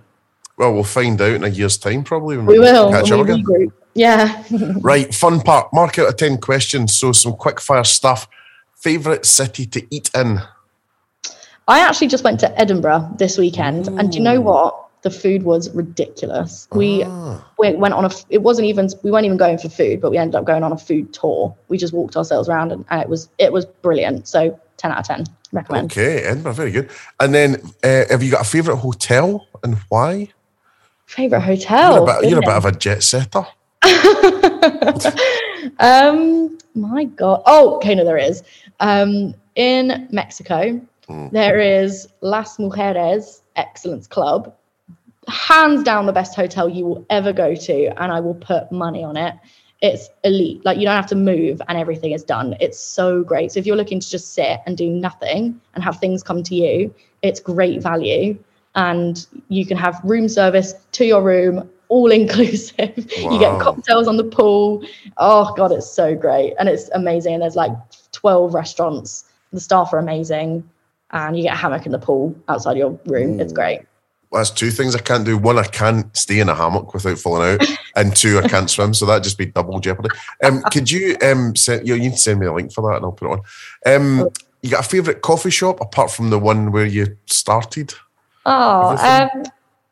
[0.59, 2.37] Well, we'll find out in a year's time, probably.
[2.37, 2.91] When We will.
[2.91, 3.45] catch up we again.
[3.45, 3.73] regroup.
[3.97, 4.45] Yeah.
[4.81, 5.73] Right, fun part.
[5.73, 6.97] Mark out of 10 questions.
[6.97, 8.29] So, some quick fire stuff.
[8.75, 10.41] Favorite city to eat in?
[11.67, 14.83] I actually just went to Edinburgh this weekend, and do you know what?
[15.03, 16.69] The food was ridiculous.
[16.73, 17.05] We
[17.59, 18.89] we went on a, It wasn't even.
[19.03, 21.57] We weren't even going for food, but we ended up going on a food tour.
[21.69, 24.29] We just walked ourselves around, and, and it was it was brilliant.
[24.29, 25.25] So ten out of ten.
[25.53, 25.91] Recommend.
[25.91, 26.91] Okay, Edinburgh, very good.
[27.19, 30.29] And then, uh, have you got a favourite hotel and why?
[31.07, 31.95] Favorite hotel.
[31.95, 33.47] You're, a bit, you're a bit of a jet setter.
[35.79, 37.43] um, my God.
[37.47, 38.43] Oh, okay, no, there is.
[38.81, 40.81] Um, in Mexico,
[41.33, 44.55] there is Las Mujeres Excellence Club.
[45.29, 49.03] Hands down the best hotel you will ever go to, and I will put money
[49.03, 49.35] on it.
[49.83, 50.65] It's elite.
[50.65, 52.57] Like you don't have to move and everything is done.
[52.61, 53.53] It's so great.
[53.53, 56.55] So if you're looking to just sit and do nothing and have things come to
[56.55, 58.39] you, it's great value.
[58.75, 62.93] And you can have room service to your room, all inclusive.
[63.17, 64.85] You get cocktails on the pool.
[65.17, 66.55] Oh god, it's so great.
[66.59, 67.35] And it's amazing.
[67.35, 67.73] And there's like
[68.13, 69.25] 12 restaurants.
[69.53, 70.69] The staff are amazing.
[71.11, 73.41] And you get a hammock in the pool outside your room.
[73.41, 73.83] It's great.
[74.31, 75.39] Well, that's two things I can't do.
[75.39, 78.93] One, I can't stay in a hammock without falling out, and two, I can't swim.
[78.93, 80.11] So that'd just be double jeopardy.
[80.43, 83.05] Um, could you um send you, you can send me a link for that, and
[83.05, 83.43] I'll put it on.
[83.87, 84.29] Um,
[84.63, 87.95] you got a favourite coffee shop apart from the one where you started?
[88.45, 89.45] Oh, um,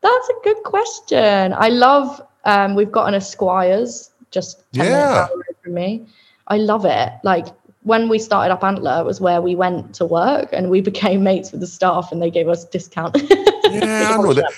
[0.04, 1.54] that's a good question.
[1.54, 2.20] I love.
[2.44, 5.26] Um, we've got an Esquires just 10 Yeah.
[5.62, 6.06] from me.
[6.48, 7.12] I love it.
[7.22, 7.46] Like
[7.84, 11.22] when we started up Antler, it was where we went to work, and we became
[11.22, 13.16] mates with the staff, and they gave us discount.
[13.70, 14.52] Yeah, I know that.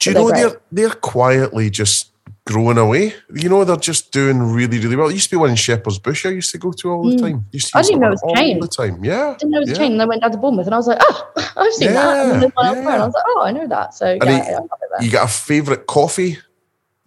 [0.00, 2.11] Do you know they're they're quietly just
[2.46, 3.14] growing away?
[3.34, 5.08] You know they're just doing really really well.
[5.08, 7.16] It used to be one in Shepherd's Bush I used to go to all the
[7.18, 7.46] time.
[7.52, 7.78] Used to Mm.
[7.78, 8.60] I didn't know it was all chain.
[8.60, 9.04] the time.
[9.04, 9.76] Yeah, didn't know it was yeah.
[9.76, 9.92] chain.
[9.92, 12.32] And I went down to Bournemouth, and I was like, oh, I've seen that.
[12.32, 13.94] And then Yeah, and I was like, oh, I know that.
[13.94, 15.04] So yeah, And yeah, it- I love it there.
[15.06, 16.38] You got a favourite coffee?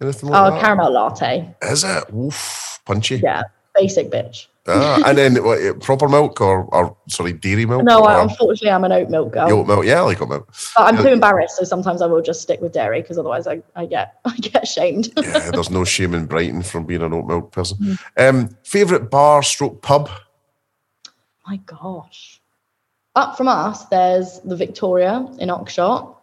[0.00, 0.60] Anything like Oh, that?
[0.60, 1.54] caramel latte.
[1.62, 2.04] Is it?
[2.14, 3.16] Oof, punchy.
[3.16, 3.42] Yeah,
[3.74, 4.46] basic bitch.
[4.68, 7.84] Ah, and then what, uh, proper milk or, or sorry, dairy milk?
[7.84, 9.52] No, or unfortunately, I'm an oat milk girl.
[9.52, 9.84] oat milk.
[9.84, 10.52] Yeah, I like oat milk.
[10.74, 11.02] But I'm Yeah.
[11.02, 14.18] too embarrassed, so sometimes I will just stick with dairy because otherwise I, I get
[14.24, 15.12] I get ashamed.
[15.16, 17.78] Yeah, there's no shame in Brighton from being an oat milk person.
[17.78, 17.98] Mm.
[18.28, 20.10] Um, favorite bar, stroke pub.
[21.46, 22.40] My gosh.
[23.14, 26.14] Up from us, there's the Victoria in Oxshott.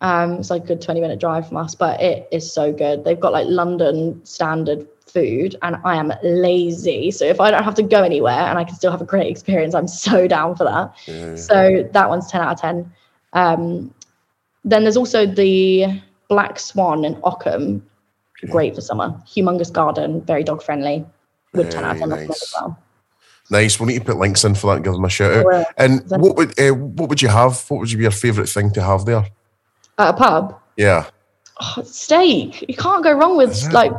[0.00, 3.04] Um, it's like a good 20 minute drive from us, but it is so good.
[3.04, 7.10] They've got like London standard food, and I am lazy.
[7.10, 9.30] So if I don't have to go anywhere and I can still have a great
[9.30, 11.38] experience, I'm so down for that.
[11.38, 12.92] So that one's 10 out of 10.
[13.32, 13.94] Um,
[14.64, 17.84] then there's also the Black Swan in Ockham.
[18.50, 19.10] Great for summer.
[19.26, 21.04] Humongous garden, very dog friendly.
[21.52, 22.30] With 10 out of 10 nice.
[22.30, 22.78] as well.
[23.50, 23.78] Nice.
[23.78, 25.66] We'll need to put links in for that and give them a shout out.
[25.76, 27.64] And what would uh, what would you have?
[27.68, 29.26] What would be your favourite thing to have there?
[29.98, 31.06] At a pub, Yeah.
[31.60, 32.64] oh, steak.
[32.66, 33.92] You can't go wrong with like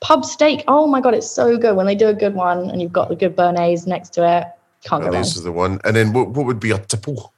[0.00, 0.64] pub steak.
[0.68, 3.08] Oh my god, it's so good when they do a good one and you've got
[3.08, 4.44] the good béarnaise next to it.
[4.84, 5.22] Can't go wrong.
[5.22, 5.80] this is the one.
[5.84, 7.32] And then what, what would be a tipple?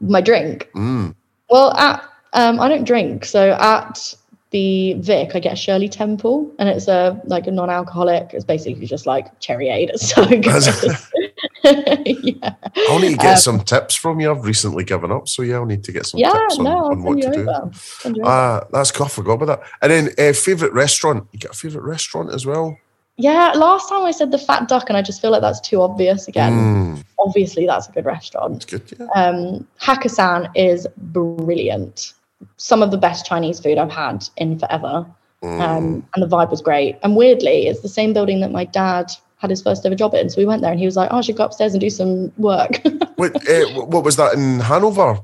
[0.00, 0.70] My drink.
[0.74, 1.14] Mm.
[1.50, 2.02] Well, at
[2.32, 4.14] um, I don't drink, so at
[4.50, 8.34] the Vic, I get a Shirley Temple, and it's a like a non-alcoholic.
[8.34, 9.90] It's basically just like cherryade.
[9.94, 10.96] It's so good.
[12.06, 12.54] yeah,
[12.88, 14.30] I'll need to get Um, some tips from you.
[14.30, 16.32] I've recently given up, so yeah, I'll need to get some yeah.
[16.32, 18.20] tips on, No, on what to do.
[18.24, 19.06] Ah, that's cool.
[19.06, 19.62] I forgot about that.
[19.82, 21.26] And then uh, favourite restaurant.
[21.32, 22.76] You got a favourite restaurant as well?
[23.18, 25.80] yeah, last time I said the Fat Duck, and I just feel like that's too
[25.80, 26.52] obvious again.
[26.52, 28.56] Mm, Obviously, that's a good restaurant.
[28.56, 29.06] it's good, yeah.
[29.14, 32.12] Um, Hakkasan is brilliant.
[32.58, 35.06] Some of the best Chinese food I've had in forever.
[35.42, 35.60] Mm.
[35.60, 36.98] Um, and the vibe was great.
[37.02, 40.28] And weirdly, it's the same building that my dad had his first ever job in.
[40.30, 41.90] So we went there and he was like, oh, I should go upstairs and do
[41.90, 42.80] some work.
[43.16, 45.18] What, uh, what was that in Hanover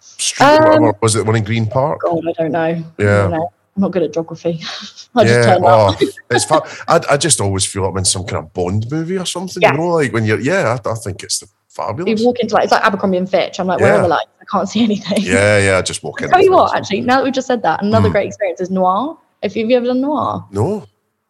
[0.00, 0.92] Street Um?
[1.02, 2.00] Was it one in Green Park?
[2.00, 2.60] God, I don't know.
[2.60, 3.28] I Yeah.
[3.28, 3.52] know.
[3.76, 4.60] I'm not good at geography.
[5.14, 5.94] I just yeah, oh,
[6.30, 6.62] it's fun.
[6.88, 9.62] I, I just always feel like I'm in some kind of Bond movie or something.
[9.62, 9.72] Yeah.
[9.72, 12.18] You know, like when you're, yeah, I, I think it's the fabulous.
[12.20, 13.60] You walk into like, it's like Abercrombie and Fitch.
[13.60, 13.98] I'm like, where Yeah.
[13.98, 14.30] are the lights?
[14.40, 15.22] I can't see anything.
[15.22, 16.30] Yeah, yeah, just walk in.
[16.30, 18.12] Tell you what, actually, now that we've just said that, another Mm.
[18.12, 19.18] great experience is Noir.
[19.42, 20.84] If you've ever done Noir, No,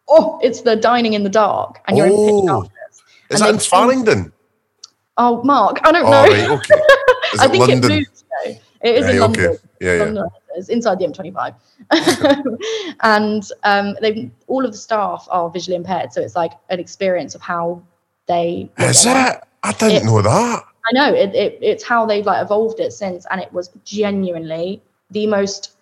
[0.09, 2.47] oh, it's the dining in the dark and you're in pitch Oh.
[2.47, 3.03] darkness.
[3.29, 4.33] is And that in Farringdon?
[5.17, 6.23] Oh, Mark, I don't Oh, know.
[6.23, 6.75] right, okay.
[7.33, 7.91] Is I it think London?
[7.91, 8.23] it moved.
[8.45, 8.51] though.
[8.81, 9.47] It is Right, in okay.
[9.47, 9.57] London.
[9.81, 10.03] Yeah, yeah.
[10.03, 10.27] London.
[10.55, 11.53] It's inside the M25.
[13.01, 17.35] and um, they all of the staff are visually impaired, so it's like an experience
[17.35, 17.81] of how
[18.27, 18.69] they.
[18.79, 19.43] Is it?
[19.63, 20.63] I didn't It's- know that.
[20.87, 21.59] I know it, it.
[21.61, 24.81] It's how they've like evolved it since, and it was genuinely
[25.11, 25.73] the most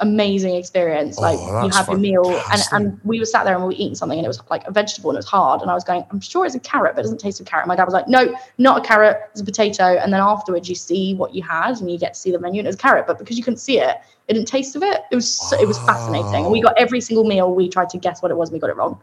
[0.00, 1.18] amazing experience.
[1.18, 2.72] Like Oh, you that's have your meal, and, fantastic.
[2.72, 4.70] and we were sat there and we were eating something, and it was like a
[4.70, 5.62] vegetable and it was hard.
[5.62, 7.66] And I was going, I'm sure it's a carrot, but it doesn't taste of carrot.
[7.66, 9.18] My dad was like, No, not a carrot.
[9.32, 9.84] It's a potato.
[9.96, 12.60] And then afterwards, you see what you had, and you get to see the menu,
[12.60, 13.06] and it was carrot.
[13.06, 13.96] But because you couldn't see it,
[14.28, 15.02] it didn't taste of it.
[15.10, 16.44] It was so, it was fascinating.
[16.44, 17.54] And we got every single meal.
[17.54, 19.00] We tried to guess what it was, and we got it wrong.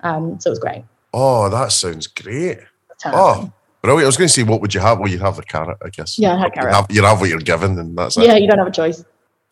[0.00, 0.84] Um, so it was great.
[1.14, 2.58] Oh, that sounds great.
[3.06, 3.50] Oh,
[3.82, 4.04] brilliant.
[4.04, 4.98] I was going to say, what would you have?
[4.98, 6.18] Well, you'd have the carrot, I guess.
[6.18, 6.74] Yeah, I had You'd carrot.
[6.74, 8.24] have, you'd have what you're given, and that's it.
[8.24, 9.04] Yeah, you don't have a choice.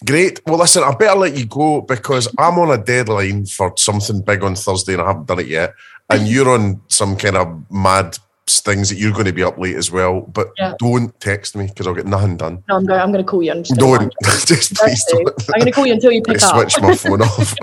[0.07, 0.41] Great.
[0.47, 4.43] Well, listen, I better let you go because I'm on a deadline for something big
[4.45, 5.75] on Thursday and I haven't done it yet.
[6.09, 8.19] And you're on some kind of mad
[8.49, 10.21] things that you're going to be up late as well.
[10.21, 10.75] But Yeah.
[10.79, 12.63] don't text me because I'll get nothing done.
[12.69, 13.01] No, I'm going.
[13.01, 13.51] I'm going to call you.
[13.51, 14.15] And just Don't.
[14.47, 15.29] Just please don't.
[15.53, 16.55] I'm going to call you until you pick up.
[16.55, 17.55] switch my phone off.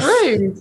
[0.00, 0.60] Rude.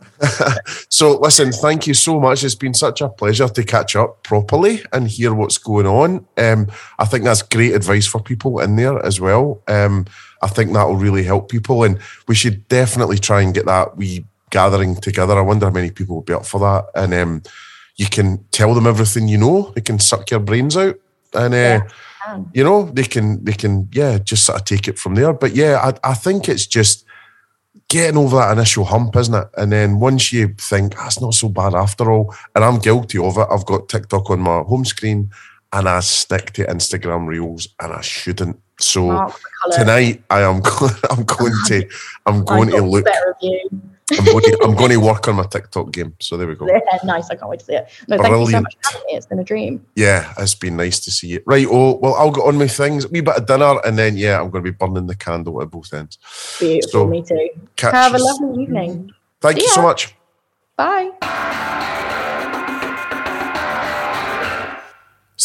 [0.90, 2.44] So, listen, thank you so much.
[2.44, 6.28] It's been such a pleasure to catch up properly and hear what's going on.
[6.38, 6.68] Um,
[7.00, 9.64] I think that's great advice for people in there as well.
[9.68, 10.06] Um,
[10.42, 13.98] I think that will really help people, and we should definitely try and get that
[13.98, 15.38] wee gathering together.
[15.38, 16.86] I wonder how many people will be up for that.
[16.96, 17.44] And um,
[17.96, 19.72] you can tell them everything you know.
[19.76, 20.96] They can suck your brains out,
[21.34, 21.82] and uh,
[22.26, 22.50] can.
[22.54, 25.34] you know they can they can yeah just sort of take it from there.
[25.34, 27.06] But yeah, I, I think it's just
[27.88, 29.48] getting over that initial hump, isn't it?
[29.56, 33.38] And then once you think, ah, not so bad after all, and I'm guilty of
[33.38, 35.32] it, I've got TikTok on my home screen
[35.74, 38.60] and I stick to Instagram reels and I shouldn't.
[38.80, 39.32] So
[39.74, 41.90] tonight I am going, I'm going to
[42.26, 43.08] I'm going to look.
[44.10, 46.16] I'm going to, I'm going to work on my TikTok game.
[46.22, 46.66] So there we go.
[46.66, 47.30] Yeah, nice.
[47.30, 47.90] I can't wait to see it.
[48.08, 49.18] No, thank you so much for having me.
[49.18, 49.86] It's been a dream.
[49.96, 51.44] Yeah, it's been nice to see you.
[51.46, 54.16] Right, oh well I'll get on with things, a wee bit of dinner and then
[54.16, 56.18] yeah, I'm going to be burning the candle at both ends.
[56.60, 56.90] Beautiful.
[56.90, 57.50] So, me too.
[57.76, 59.12] catch Have a lovely evening.
[59.42, 60.16] Thank See you so much.
[60.78, 61.94] Bye.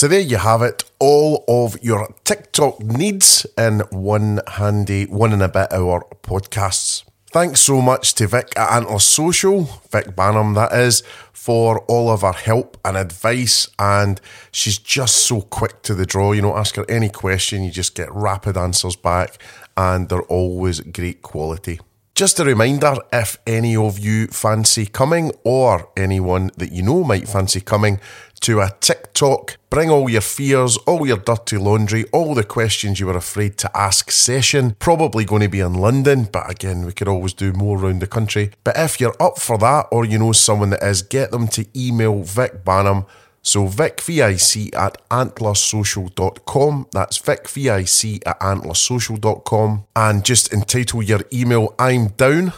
[0.03, 5.45] So there you have it, all of your TikTok needs in one handy one and
[5.45, 7.05] a bit hour podcasts.
[7.31, 9.62] Thanks so much to Vic at Antler Social,
[9.93, 13.69] Vic Banham that is, for all of her help and advice.
[13.79, 14.20] And
[14.51, 16.33] she's just so quick to the draw.
[16.33, 19.41] You know, ask her any question, you just get rapid answers back,
[19.77, 21.79] and they're always great quality.
[22.14, 27.26] Just a reminder if any of you fancy coming or anyone that you know might
[27.26, 28.01] fancy coming
[28.43, 33.06] to a TikTok, bring all your fears, all your dirty laundry, all the questions you
[33.06, 34.76] were afraid to ask session.
[34.78, 38.06] Probably going to be in London, but again, we could always do more around the
[38.06, 38.51] country.
[38.62, 41.66] But if you're up for that or you know someone that is, get them to
[41.74, 43.06] email Vic Banham.
[43.43, 46.86] So Vic, V-I-C at antlersocial.com.
[46.93, 49.85] That's Vic, V-I-C at antlersocial.com.
[49.97, 52.52] And just entitle your email I'm down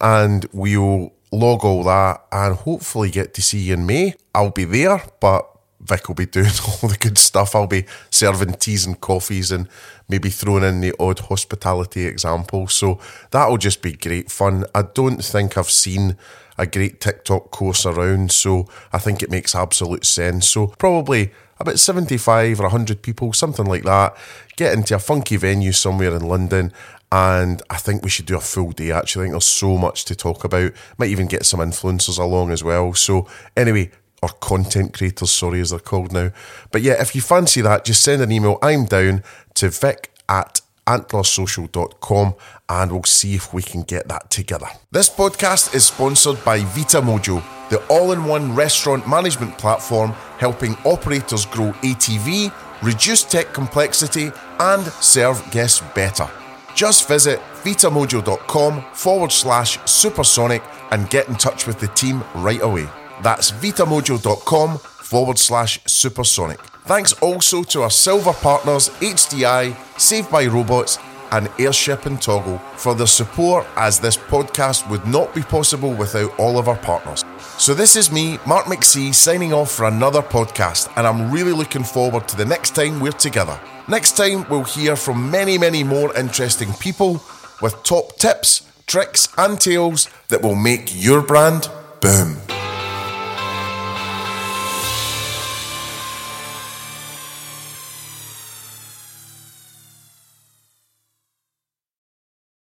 [0.00, 4.14] and we'll log all that and hopefully get to see you in May.
[4.34, 5.44] I'll be there, but
[5.80, 6.46] Vic will be doing
[6.82, 7.54] all the good stuff.
[7.54, 9.68] I'll be serving teas and coffees and
[10.08, 12.68] maybe throwing in the odd hospitality example.
[12.68, 13.00] So
[13.30, 14.64] that'll just be great fun.
[14.74, 16.16] I don't think I've seen
[16.58, 20.48] a great TikTok course around, so I think it makes absolute sense.
[20.48, 24.16] So probably about 75 or 100 people, something like that,
[24.56, 26.72] get into a funky venue somewhere in London.
[27.10, 29.22] And I think we should do a full day actually.
[29.22, 30.72] I think there's so much to talk about.
[30.98, 32.92] Might even get some influencers along as well.
[32.94, 33.26] So,
[33.56, 33.90] anyway,
[34.22, 36.30] or content creators, sorry, as they're called now.
[36.70, 38.58] But yeah, if you fancy that, just send an email.
[38.62, 39.22] I'm down
[39.54, 42.34] to vic at antlersocial.com
[42.70, 44.66] and we'll see if we can get that together.
[44.90, 50.74] This podcast is sponsored by Vita Mojo, the all in one restaurant management platform helping
[50.84, 52.52] operators grow ATV,
[52.82, 56.28] reduce tech complexity, and serve guests better.
[56.74, 62.88] Just visit vitamojo.com forward slash supersonic and get in touch with the team right away.
[63.22, 66.60] That's vitamojo.com forward slash supersonic.
[66.88, 70.98] Thanks also to our silver partners HDI, Saved by Robots,
[71.30, 76.30] and Airship and Toggle for their support as this podcast would not be possible without
[76.40, 77.26] all of our partners.
[77.58, 81.84] So this is me, Mark McSee, signing off for another podcast, and I'm really looking
[81.84, 83.60] forward to the next time we're together.
[83.86, 87.22] Next time, we'll hear from many, many more interesting people
[87.60, 91.68] with top tips, tricks, and tales that will make your brand
[92.00, 92.38] boom.